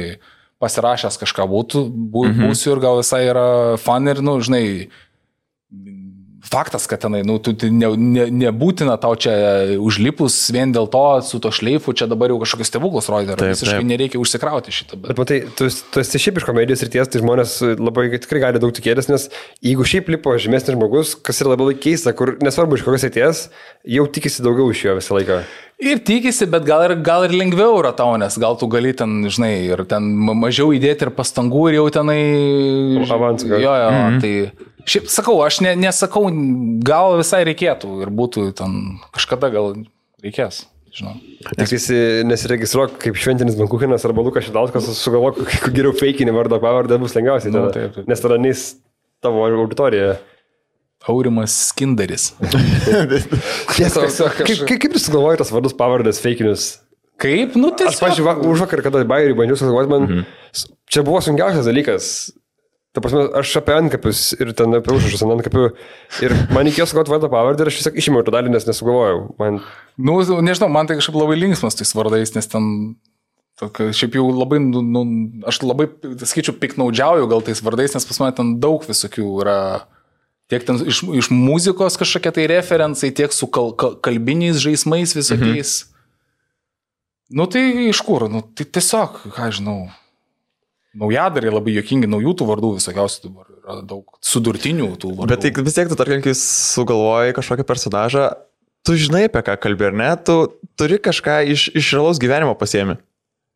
[0.63, 2.47] pasirašęs kažką būtų, bū, mhm.
[2.47, 3.49] būsiu ir gal visai yra
[3.81, 4.65] fan ir, nu, žinai,
[6.47, 9.33] faktas, kad tenai, nu, tu, ne, ne, nebūtina tau čia
[9.83, 13.81] užlipus vien dėl to su to šleifu, čia dabar jau kažkokius stebuklus rodė, ar visiškai
[13.81, 13.89] taip.
[13.89, 14.99] nereikia užsikrauti šitą.
[15.01, 15.11] Bet...
[15.11, 18.63] Bet matai, tu, tu esi šiaip iš komedijos ir ties, tai žmonės labai tikrai gali
[18.63, 19.29] daug tikėtis, nes
[19.65, 23.47] jeigu šiaip lipo žemesnis žmogus, kas yra labai keista, kur nesvarbu iš kokios ateities,
[23.97, 25.41] jau tikisi daugiau iš jo visą laiką.
[25.77, 29.19] Ir tikisi, bet gal ir, gal ir lengviau yra tau, nes gal tu gali ten,
[29.29, 32.17] žinai, ir ten ma- mažiau įdėti ir pastangų ir jau tenai...
[33.05, 33.61] Avansą gal.
[33.61, 34.17] Jo, jo, mhm.
[34.23, 34.66] tai...
[34.87, 36.29] Šiaip sakau, aš ne, nesakau,
[36.87, 38.77] gal visai reikėtų ir būtų ten
[39.15, 39.73] kažkada gal
[40.23, 40.61] reikės,
[40.95, 41.17] žinau.
[41.49, 47.01] Tik visi nesiregistruok kaip šventinis Bankuchinas arba Lukas Šidalskas, sugalvok, kokį geriau feikinį vardą pavardę
[47.01, 47.51] bus lengviausiai.
[47.51, 48.07] Nu, taip, taip.
[48.07, 48.69] Nes tada neis
[49.23, 50.17] tavo auditorija.
[51.07, 52.31] Aurimas Skindaris.
[53.77, 54.07] Tiesa,
[54.39, 56.77] kaip, kaip, kaip tu sugalvoji tas vardus pavardės feikinius?
[57.21, 58.01] Kaip, nu Aš, tiesiog.
[58.03, 60.25] pažiūrėjau, už vakar, kada bairį bandžiau sugalvoti, man mhm.
[60.91, 62.09] čia buvo sunkiausias dalykas.
[62.97, 65.67] Ta prasme, aš apie antkapius ir ten apie užrašus ant antkapių.
[66.25, 69.19] Ir man reikėjo sugalvoti vardą pavardę ir aš tiesiog išėmiau tą dalį, nes nesugalvojau.
[69.37, 69.59] Man
[69.97, 72.65] Nu, nežinau, man tai kažkaip labai linksmas tais vardais, nes ten...
[73.57, 75.03] Tokia, šiaip jau labai, nu, nu,
[75.49, 75.87] aš labai,
[76.29, 79.59] skaičiu, piknaudžiauju gal tais vardais, nes pas mane ten daug visokių yra.
[80.49, 85.73] Tiek ten iš, iš muzikos kažkokie tai referencai, tiek su kal, kal, kalbiniais žaismais visokiais.
[85.85, 85.95] Mhm.
[87.41, 88.27] Nu tai iš kur?
[88.31, 89.79] Nu, tai tiesiog, ką žinau.
[90.97, 95.29] Naujadariai labai jokingi, naujų tų vardų visokiausių dabar yra daug sudurtinių tų vardų.
[95.31, 98.29] Bet tai vis tiek tu, tarkim, kai sugalvoji kažkokį personažą,
[98.87, 100.09] tu žinai, apie ką kalbė, ar ne?
[100.25, 100.37] Tu
[100.79, 102.97] turi kažką iš, iš realaus gyvenimo pasiemi.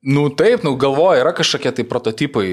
[0.02, 2.48] Nu taip, nu galvoju, yra kažkokie tai prototipai,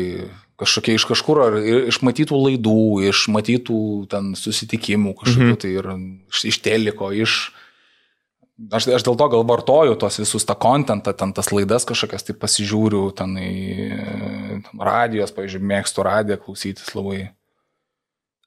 [0.61, 1.55] kažkokie iš kažkur, ar
[1.89, 3.81] iš matytų laidų, iš matytų
[4.13, 5.61] ten susitikimų, kažkokių mhm.
[5.65, 5.89] tai ir
[6.29, 7.41] iš, iš teliko, iš...
[8.59, 12.35] Aš, aš dėl to gal vartoju tos visus tą kontentą, ten tas laidas kažkokias, tai
[12.35, 13.53] pasižiūriu, ten į
[14.67, 17.29] ten radijos, pavyzdžiui, mėgstu radiją klausytis labai.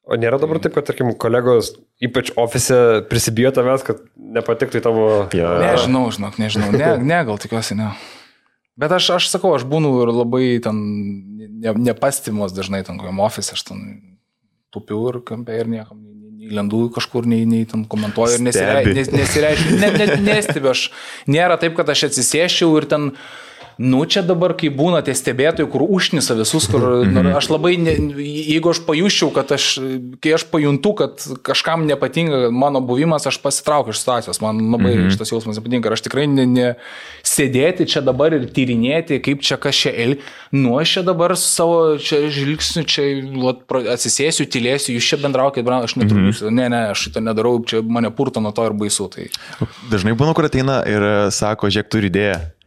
[0.03, 5.07] O nėra dabar taip, kad, tarkim, kolegos, ypač ofise, prisibijo tavęs, kad nepatiktų į tavo...
[5.37, 5.53] Jo.
[5.61, 7.93] Nežinau, žinok, nežinau, ne, ne gal tikiuosi, ne.
[8.81, 10.79] Bet aš, aš sakau, aš būnu ir labai ten
[11.61, 13.85] ne, nepastimos dažnai ten kokiam ofise, aš ten
[14.75, 16.10] tupiu ir kampe ir niekam
[16.41, 18.93] nei- nei- nei lendu kažkur, nei, nei ten komentuoju ir nesireiškiu.
[18.93, 20.91] Nes, nesireiškiu ne, ne, nestebiu, aš
[21.27, 23.11] nėra taip, kad aš atsisėščiau ir ten
[23.81, 27.95] Nu, čia dabar, kai būna tie stebėtojai, kur užnisa visus, kur nu, aš labai, ne,
[28.21, 29.67] jeigu aš pajuščiau, kad aš,
[30.21, 35.15] kai aš pajuntu, kad kažkam nepatinka mano buvimas, aš pasitraukiu iš situacijos, man labai -hmm.
[35.15, 36.67] šitas jausmas nepatinka ir aš tikrai ne, ne
[37.25, 40.15] sėdėti čia dabar ir tyrinėti, kaip čia kas čia el.
[40.51, 43.07] Nu, aš čia dabar su savo čia žvilgsniu, čia
[43.41, 43.65] vat,
[43.97, 46.45] atsisėsiu, tylėsiu, jūs čia bendraukit, bra- aš netrukdysiu.
[46.45, 46.61] Mm -hmm.
[46.61, 49.09] Ne, ne, aš šito nedarau, čia mane purto nuo to ir baisu.
[49.09, 49.29] Tai.
[49.89, 52.60] Dažnai būna, kur ateina ir sako, žiūrėk, turi idėją.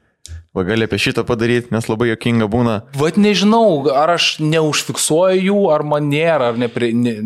[0.54, 2.74] Va gali apie šitą padaryti, nes labai jokinga būna.
[2.94, 7.16] Vat nežinau, ar aš neužfiksuoju jų, ar man nėra, ar nepri, ne,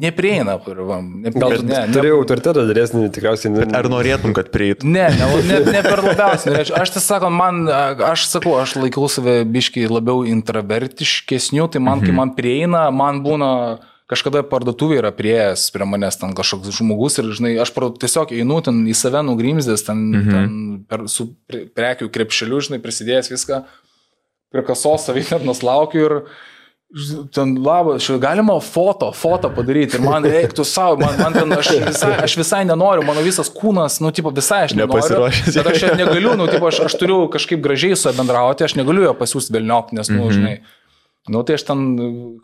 [0.00, 0.56] neprieina.
[0.56, 3.52] Ne, gal, ne, ne, Turėjau autoritetą didesnį, tikriausiai.
[3.52, 4.88] ne- Ar norėtum, kad prieitų?
[4.88, 6.54] Ne, ne, ne, ne per labiausiai.
[6.54, 6.80] norėčiau.
[6.80, 12.06] Aš tiesą sakant, man, aš sakau, aš laikau save biškai labiau introvertiškesniu, tai man, mhm.
[12.06, 13.50] kai man prieina, man būna
[14.10, 17.72] kažkada parduotuvė yra prieėjęs prie manęs ten kažkoks žmogus ir, žinai, aš
[18.02, 20.32] tiesiog einu ten į save nugrimzdęs, ten, mhm.
[20.32, 23.62] ten per, su pre- prekių krepšeliu, žinai, prisidėjęs viską,
[24.52, 26.18] prie kasos savitarnos laukiu ir
[27.34, 32.12] ten labas, galima foto, foto padaryti ir man reiktų savo, man, man ten, aš visai,
[32.28, 35.24] aš visai nenoriu, mano visas kūnas, nu, tipo, visai aš nenoriu.
[35.48, 39.08] Bet aš negaliu, nu, tipo, aš, aš turiu kažkaip gražiai su juo bendrauti, aš negaliu
[39.08, 40.58] jo pasiūsti velniop, nes, nu, žinai.
[41.28, 41.84] Nu, tai aš ten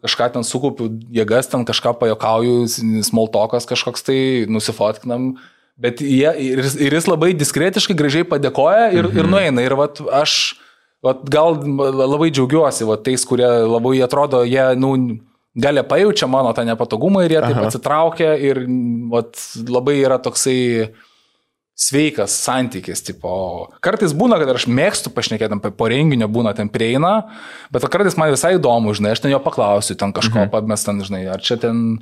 [0.00, 2.64] kažką ten sukaupiu jėgas, ten kažką pajokauju,
[3.04, 5.34] smoltokas kažkoks tai nusifotkinam,
[5.80, 9.18] bet jie, ir, ir jis labai diskretiškai gražiai padėkoja ir, mhm.
[9.20, 9.66] ir nueina.
[9.66, 10.56] Ir vat, aš
[11.04, 14.94] vat, gal labai džiaugiuosi vat, tais, kurie labai atrodo, jie, nu,
[15.60, 17.68] gali pajaučia mano tą nepatogumą ir jie taip Aha.
[17.68, 18.64] atsitraukia ir
[19.12, 19.36] vat,
[19.68, 20.60] labai yra toksai
[21.80, 23.32] sveikas santykis, tipo.
[23.84, 27.32] Kartais būna, kad aš mėgstu pašnekėti, ten po renginio būna ten prieina,
[27.72, 30.68] bet kartais man visai įdomu, žinai, aš ten jo paklausiu, ten kažko, mhm.
[30.68, 32.00] mes ten, žinai, ar čia ten,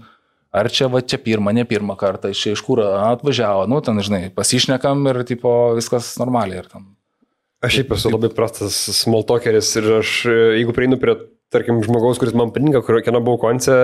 [0.50, 4.26] ar čia va čia pirmą, ne pirmą kartą, iš iš kur atvažiavo, nu ten, žinai,
[4.34, 6.66] pasišnekam ir, tipo, viskas normaliai.
[6.66, 6.90] Ten.
[7.62, 11.16] Aš šiaip esu labai prastas smoltokeris ir aš, e, jeigu prieinu prie,
[11.54, 13.78] tarkim, žmogaus, kuris man patinka, kurio kieno buvau konce,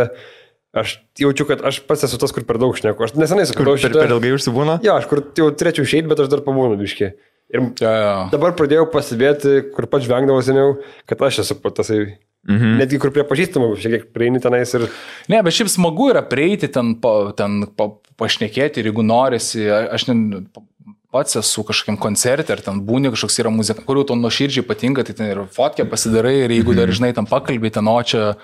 [0.75, 3.07] aš jaučiu, kad aš pats esu tas, kur per daug šneku.
[3.07, 4.81] Aš nesenai sakau, per, per ilgai užsibūna?
[4.85, 7.15] Jo, aš kur jau turėčiau išeiti, bet aš dar pabūnu biški.
[7.55, 8.13] Ir Ja, ja.
[8.33, 10.79] dabar pradėjau pastebėti, kur pats žvengdavau seniau,
[11.11, 12.01] kad aš esu tasai.
[12.45, 12.77] Mhm.
[12.77, 14.83] Netgi kur prie pažįstamų, šiek tiek prieini tenais ir...
[15.33, 17.89] Ne, bet šiaip smagu yra prieiti ten, pa, ten pa,
[18.21, 20.27] pašnekėti ir jeigu norisi, aš ten
[21.15, 25.15] pats esu kažkokiam koncerte ar ten būni kažkoks yra muzika, kurių to nuoširdžiai patinka, tai
[25.17, 28.35] ten ir fotkę pasidarai ir jeigu dar, žinai, tam pakalbė, ten, o čia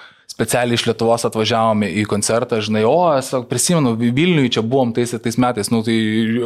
[0.40, 5.20] specialiai iš Lietuvos atvažiavome į koncertą, žinai, o, aš prisimenu, Vilniui čia buvom tais ir
[5.20, 5.98] tais metais, nu tai,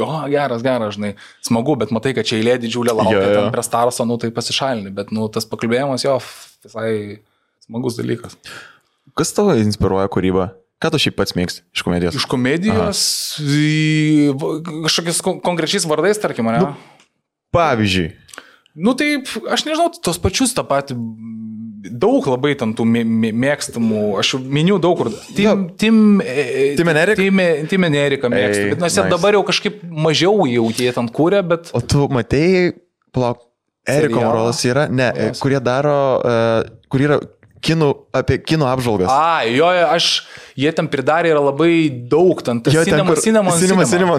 [0.03, 1.13] o, geras, geras, žinai,
[1.47, 3.37] smagu, bet matai, kad čia eilė didžiulė laukia, Jo, jo.
[3.45, 6.17] ten prie Starso, nu tai pasišalini, bet, nu, tas pakalbėjimas jo
[6.67, 6.91] visai
[7.69, 8.35] smagus dalykas.
[9.15, 10.49] Kas tavo inspiruoja kūrybą?
[10.83, 12.17] Ką tu šiaip pats mėgsti iš komedijos?
[12.19, 13.05] Iš komedijos
[13.47, 14.35] į-
[14.89, 16.59] kažkokiais kon- konkrečiais vardais, tarkim, ne?
[16.67, 16.75] Nu,
[17.55, 18.11] Pavyzdžiui,
[18.83, 20.97] nu taip, aš nežinau, tos pačius tą patį.
[21.85, 25.11] Daug labai ten tų mė- mė- mėgstamų, aš miniu daug kur.
[25.37, 27.19] Tim, tim, e, Tim and Eric?
[27.21, 28.71] Tim, Tim and Erika mėgstu.
[28.71, 29.11] Bet nors nice.
[29.13, 31.69] dabar jau kažkaip mažiau jau jie ten kūrė, bet...
[31.77, 32.73] o tu matėjai,
[33.13, 33.43] palauk,
[33.85, 34.17] Eriko?
[34.23, 35.41] Morolas yra, ne, Yes.
[35.45, 37.21] kurie daro, uh, kur yra
[37.65, 39.09] kinų, apie kino apžvalgas.
[39.13, 40.09] A, jo, jo, aš,
[40.57, 44.19] jie ten pridarė yra labai daug, ten tas cinema, cinema, cinema, cinema.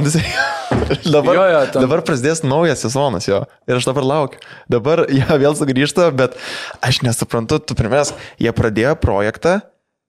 [1.16, 3.41] dabar, Jo, jo, ten- dabar prasidės naujas sezonas jo.
[3.70, 4.41] Ir aš dabar laukiu.
[4.72, 6.38] Dabar jie vėl sugrįžta, bet
[6.86, 9.60] aš nesuprantu, tu pirmiausia, jie pradėjo projektą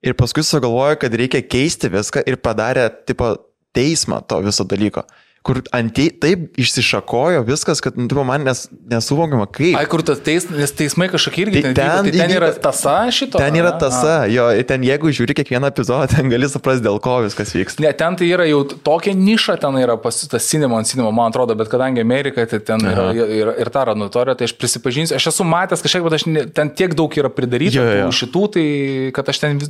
[0.06, 3.32] ir paskui sugalvojo, kad reikia keisti viską ir padarė, tipo,
[3.76, 5.02] teismą to viso dalyko.
[5.46, 9.76] Kur ant tei- taip išsišakojo viskas, kad nu, man nes, nesuvokiama kaip.
[9.78, 12.48] Ai, kur tas teis, nes teismai kažkokie irgi Tai ten, vyko, ten tai ten yra
[12.64, 13.38] tasa šito.
[13.38, 17.20] Ten yra tasa, jo, ir ten jeigu žiūri kiekvieną epizodą, ten gali suprasti, dėl ko
[17.22, 17.84] viskas vyksta.
[17.86, 21.30] Ne, ten tai yra jau tokia niša, ten yra pas, tas cinema, ant cinema, man
[21.30, 25.30] atrodo, bet kadangi Amerika, tai ten yra, ir, ir ta ranutorija, tai aš prisipažinsiu, aš
[25.30, 28.10] esu matęs kažkiek, bet aš ne, ten tiek daug yra pridaryta Jo, jo, jo.
[28.10, 28.66] tų šitų, tai
[29.14, 29.62] kad aš ten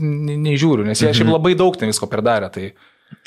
[0.49, 2.49] nežiūriu, nes jie šiaip labai daug ten visko pridarė.
[2.57, 2.71] Tai...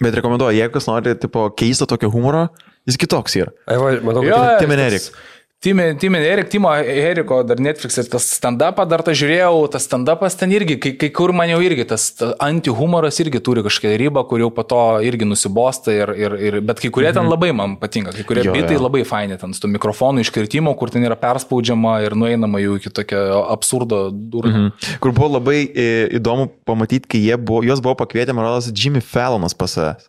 [0.04, 2.48] Bet rekomenduoju, jeigu kas nori, tipo, keisto tokio humoro,
[2.88, 3.52] jis kitoks yra.
[3.68, 4.60] Ai, va, matau, Jo, kad...
[4.64, 5.12] Tim and tas-
[5.60, 5.62] Eric.
[5.62, 9.84] Tim, Tim and Eric, Timo Eriko dar Netflix ir tas stand-upą dar tą žiūrėjau, tas
[9.84, 13.98] stand-upas ten irgi, kai, kai kur man jau irgi tas ta antihumoras irgi turi kažkokią
[14.00, 17.52] ribą, kur jau po to irgi nusibosta, ir, ir, ir, bet kai kurie ten labai
[17.52, 18.86] man patinka, kai kurie Jo, bitai jo.
[18.86, 22.94] labai faini, ten su to mikrofonų iškirtimo, kur ten yra perspaudžiama ir nueinama jau iki
[22.96, 24.54] tokio absurdo durų.
[24.54, 24.94] Mhm.
[25.04, 25.90] Kur buvo labai e,
[26.22, 30.08] įdomu pamatyti, kai buvo, juos buvo pakvietę, man rodos, Jimmy Fallonas pas savęs.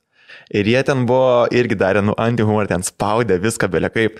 [0.51, 4.19] Ir jie ten buvo irgi darė, nu, antihumor, ten spaudė viską, belia kaip.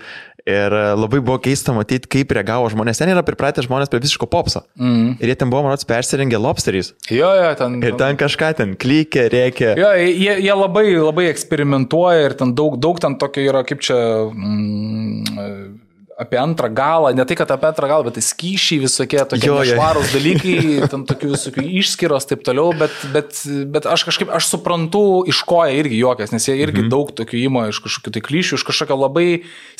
[0.49, 3.01] Ir e, labai buvo keista matyti, kaip reagavo žmonės.
[3.01, 4.63] Ten yra pripratę žmonės prie visiško popso.
[4.79, 5.19] Mm.
[5.21, 6.93] Ir jie ten buvo, man rodos, persirengę lobsteriais.
[7.13, 7.77] Jo, jo, ten.
[7.85, 9.71] Ir ten kažką ten klykė, rėkė.
[9.77, 13.99] Jo, jie, jie labai, labai eksperimentuoja ir ten daug, daug ten tokio yra, kaip čia,
[14.31, 15.77] mm,
[16.21, 20.13] apie antrą galą, ne tai, kad apie antrą galą, bet tai skyšiai visokie, tokie švarūs
[20.13, 20.55] dalykai,
[20.91, 23.41] ten tokių visokių išskiros, taip toliau, bet, bet,
[23.73, 26.91] bet aš kažkaip, aš suprantu, iš ko jie irgi juokias, nes jie irgi mhm.
[26.93, 29.27] daug tokių įmo iš kažkokių tai klišių, iš kažkokio labai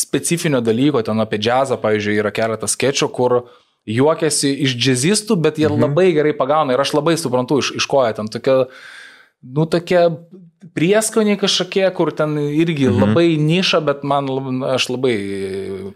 [0.01, 3.38] specifinio dalyko, ten apie džiazą, pavyzdžiui, yra keletas sketšų, kur
[3.89, 5.85] juokiasi iš džiazistų, bet jie mhm.
[5.85, 8.63] labai gerai pagauna ir aš labai suprantu, iš, iš ko jie ten tokia
[9.41, 10.05] nu, tokie
[10.77, 13.01] prieskoniai kažkokie, kur ten irgi mhm.
[13.01, 14.30] labai niša, bet man
[14.69, 15.18] aš labai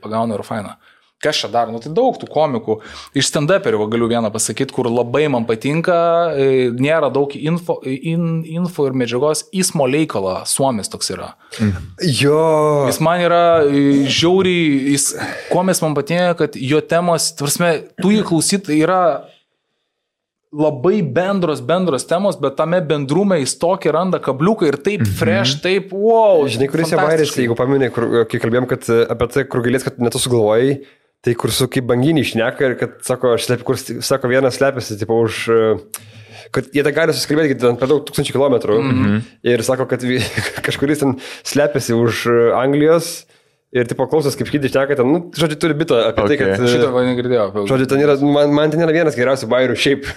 [0.04, 0.78] pagaunu ir faina.
[1.24, 1.70] Kas čia dar?
[1.72, 2.76] Nu, tai daug tų komikų.
[3.18, 5.96] Iš stand-uperių galiu vieną pasakyti, kur labai man patinka,
[6.36, 9.46] e, nėra daug info, in, info ir medžiagos.
[9.56, 11.32] Įsmo Leikola, Suomis toks yra.
[12.04, 12.44] Jo.
[12.92, 15.08] Jis man yra e, žiauriai, jis,
[15.50, 17.72] kuo mes man patinka, kad jo temos, tvarsime,
[18.04, 19.02] tu jį klausyt, yra
[20.56, 25.92] labai bendros, bendros temos, bet tame bendrume jis tokį randa kabliuką ir taip fresh, taip,
[25.92, 26.46] wow.
[26.52, 29.86] Žinai, kuris jau vairės, jeigu paminė, kur, kai kalbėjom, kad e, apie tai, kur galės,
[29.88, 30.80] kad netu sugalvojai,
[31.26, 35.00] tai kur su kaip banginį išneka ir kad, sako, aš slepiu, kur, sako, vienas slepiasi,
[35.02, 35.46] tipo, už...
[35.52, 36.12] e,
[36.56, 38.76] kad jie tą gali susikalbėti per daug tūkstančių kilometrų.
[38.80, 39.24] Mm -hmm.
[39.52, 40.04] Ir sako, kad
[40.68, 43.26] kažkuris ten slepiasi už e, Anglijos
[43.74, 46.38] ir tipo klausos, kaip hidį šneka, ten, nu, žodžiu, turi bitą apie okay.
[46.40, 46.68] tai, kad...
[46.72, 47.66] Šitą negirdėjau.
[47.70, 50.08] Žodžiu, ten yra, man, man ten yra vienas geriausių bairių šiaip.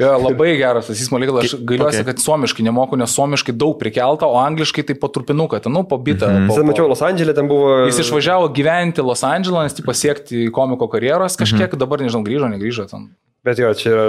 [0.00, 1.48] Jo, labai geras tas įsmo lygas.
[1.48, 2.04] Aš gailiuosi, Okay.
[2.10, 5.96] kad suomiškai nemoku, nes suomiškai daug prikelta, o angliškai tai po trupinuką, ten, nu, po
[6.02, 6.28] bitą.
[6.28, 7.86] Mm Aš ten mačiau Los Andželė, ten buvo...
[7.88, 11.84] Jis išvažiavo gyventi Los Andželą, nes tik pasiekti komiko karjeros kažkiek, mm -hmm.
[11.84, 13.08] dabar nežinau, grįžo, negrįžo ten.
[13.46, 14.06] Bet jo, čia yra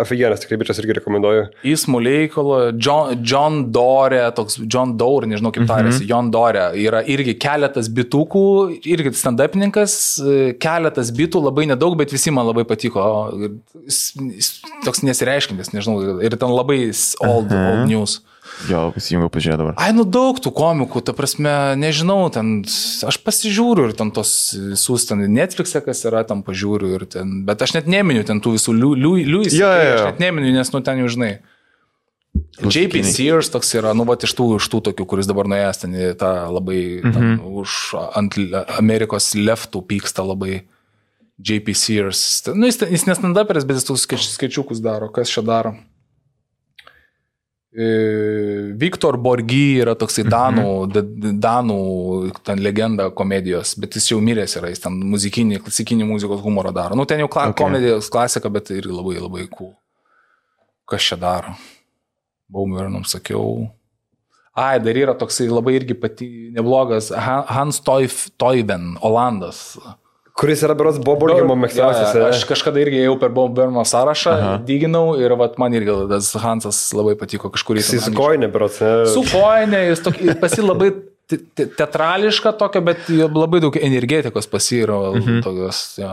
[0.00, 1.46] aфиgenas, tikrai bičias irgi rekomenduoju.
[1.66, 6.10] Įsmų Leikolo, John, John Dore, toks John Dore, nežinau kaip tarėsi, mm -hmm.
[6.10, 8.46] John Dore, yra irgi keletas bitukų,
[8.84, 9.96] irgi stand-upininkas,
[10.62, 13.02] keletas bitų, labai nedaug, bet visi man labai patiko.
[13.84, 14.52] Jis, jis
[14.84, 18.20] toks nesireiškintis, nežinau, ir ten labai old, old news.
[18.70, 19.74] Jo, įsijungiau pažiūrėti dabar.
[19.80, 22.62] Ai, nu daug tų komikų, ta prasme, nežinau, ten
[23.06, 24.30] aš pasižiūriu ir ten tos
[24.72, 28.56] visus, ten Netflix'e kas yra, tam pažiūriu ir ten, bet aš net neminiu ten tų
[28.56, 29.98] visų Liujis, Jo, jo, jo.
[29.98, 31.34] aš net neminiu, nes nu ten jau žinai.
[32.60, 33.00] JP.
[33.04, 36.08] Sears toks yra, nu, va, iš tų, iš tų tokių, kuris dabar nuėjęs ten į
[36.20, 37.12] tą labai, mhm.
[37.14, 38.36] ten, už ant
[38.76, 40.64] Amerikos leftų pyksta labai.
[41.36, 42.20] JP Sears.
[42.56, 45.10] Nu, jis, jis nestandaperis, bet jis skaič- skaičiukus daro.
[45.12, 45.74] Kas čia daro?
[47.76, 51.40] E, Viktor Borgy yra toksai Danų, mhm.
[51.44, 51.78] Danų
[52.46, 56.96] ten legenda komedijos, bet jis jau miręs yra, jis ten muzikinį, klasikinį muzikos humorą daro.
[56.96, 57.58] Nu, ten jau kla Okay.
[57.66, 59.74] komedijos klasika, bet irgi labai labai cool.
[60.88, 61.52] Kas čia daro?
[62.48, 63.68] Baumernam sakiau.
[64.56, 69.76] Ai, dar yra toksai labai irgi pati neblogas Ha- Hans Toiven, Olandas.
[70.36, 72.12] Kuris yra beros Boborgimo mėgstamiausias.
[72.12, 74.54] Jo, jo, Aš kažkada irgi ėjau per Bomberno sąrašą, Aha.
[74.68, 77.80] dyginau ir vat, man irgi tas Hansas labai patiko kažkurį.
[77.80, 78.76] Jis su koinė, beros.
[79.14, 80.90] Su koinė, jis tokį, pasi labai
[81.26, 85.14] te- te- teatrališka tokia, bet labai daug energetikos pasyro.
[85.16, 85.40] Mhm.
[85.46, 86.12] Tokios, jo.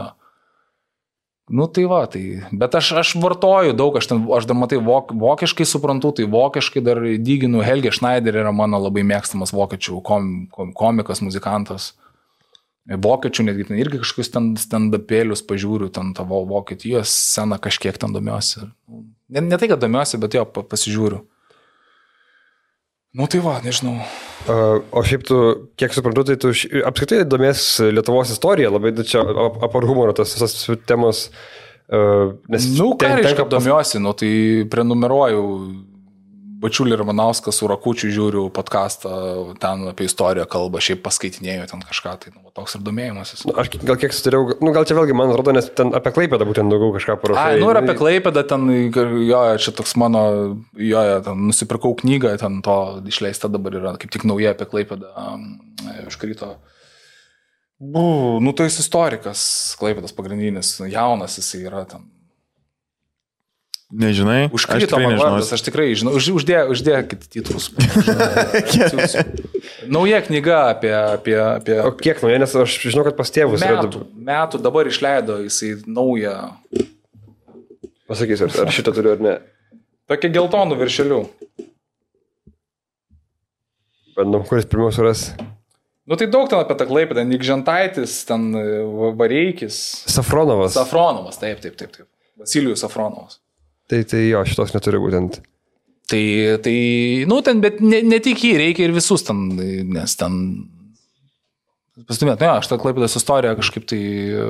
[1.52, 2.22] Nu tai va, tai.
[2.56, 6.80] Bet aš, aš vartoju daug, aš, ten, aš dar matai vok, vokiškai suprantu, tai vokiškai
[6.82, 7.60] dar dyginu.
[7.68, 11.92] Helge Schneider yra mano labai mėgstamas vokiečių kom, kom, komikas, muzikantas.
[12.90, 18.66] Vokiečių netgi ten irgi kažkokius ten stand-upėlius pažiūriu, ten tavo Vokietijos sceną kažkiek ten domiuosi.
[19.32, 21.22] Ne, ne tai, kad domiuosi, bet jo pa- pasižiūriu.
[23.14, 24.02] Nu tai va, nežinau.
[24.92, 25.38] O šiaip tu,
[25.78, 26.50] kiek suprantu, tai tu
[26.90, 27.62] apskritai domės
[27.94, 30.56] Lietuvos istorija, labai tu čia ap- apar humoro, tas visas
[30.90, 31.30] temos.
[32.50, 35.44] Nes Nu, ką ten- reiškia, tenka domiuosi, nu tai prenumeruoju
[36.64, 39.12] Bačiulį ir Manauską su Rakučiu žiūriu podcastą,
[39.60, 43.42] ten apie istoriją kalba, šiaip paskaitinėjau ten kažką, tai nu, toks ir domėjimasis.
[43.50, 46.48] Nu, Aš gal kiek suturėjau, nu gal čia vėlgi man atrodo, nes ten apie Klaipėdą
[46.48, 47.58] būtent daugiau kažką parašai.
[47.58, 48.70] Ai, nu ir apie Klaipėdą ten,
[49.28, 50.24] jo, čia toks mano,
[50.80, 52.78] jo, ten nusipirkau knygą, ten to
[53.12, 55.50] išleista dabar yra, kaip tik nauja apie Klaipėdą, um,
[56.08, 56.54] užkrito.
[57.84, 59.44] Bu, nu tai jis istorikas,
[59.82, 62.08] Klaipėdas pagrindinis, jaunas jisai yra ten.
[63.94, 64.48] Nežinai?
[64.50, 67.68] Užkrito man vardas, aš tikrai žinau, už, uždė, uždėkit titrus.
[69.94, 73.84] Nauja knyga apie, apie, apie O kiek nauja, nes aš žinau, kad pas tėvus yra.
[73.84, 74.02] metų,
[74.32, 76.34] metų dabar išleido jisai naują,
[78.10, 79.36] Pasakysiu, ar, ar šitą turiu ar ne.
[80.10, 81.20] tokia geltonų viršelių.
[84.18, 85.28] Bandom, kuris pirmiausia ras.
[86.10, 86.90] Nu tai daug ten apie tą
[87.48, 89.78] Žentaitis, ten e, Va- Vareikis,
[90.12, 90.76] Safronovas.
[90.76, 92.10] Safronovas, taip, taip, taip, taip.
[92.42, 93.40] Vasilijus Safronovas.
[93.94, 95.36] Tai, tai jo, šitos neturiu būtent.
[96.10, 96.24] Tai,
[96.66, 96.78] tai,
[97.30, 99.44] nu ten, bet ne, ne tik jį, reikia ir visus ten,
[99.94, 100.40] nes ten...
[102.10, 104.46] Pastumėt, ne, aš tą klaipėdos istoriją kažkaip tai e,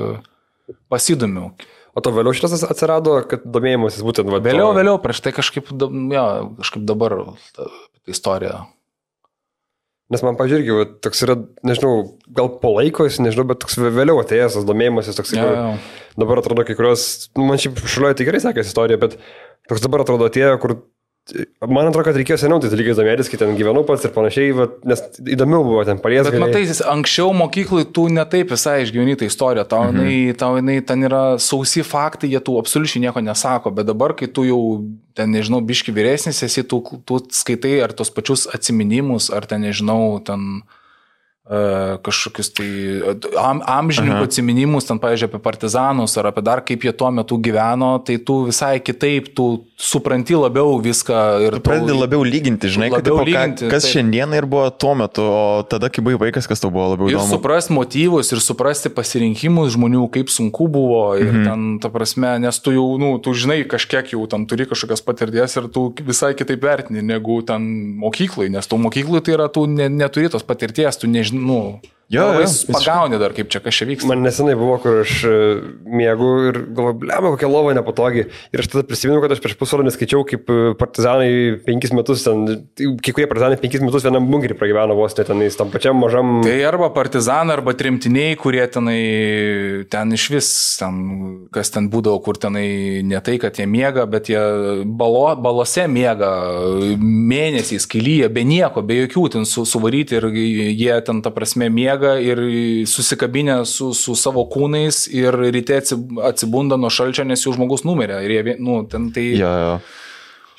[0.88, 1.50] pasidomiu.
[1.92, 6.24] O to vėliau šitas atsirado, kad domėjimasis būtent va, Vėliau, vėliau, prieš tai kažkaip, jo,
[6.62, 7.18] kažkaip dabar
[7.52, 8.64] ta, ta istorija.
[10.14, 11.34] Nes man, pažiūrėk, va, toks yra,
[11.66, 11.94] nežinau,
[12.38, 15.64] gal po laiko jis, nežinau, bet toks vė- vėliau atėjęs tas domėjimasis, toks, kur jo.
[16.22, 19.18] dabar atrodo kai kurios, nu, man šiaip šaliuoja tai gerai sekasi istorija, bet
[19.70, 20.76] toks dabar atrodo atėjo, kur
[21.64, 24.66] man atrodo, kad reikėjo seniau tais dalykais domėtis, kai ten gyvenau pats ir panašiai, va,
[24.90, 25.00] nes
[25.34, 26.34] įdomiau buvo ten paliesti.
[26.34, 30.04] Bet matai, jis anksčiau mokyklai tu netaip visai išgyveni tą istoriją, tau, mhm.
[30.04, 34.28] jinai, tau jinai ten yra sausi faktai, jie tu absoliučiai nieko nesako, bet dabar, kai
[34.28, 34.60] tu jau
[35.16, 40.18] ten, nežinau, biški vyresnis esi, tu, tu skaitai ar tos pačius atminimus, ar ten, nežinau,
[40.28, 40.83] ten e,
[41.44, 42.68] kažkokius tai
[43.36, 47.98] am, amžininkų atsiminimus, ten, pavyzdžiui, apie partizanus ar apie dar kaip jie tuo metu gyveno,
[48.00, 53.02] tai tu visai kitaip, tu supranti labiau viską ir Tu pradedi labiau lyginti, žinai, kad
[53.02, 53.92] Labiau tipo, ką- lyginti, kas taip.
[53.92, 57.18] šiandieną ir buvo tuo metu, o tada, kai buvai vaikas, kas tau buvo labiau Ir
[57.18, 57.36] įdomu.
[57.36, 61.02] suprasti motyvus, ir suprasti pasirinkimus žmonių, kaip sunku buvo.
[61.20, 61.44] Ir mhm.
[61.44, 65.60] ten, ta prasme, nes tu jau, nu, tu žinai, kažkiek jau tam turi kažkokias patirties
[65.60, 67.68] ir tu visai kitaip vertini negu ten
[68.00, 71.80] mokyklai, nes tu mokyklai tai yra, tu ne, neturi tos patirties, tu nežinai, nu,
[72.12, 74.08] Jo, jo, pagauni dar, kaip čia čia vyksta.
[74.10, 75.36] Man nesenai buvo, kur aš e,
[75.88, 78.26] mėgau ir galvoju, blema, kokia lova nepatogi.
[78.52, 81.28] Ir aš tada prisimenu, kad aš prieš pusvalandį skaičiau, kaip e, partizanai
[81.64, 85.72] penkis metus, ten, kai kurie partizanai penkis metus vienam bunkerį pragyveno vos net tenais, tam
[85.72, 86.42] pačiam mažam.
[86.44, 88.98] Tai arba partizanai, arba tremtiniai, kurie tenai,
[89.88, 90.52] ten iš vis,
[90.82, 91.00] ten,
[91.56, 94.44] kas ten būdavo, kur tenai ne tai, kad jie miega, bet jie
[94.84, 96.30] balo, balose miega
[97.00, 101.93] mėnesiais, kelyje, be nieko, be jokių ten su, suvaryti ir jie ten, ta prasme, miega
[102.22, 102.40] ir
[102.90, 106.00] susikabinę su, su savo kūnais ir ryte atsi-
[106.30, 108.22] atsibunda nuo šalčio, nes jų žmogus numirė.
[108.26, 109.30] Ir jie, nu, ten tai...
[109.38, 109.78] Jo, jo.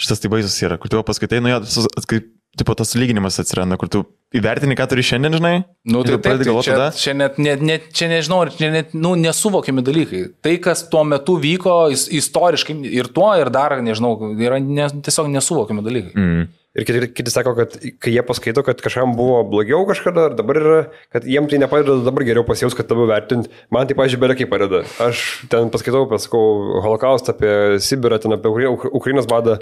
[0.02, 2.28] Šitas tai baisus yra, kur tu paskaitai, nu sus- kaip,
[2.60, 4.02] tipo, tas lyginimas atsiranda, kur tu
[4.36, 5.54] įvertini, ką turi šiandien, žinai.
[5.88, 6.88] Nu, tai, taip, tai čia, tada.
[7.00, 10.22] čia, net, net, net, čia nežinau, čia net nu, nesuvokiami dalykai.
[10.44, 15.32] Tai, kas tuo metu vyko is- istoriškai ir tuo, ir dar, nežinau, yra ne, tiesiog
[15.36, 16.14] nesuvokiami dalykai.
[16.16, 16.46] Mm.
[16.76, 20.58] Ir kiti, kiti sako, kad kai jie paskaito, kad kažkam buvo blogiau kažkada, ar dabar
[20.60, 20.80] yra,
[21.16, 23.48] kad jiems tai nepadeda, dabar geriau pasijaus, kad tave vertint.
[23.72, 24.82] Man tai, pažiūrėjau, beveik padeda.
[25.06, 25.22] Aš
[25.52, 26.42] ten paskaitau, pasakau,
[26.84, 29.56] holokaustą, apie Sibirą, ten apie Ukra- Ukrainos badą.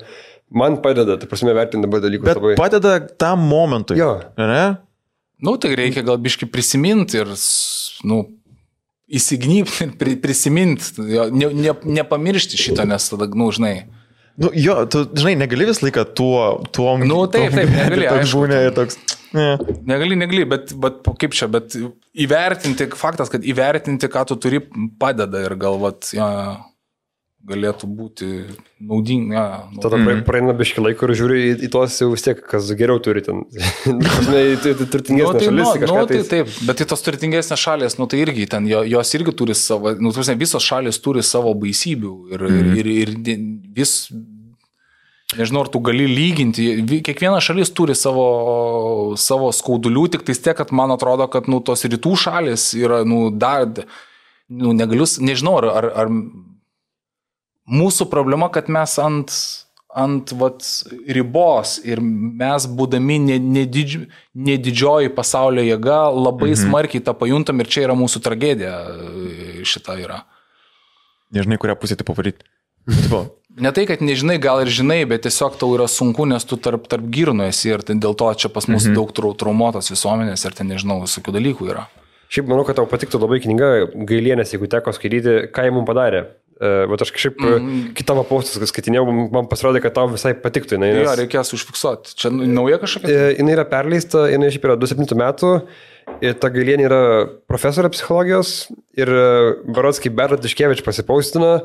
[0.50, 2.56] Man padeda, tai prasme, vertinti dabar dalykus Bet labai.
[2.58, 3.98] padeda tam momentui.
[4.02, 4.16] Jo.
[4.42, 4.64] Ne?
[5.44, 7.30] Nu, tai reikia gal biški prisiminti ir,
[8.10, 8.24] nu,
[9.14, 10.96] įsignybti ir pri, prisiminti,
[11.30, 13.84] ne, ne, nepamiršti šito, nes tada, nu, žinai.
[14.42, 16.38] Nu, jo, tu, žinai, negali visą laiką tuo,
[16.74, 18.98] tuo Nu, taip, taip, negali, būna ir toks.
[19.34, 19.52] Ne.
[19.90, 21.76] Negali, negali, bet, bet kaip čia, bet
[22.26, 24.62] įvertinti, faktas, kad įvertinti, ką tu turi,
[25.02, 26.28] padeda ir galvat, ja,
[27.44, 28.28] galėtų būti
[28.80, 29.34] naudinga.
[29.36, 30.22] Ja, nu, Tada mm.
[30.28, 33.42] praeina biški laiko ir žiūri į, į tuos jau vis tiek, kas geriau turi ten.
[33.90, 36.24] Į tai- tai turtingesnės tai, šalis, nu, nu, tai tai.
[36.32, 39.92] taip, bet į tos turtingesnės šalės, nu tai irgi ten, jo- jos irgi turi savo,
[40.00, 42.72] nu, tu prasme, visos šalės turi savo baisybių ir, mm.
[42.80, 43.44] ir, ir, ir
[43.76, 43.94] vis,
[45.36, 48.26] nežinau, ar tu gali lyginti, Vi- kiekviena šalis turi savo,
[49.20, 53.26] savo skaudulių, tik tai tiek, kad man atrodo, kad, nu, tos rytų šalis yra, nu,
[53.36, 53.68] dar,
[54.48, 56.16] nu, negaliu, s- nežinau, ar, ar, ar
[57.70, 59.36] mūsų problema, kad mes ant,
[59.94, 60.66] ant vat,
[61.18, 66.64] ribos ir mes, būdami nedidž, nedidžioji pasaulio jėga, labai mhm.
[66.66, 68.76] smarkiai tą pajuntam ir čia yra mūsų tragedija
[69.68, 70.24] šita yra.
[71.34, 72.46] Nežinai, kurią pusę tai pavaryti.
[72.84, 76.58] Tipo, Ne tai, kad nežinai, gal ir žinai, bet tiesiog tau yra sunku, nes tu
[76.58, 78.96] tarp, tarp girnų esi ir dėl to čia pas mus mhm.
[78.98, 81.86] daug trau, traumuotas visuomenės ir ten nežinau, visokių dalykų yra.
[82.34, 83.68] Šiaip manau, kad tau patiktų labai knyga
[84.10, 86.24] Gailienės, jeigu teko skaityti, ką jie mums padarė.
[86.64, 90.78] Bet aš kažkaip mm kitą postus, kai skaitinėjau, man pasirodė, kad tau visai patiktų.
[90.78, 92.14] Jinai, Jo, reikės užfiksuoti.
[92.20, 93.34] Čia nauja kažkokia?
[93.34, 95.52] Jis yra perleista, jinai šiaip yra 27 metų,
[96.24, 97.02] ir ta galienė yra
[97.50, 98.54] profesorė psichologijos
[99.00, 99.10] ir
[99.76, 101.56] Barots kaip Berlat Iškevič pasipaustina,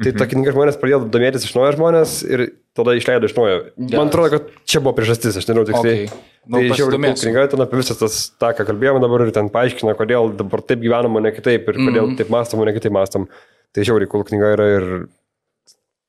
[0.00, 0.18] tai mhm.
[0.20, 2.46] ta knyga žmonės pradėjo domėtis iš naujo žmonės ir
[2.76, 3.58] tada išleido iš naujo.
[3.76, 4.08] Man Geras.
[4.10, 6.06] atrodo, kad čia buvo priežastis, aš nežinau tiksliai.
[6.06, 6.24] Okay.
[6.46, 9.96] Nu, tai žiauriai knyga ten apie visą tas, tą, ką kalbėjome dabar ir ten paaiškina,
[9.98, 12.18] kodėl dabar taip gyvenama, ne kitaip ir kodėl Mhm.
[12.20, 13.26] taip mąstama, ne kitaip mąstam.
[13.74, 14.86] Tai žiauriai cool knyga yra ir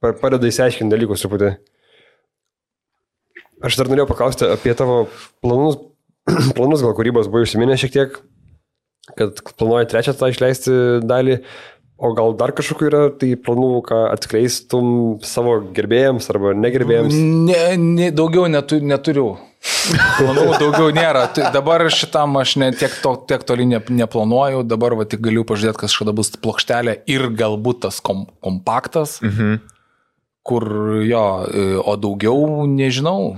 [0.04, 1.56] pa- padeda įsiaiškinti dalykus truputį.
[3.66, 5.08] Aš dar norėjau paklausti apie tavo
[5.42, 5.80] planus,
[6.58, 8.20] planus gal kūrybos buvo užsiminę šiek tiek,
[9.18, 10.76] kad planuoji trečią tą išleisti
[11.08, 11.40] dalį,
[11.98, 14.90] o gal dar kažkokiu yra tai planų, ką atskleistum
[15.26, 17.18] savo gerbėjams arba negerbėjams.
[17.50, 19.32] Ne, ne, daugiau netu, neturiu.
[20.18, 21.26] Planų daugiau nėra.
[21.34, 25.46] Tai dabar šitam aš ne, tiek, to, tiek toli ne, neplanuoju, dabar va, tik galiu
[25.48, 29.62] pažiūrėti, kas kada bus plokštelė ir galbūt tas kom, kompaktas, mhm.
[30.48, 30.68] kur
[31.08, 33.38] jo, e, o daugiau nežinau,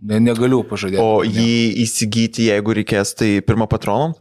[0.00, 1.02] ne, negaliu pažadėti.
[1.02, 4.14] O jį įsigyti, jeigu reikės, tai pirmą patroną?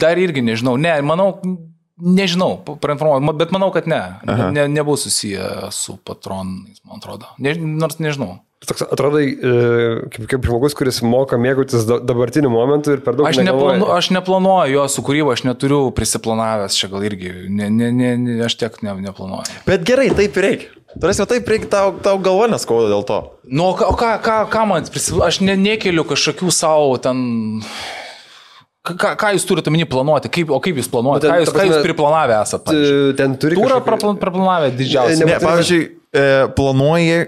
[0.00, 1.30] Dar irgi nežinau, ne, manau,
[2.00, 4.50] nežinau, prainformuoju, bet manau, kad ne, Aha.
[4.54, 7.30] ne nebus susiję su patronais, man atrodo.
[7.38, 8.40] Ne, nors nežinau.
[8.64, 9.50] Toks atrodai e,
[10.08, 14.08] kaip, kaip žmogus, kuris moka mėgautis da- dabartiniu momentu ir per daug Aš, neplanu, aš
[14.16, 18.56] neplanuoju jo su kūryba, aš neturiu prisiplanavęs čia gal irgi, ne, ne, ne, ne, aš
[18.62, 19.60] tiek ne, neplanuoju.
[19.68, 20.72] Bet gerai, taip reikia.
[20.94, 23.18] Turėsime taip reikia, tau, tau galva neskauda dėl to.
[23.50, 27.20] Nu, o ką, ką, ką, man prisiplanavęs, aš ne, nekeliu kažkokių savo ten...
[28.84, 31.56] Ką, ką jūs turite omeny planuoti, kaip, o kaip jūs planuojate, Nu, ką jūs, ta
[31.56, 32.74] ką jūs prasme, priplanavę esate?
[32.74, 35.24] Tu Ten turi Turą kažkokį- praplan- praplanavę didžiausią.
[35.24, 37.26] Ne, Ne, tai- pavyzdžiui, e, planuoji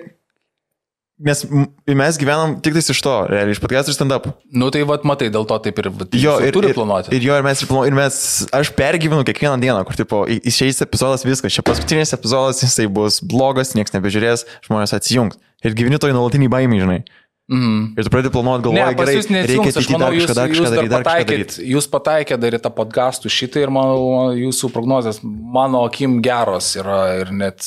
[1.19, 1.47] Nes
[1.89, 4.27] mes gyvenam tik tais iš to, realiai, iš podcast ir stand-up.
[4.53, 7.09] Nu tai vad matai, dėl to taip ir, vat, Jo, ir, turi ir, planuoti.
[7.17, 10.83] ir jo, ir mes, ir, planuojam, ir mes, aš pergyvenu kiekvieną dieną, kur, tipo, išeis
[10.85, 15.41] epizodas viskas, čia paskutinis epizodas, jisai bus blogas, niekas nebežiūrės, žmonės atsijungs.
[15.65, 17.01] Ir gyveni toj nuolatinį baimį, žinai.
[17.47, 17.95] Mhm.
[17.95, 20.15] Ir tu pradedi planuoti, Ne, galvoji, pas gerai, jūs reikia neatsijungs, aš ateity manau, dar
[20.17, 21.69] jūs, kažką, dar jūs kažką dar daryti, dar kažką pataikėt, daryti.
[21.71, 24.01] jūs pataikėt daryti tą podcastų šitą ir mano,
[24.35, 27.63] jūsų prognozijas mano akim geros yra ir net,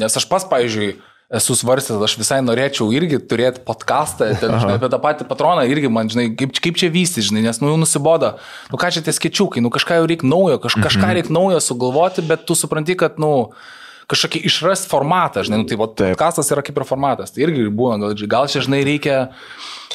[0.00, 0.88] nes aš pas, pavyzdžiui,
[1.28, 5.90] esu svarstęs, aš visai norėčiau irgi turėti podcastą, ten, žinai, apie tą patį patroną irgi
[5.92, 8.38] man, žinai, kaip, kaip čia vystyti, žinai, nes, nu, jau nusiboda,
[8.72, 11.18] nu, ką čia tie skaičiukai, nu, kažką jau reikia naujo, kaž, kažką Mhm.
[11.20, 13.52] reikia naujo sugalvoti, bet tu supranti, kad, nu,
[14.08, 15.84] kažkokį išrast formatą, žinai, nu, tai Taip.
[15.84, 19.18] podcastas yra kaip ir formatas, tai irgi būna, gal, gal čia, žinai, reikia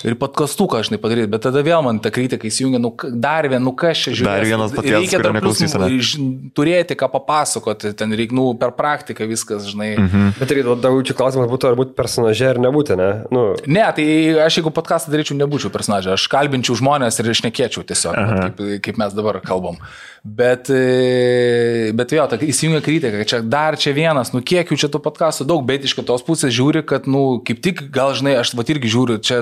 [0.02, 2.92] ir podcastuką, žinai, padaryti, bet tada vėl man ta kritika įsijungia, nu,
[3.22, 4.28] dar vien, nu, kas čia žiūri.
[4.28, 6.14] Dar vienas podcastas, reikia dar plus
[6.58, 9.92] turėti, ką papasakoti, ten reikia, nu, per praktiką viskas, žinai.
[10.00, 10.34] Mhm.
[10.40, 13.12] Bet irgi tada čia klausimas būtų, ar būti personaže ar nebūti, ne?
[13.34, 14.06] Nu, Ne, tai
[14.44, 19.00] aš jeigu podcastą daryčiau, nebūčiau personažė, aš kalbinčiau žmonės ir išnekėčiau tiesiog, vat kaip, kaip
[19.02, 19.80] mes dabar kalbam.
[20.24, 24.78] Bet, e, bet vėl, ta įsijungia kritika, kad čia dar čia vienas, nu kiek jų
[24.86, 28.38] čia tų podcastų daug, bet iš kitos pusės žiūri, kad, nu, kaip tik, gal žinai,
[28.40, 29.42] aš va irgi žiūriu, čia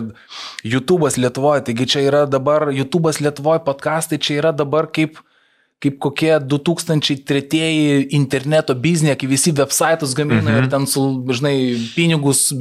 [0.67, 5.19] YouTube'as Lietuvoje, taigi čia yra dabar, YouTube'as Lietuvoje podcastai, čia yra dabar kaip
[5.81, 10.59] kaip kokie 2003 interneto biznė, kai visi websaitus gamina mhm.
[10.59, 11.55] ir ten su, žinai,
[11.95, 12.51] pinigus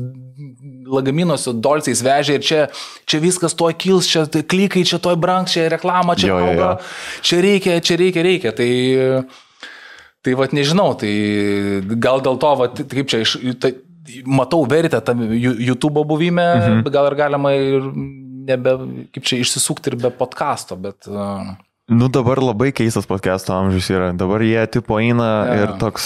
[0.90, 2.62] lagaminuose dolciais vežė ir čia,
[3.08, 6.48] čia viskas toj kils, čia tai klikai, čia toj brangs, čia reklama, čia Jo, jo,
[6.48, 7.20] auga, jo.
[7.28, 8.54] čia reikia, čia reikia, reikia.
[8.56, 8.70] Tai,
[10.24, 11.12] tai vad nežinau, tai
[12.00, 13.36] gal dėl to, vat, kaip čia iš...
[13.60, 13.74] Tai,
[14.24, 16.86] Matau vertę tam YouTube buvime, mhm.
[16.92, 17.90] gal ir galima ir
[18.48, 18.76] nebe,
[19.14, 21.08] kaip čia išsisukti ir be podkasto, bet...
[21.10, 21.56] Uh,
[21.90, 24.12] Nu dabar labai keistas podcast'o amžius yra.
[24.14, 25.54] Dabar jie tipo eina Jo.
[25.58, 26.04] ir toks...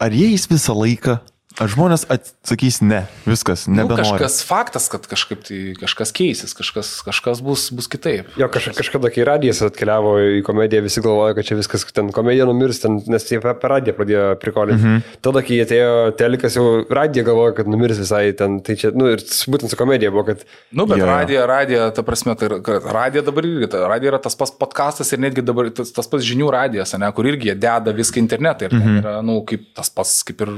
[0.00, 1.18] Ar jie eis visą laiką?
[1.58, 3.00] Ar žmonės atsakys ne?
[3.26, 4.04] Viskas, Nu, nebenori.
[4.04, 8.30] kažkas faktas, kad kažkaip tai kažkas keisis, kažkas, kažkas bus, bus kitaip.
[8.38, 12.46] jo, kaž, kažkada, kai radijas atkeliavo į komediją, visi galvojo, kad čia viskas, ten komedija
[12.46, 14.82] numirs, ten, nes jie per radiją pradėjo prikolinti.
[14.82, 14.88] Mhm.
[14.88, 15.20] Mm -hmm.
[15.20, 18.60] Tada, kai atėjo telikas, jau radija galvojo, kad numirs visai ten.
[18.62, 22.02] Tai čia, nu, ir būtent su komedija buvo, kad Nu, bet Jo, radija, radija, ta
[22.02, 22.48] prasme, tai
[22.92, 26.24] radija dabar irgi, ta radija yra tas pats podcastas ir netgi dabar tas, tas pats
[26.24, 29.90] žinių radijas, ne, kur irgi jie deda viską internetą ir ten yra, nu, kaip tas
[29.90, 30.52] pats, kaip ir...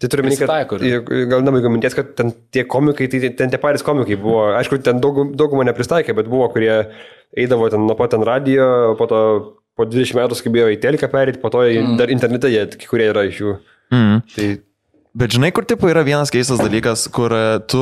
[0.00, 0.46] Tai turiu minėti,
[1.28, 5.02] gal nebaigiu minties, kad ten tie komikai, tai ten tie patys komikai buvo, aišku, ten
[5.02, 6.72] daug, daugumą nepristaikė, bet buvo, kurie
[7.36, 9.20] eidavo ten nuo pat ten radijo, po to
[9.76, 12.00] po 20 metų skubėjo į telką perėti, po to mm.
[12.00, 13.54] dar internete jie, kai kurie yra iš jų.
[13.92, 14.18] Mm.
[14.34, 14.48] Tai
[15.10, 17.32] Bet žinai, kur tipo yra vienas keistas dalykas, kur
[17.66, 17.80] tu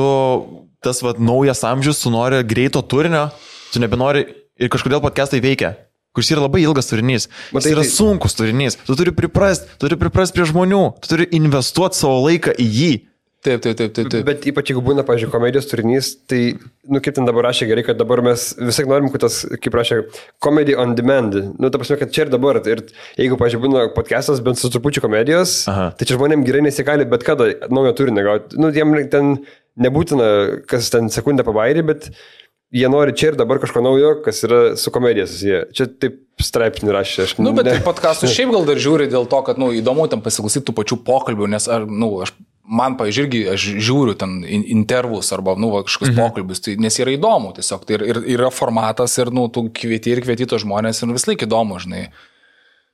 [0.81, 3.27] tas vat, naujas amžius, tu nori greito turinio,
[3.69, 4.23] tu nebenori
[4.57, 5.75] ir kažkodėl podcastai veikia.
[6.15, 7.27] Kuris yra labai ilgas turinys.
[7.53, 8.79] Matai, jis yra tai- sunkus turinys.
[8.87, 12.93] Tu turi priprast, tu turi priprast prie žmonių, tu turi investuoti savo laiką į jį.
[13.39, 14.09] Taip, taip, taip, taip.
[14.11, 14.25] taip.
[14.27, 16.57] Bet ypač jeigu būna, pažiūrėjau, komedijos turinys, tai,
[16.91, 20.01] nu, kaip ten dabar rašė gerai, kad dabar mes visai norim, kad tas, kaip rašė,
[20.43, 21.37] comedy on demand.
[21.55, 22.59] Nu, ta prasme, kad čia ir dabar.
[22.67, 22.83] Ir
[23.15, 25.93] jeigu, pažiūrėjau, būna podcastas bent su trupučiu komedijos, Aha.
[25.95, 28.59] tai čia žmonėms gerai nesigali bet kada naujo turinio gauti.
[28.59, 29.37] Nu, jiem ten
[29.79, 30.27] nebūtina,
[30.67, 32.09] kas ten sekundę pabairį, bet
[32.71, 35.63] jie nori čia ir dabar kažko naujo, kas yra su komedija susiję.
[35.75, 39.27] Čia taip straipsnį rašė, aš Nu, bet ne- tai podcastus šiaip gal dar žiūri dėl
[39.29, 42.33] to, kad, nu, įdomu ten pasiklausyti tų pačių pokalbių, nes, ar, nu, aš,
[42.63, 46.21] man, pavyzdžiui, irgi aš žiūriu ten in- intervus arba, nu, va, kažkokius mhm.
[46.21, 50.13] pokalbius, tai, nes yra įdomu tiesiog, tai ir, ir yra formatas ir, nu, tu kvieti
[50.13, 52.09] ir kvieti tos žmonės ir vis laik įdomu, žinai.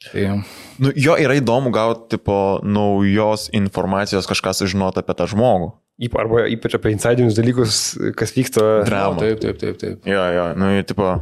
[0.06, 0.23] Tai,
[0.76, 5.69] Nu, jo yra įdomu gauti tipo naujos informacijos, kažką sužinoti apie tą žmogų.
[5.95, 7.77] Arba ypač apie insidinius dalykus,
[8.19, 8.84] kas vyksta.
[8.88, 9.15] Drama.
[9.15, 10.03] nu, taip, taip, taip, taip.
[10.09, 11.13] Jo, jo, nu, ir, tipo.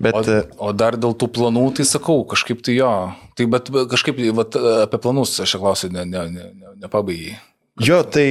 [0.00, 2.90] Bet, O, e, o dar dėl tų planų, tai sakau, kažkaip tai jo.
[3.38, 7.38] Tai bet kažkaip vat, apie planus aš čia klausiu, ne, ne, ne, ne, nepabaigai.
[7.80, 8.26] jo, tai,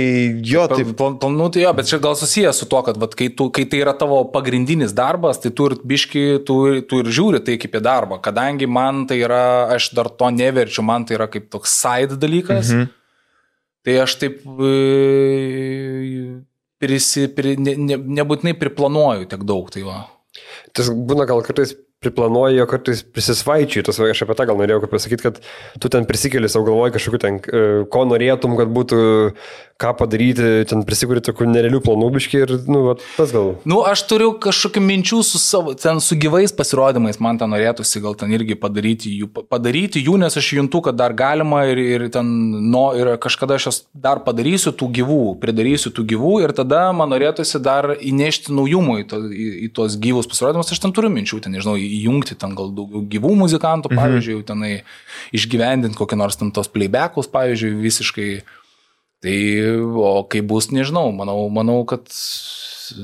[0.46, 0.92] jo, Taip, taip.
[1.00, 3.66] plan, planų tai jo, bet čia gal susijęs su tuo, kad vat, kai, tu, kai
[3.70, 7.80] tai yra tavo pagrindinis darbas, tai tu ir biški, tu, tu ir žiūri tai kaip
[7.80, 8.22] į darbą.
[8.22, 9.44] Kadangi man tai yra,
[9.78, 12.92] aš dar to neverčiu, man tai yra kaip toks side dalykas, mhm.
[13.86, 14.74] Tai aš taip e,
[16.82, 19.72] prisi, pri, ne, ne, nebūtinai priplanuoju tiek daug.
[19.74, 20.02] Tai va.
[20.76, 23.86] Tas būna gal kartais priplanuoji, o kartais prisisvaičiai.
[23.86, 25.38] Tas aš apie tą gal norėjau pasakyti, kad
[25.82, 29.02] tu ten prisikeli savo galvoje kažkokiu ten, e, ko norėtum, kad būtų,
[29.82, 33.56] ką padaryti, ten prisikuri tokių nerealių planų biški ir, nu, va, tas gal.
[33.68, 38.18] Nu, aš turiu kažkokių minčių su, savo, ten, su gyvais pasirodymais, man ten norėtųsi gal
[38.20, 42.30] ten irgi padaryti jų, padaryti jų, nes aš juntu, kad dar galima ir, ir, ten,
[42.72, 47.12] no, ir kažkada aš jas dar padarysiu tų gyvų, pridarysiu tų gyvų ir tada man
[47.14, 50.72] norėtųsi dar įnešti naujumų į, to, į, į tuos gyvus pasirodymus.
[50.72, 54.74] Aš ten turiu minčių, ten, nežinau, įjungti ten gal daugiau gyvų muzikantų, pavyzdžiui, tenai
[55.36, 58.30] išgyvendinti kokį nors ten tos playbackus, pavyzdžiui, visiškai
[59.22, 59.38] Tai,
[60.02, 63.04] o kai bus, nežinau, manau, manau kad e,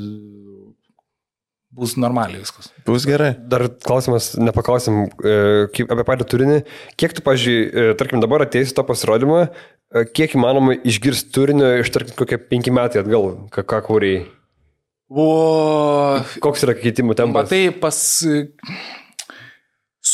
[1.77, 2.72] bus normaliai viskas.
[2.88, 3.35] Bus gerai.
[3.38, 5.35] Dar klausimas, nepaklausim e,
[5.76, 6.56] kaip, apie patį turinį.
[6.98, 12.18] Kiek tu, pažiūrėjau, tarkim, dabar ateisi to pasirodymą, e, kiek įmanoma išgirsti turinio iš, tarkim,
[12.18, 14.26] kokie penki metai atgal, ką, ką kūrėjai?
[15.07, 15.26] O,
[16.44, 17.45] Koks yra keitimų tempas?
[17.45, 18.02] matai, pas...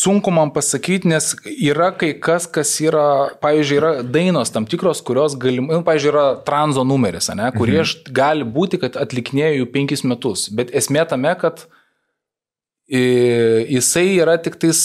[0.04, 3.06] Sunku man pasakyti, nes yra kai kas, kas yra,
[3.44, 8.12] pavyzdžiui, yra dainos tam tikros, kurios galimai, nu, pavyzdžiui, yra tranzo numeris, ne, kurie mhm.
[8.18, 11.68] gali būti, kad atliknėjau jų penkis metus, bet esmė tame, kad
[12.90, 14.84] jisai yra tik tais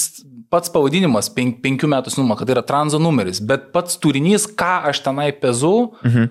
[0.52, 4.74] pats pavadinimas penk, penkių metų senumo, kad tai yra tranzo numeris, bet pats turinys, ką
[4.92, 6.30] aš tenai pezu, mhm.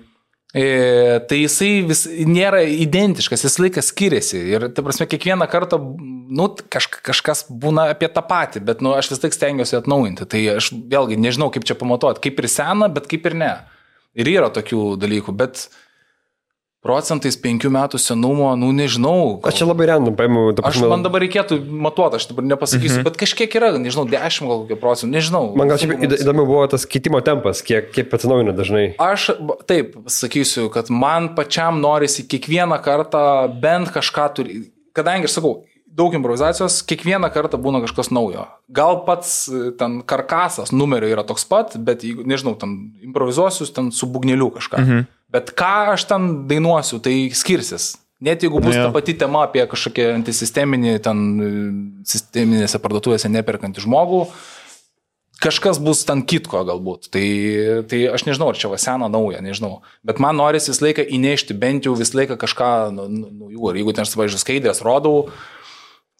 [0.56, 4.38] E, tai jisai vis nėra identiškas, jis laikas skiriasi.
[4.48, 9.12] Ir, ta prasme, kiekvieną kartą, nu, kaž, kažkas būna apie tą patį, bet, nu, aš
[9.12, 10.24] vis tik stengiuosi atnaujinti.
[10.24, 13.52] Tai aš vėlgi nežinau, kaip čia pamatuoti, kaip ir sena, bet kaip ir ne.
[14.18, 15.66] Ir yra tokių dalykų, bet
[16.88, 19.38] procentais penkių metų senumo, nu nežinau.
[19.46, 20.46] Aš čia labai random paimu.
[20.64, 23.06] Aš man dabar reikėtų matuoti, aš dabar nepasakysiu, mhm.
[23.10, 25.44] bet kažkiek yra, nežinau, 10 gal kokio procentų, nežinau.
[25.58, 28.86] Man gal šiaip įdomu buvo tas kitimo tempas, kiek, kiek atsinaujina dažnai.
[29.02, 29.30] Aš
[29.68, 33.24] taip sakysiu, kad man pačiam norisi kiekvieną kartą
[33.60, 34.62] bent kažką turi,
[34.96, 35.58] kadangi aš sakau,
[35.98, 38.46] daug improvizacijos, kiekvieną kartą būna kažkas naujo.
[38.70, 39.48] Gal pats
[39.80, 44.82] ten karkasas numerio yra toks pat, bet, nežinau, ten improvizuosiu ten su bugneliu kažką.
[44.84, 45.06] Mhm.
[45.32, 47.96] Bet ką aš ten dainuosiu, tai skirsis.
[48.24, 48.88] Net jeigu bus ja.
[48.88, 51.18] ta pati tema apie kažkokią antisisteminį, ten
[52.08, 54.24] sisteminėse parduotuvėse neperkantį žmogų,
[55.38, 57.12] kažkas bus ten kitko galbūt.
[57.14, 57.26] Tai,
[57.90, 59.84] tai aš nežinau, ar čia va sena, nauja, nežinau.
[60.06, 63.12] Bet man norisi visą laiką įnešti bent jau visą laiką kažką naujų.
[63.14, 65.28] Nu, nu, ir jeigu ten, važiuoju, skaidrės rodau,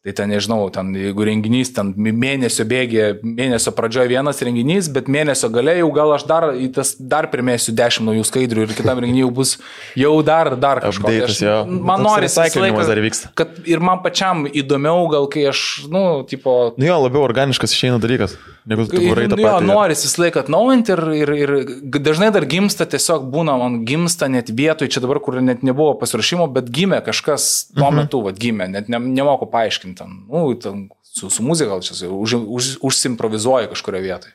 [0.06, 5.50] Tai ten, nežinau, ten, jeigu renginys, ten mėnesio bėgė, mėnesio pradžioje vienas renginys, bet mėnesio
[5.50, 6.46] gale jau gal aš dar,
[6.76, 9.56] tas, dar primėsiu dešimt naujų skaidrių ir kitam renginiui jau bus
[9.98, 11.10] jau dar, dar kažko.
[11.10, 13.10] Tai man nori sakyti,
[13.42, 16.54] kad ir man pačiam įdomiau, gal kai aš, nu, tipo...
[16.78, 18.38] Nu jo, labiau organiškas išeina dalykas,
[18.68, 19.44] negu tu varai tą patį.
[19.46, 24.28] Jo, noris visą laiką atnaujinti ir, ir, ir dažnai dar gimsta, tiesiog būna, man gimsta
[24.32, 28.02] net vietoj, čia dabar, kur net nebuvo pasirašymo, bet gimė kažkas tuo mhm.
[28.02, 31.96] metu, vad gimė, net ne, nemoku paaiškinti ten, nu, ten su, su muzika gal čia
[32.12, 34.34] už, už, užsimprovizuoji kažkurioje vietoje.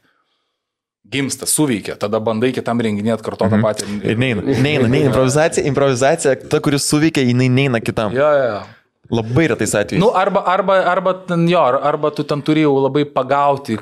[1.13, 3.65] Gimsta, suveikia, tada bandai kitam renginį atkartoti tą mhm.
[3.67, 3.97] patį.
[4.07, 5.07] Ir neina, neina, neina.
[5.11, 8.15] Improvizacija, improvizacija, ta, kuris suveikia, jinai neina kitam.
[8.15, 8.63] Jo, jo, jo.
[9.13, 10.01] Labai retais atvejais.
[10.01, 11.15] Nu, arba, arba, arba,
[11.49, 13.77] jo, arba tu ten turėjau labai pagauti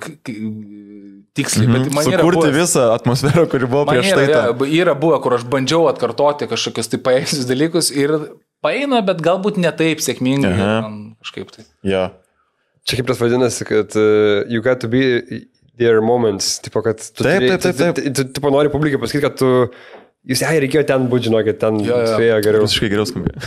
[1.33, 1.83] tiksliai, mm -hmm.
[1.85, 2.19] bet man yra...
[2.19, 4.25] Sukurti buvęs, visą atmosferą, kuri buvo prieš tai.
[4.27, 4.41] Yra,
[4.83, 8.17] yra buvę, kur aš bandžiau atkartoti kažkokius tai paėjusius dalykus ir
[8.61, 10.57] paeina, bet galbūt ne taip sėkmingai.
[11.23, 11.65] Kažkaip tai.
[11.87, 12.11] Ja.
[12.83, 15.21] Čia kaip tas vadinasi, kad uh, you got to be
[15.77, 16.59] their moments.
[16.59, 17.95] Tipo, kad tu, taip, taip, taip, taip.
[17.95, 19.51] Tu, tu, tu, tu nori publikai pasakyti, kad tu...
[20.29, 22.13] Jūs, jai reikėjo ten būti, žinokit, ten ja, ja.
[22.13, 22.65] spėjo geriau.
[22.67, 23.41] Visiškai geriau skambėjo.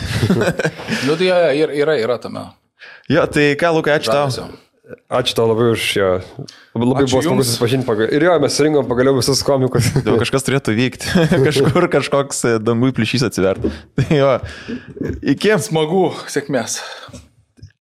[1.06, 2.48] nu, tai ja, yra, yra, yra tame.
[3.10, 4.48] Jo, tai ką, Lukai, ačiū tau.
[5.09, 6.09] Ačiū tau labai už jo.
[6.76, 7.86] Labai Ačiū buvo smagu susipažinti.
[7.88, 8.10] Pagal...
[8.12, 9.86] Ir jo, mes surinkom pagaliau visus komikus.
[10.05, 11.09] Jau kažkas turėtų vykti.
[11.46, 13.70] Kažkur kažkoks dangui plyšys atsivertų.
[14.01, 14.34] Tai jo.
[15.22, 15.55] Iki.
[15.64, 16.82] Smagu, sėkmės.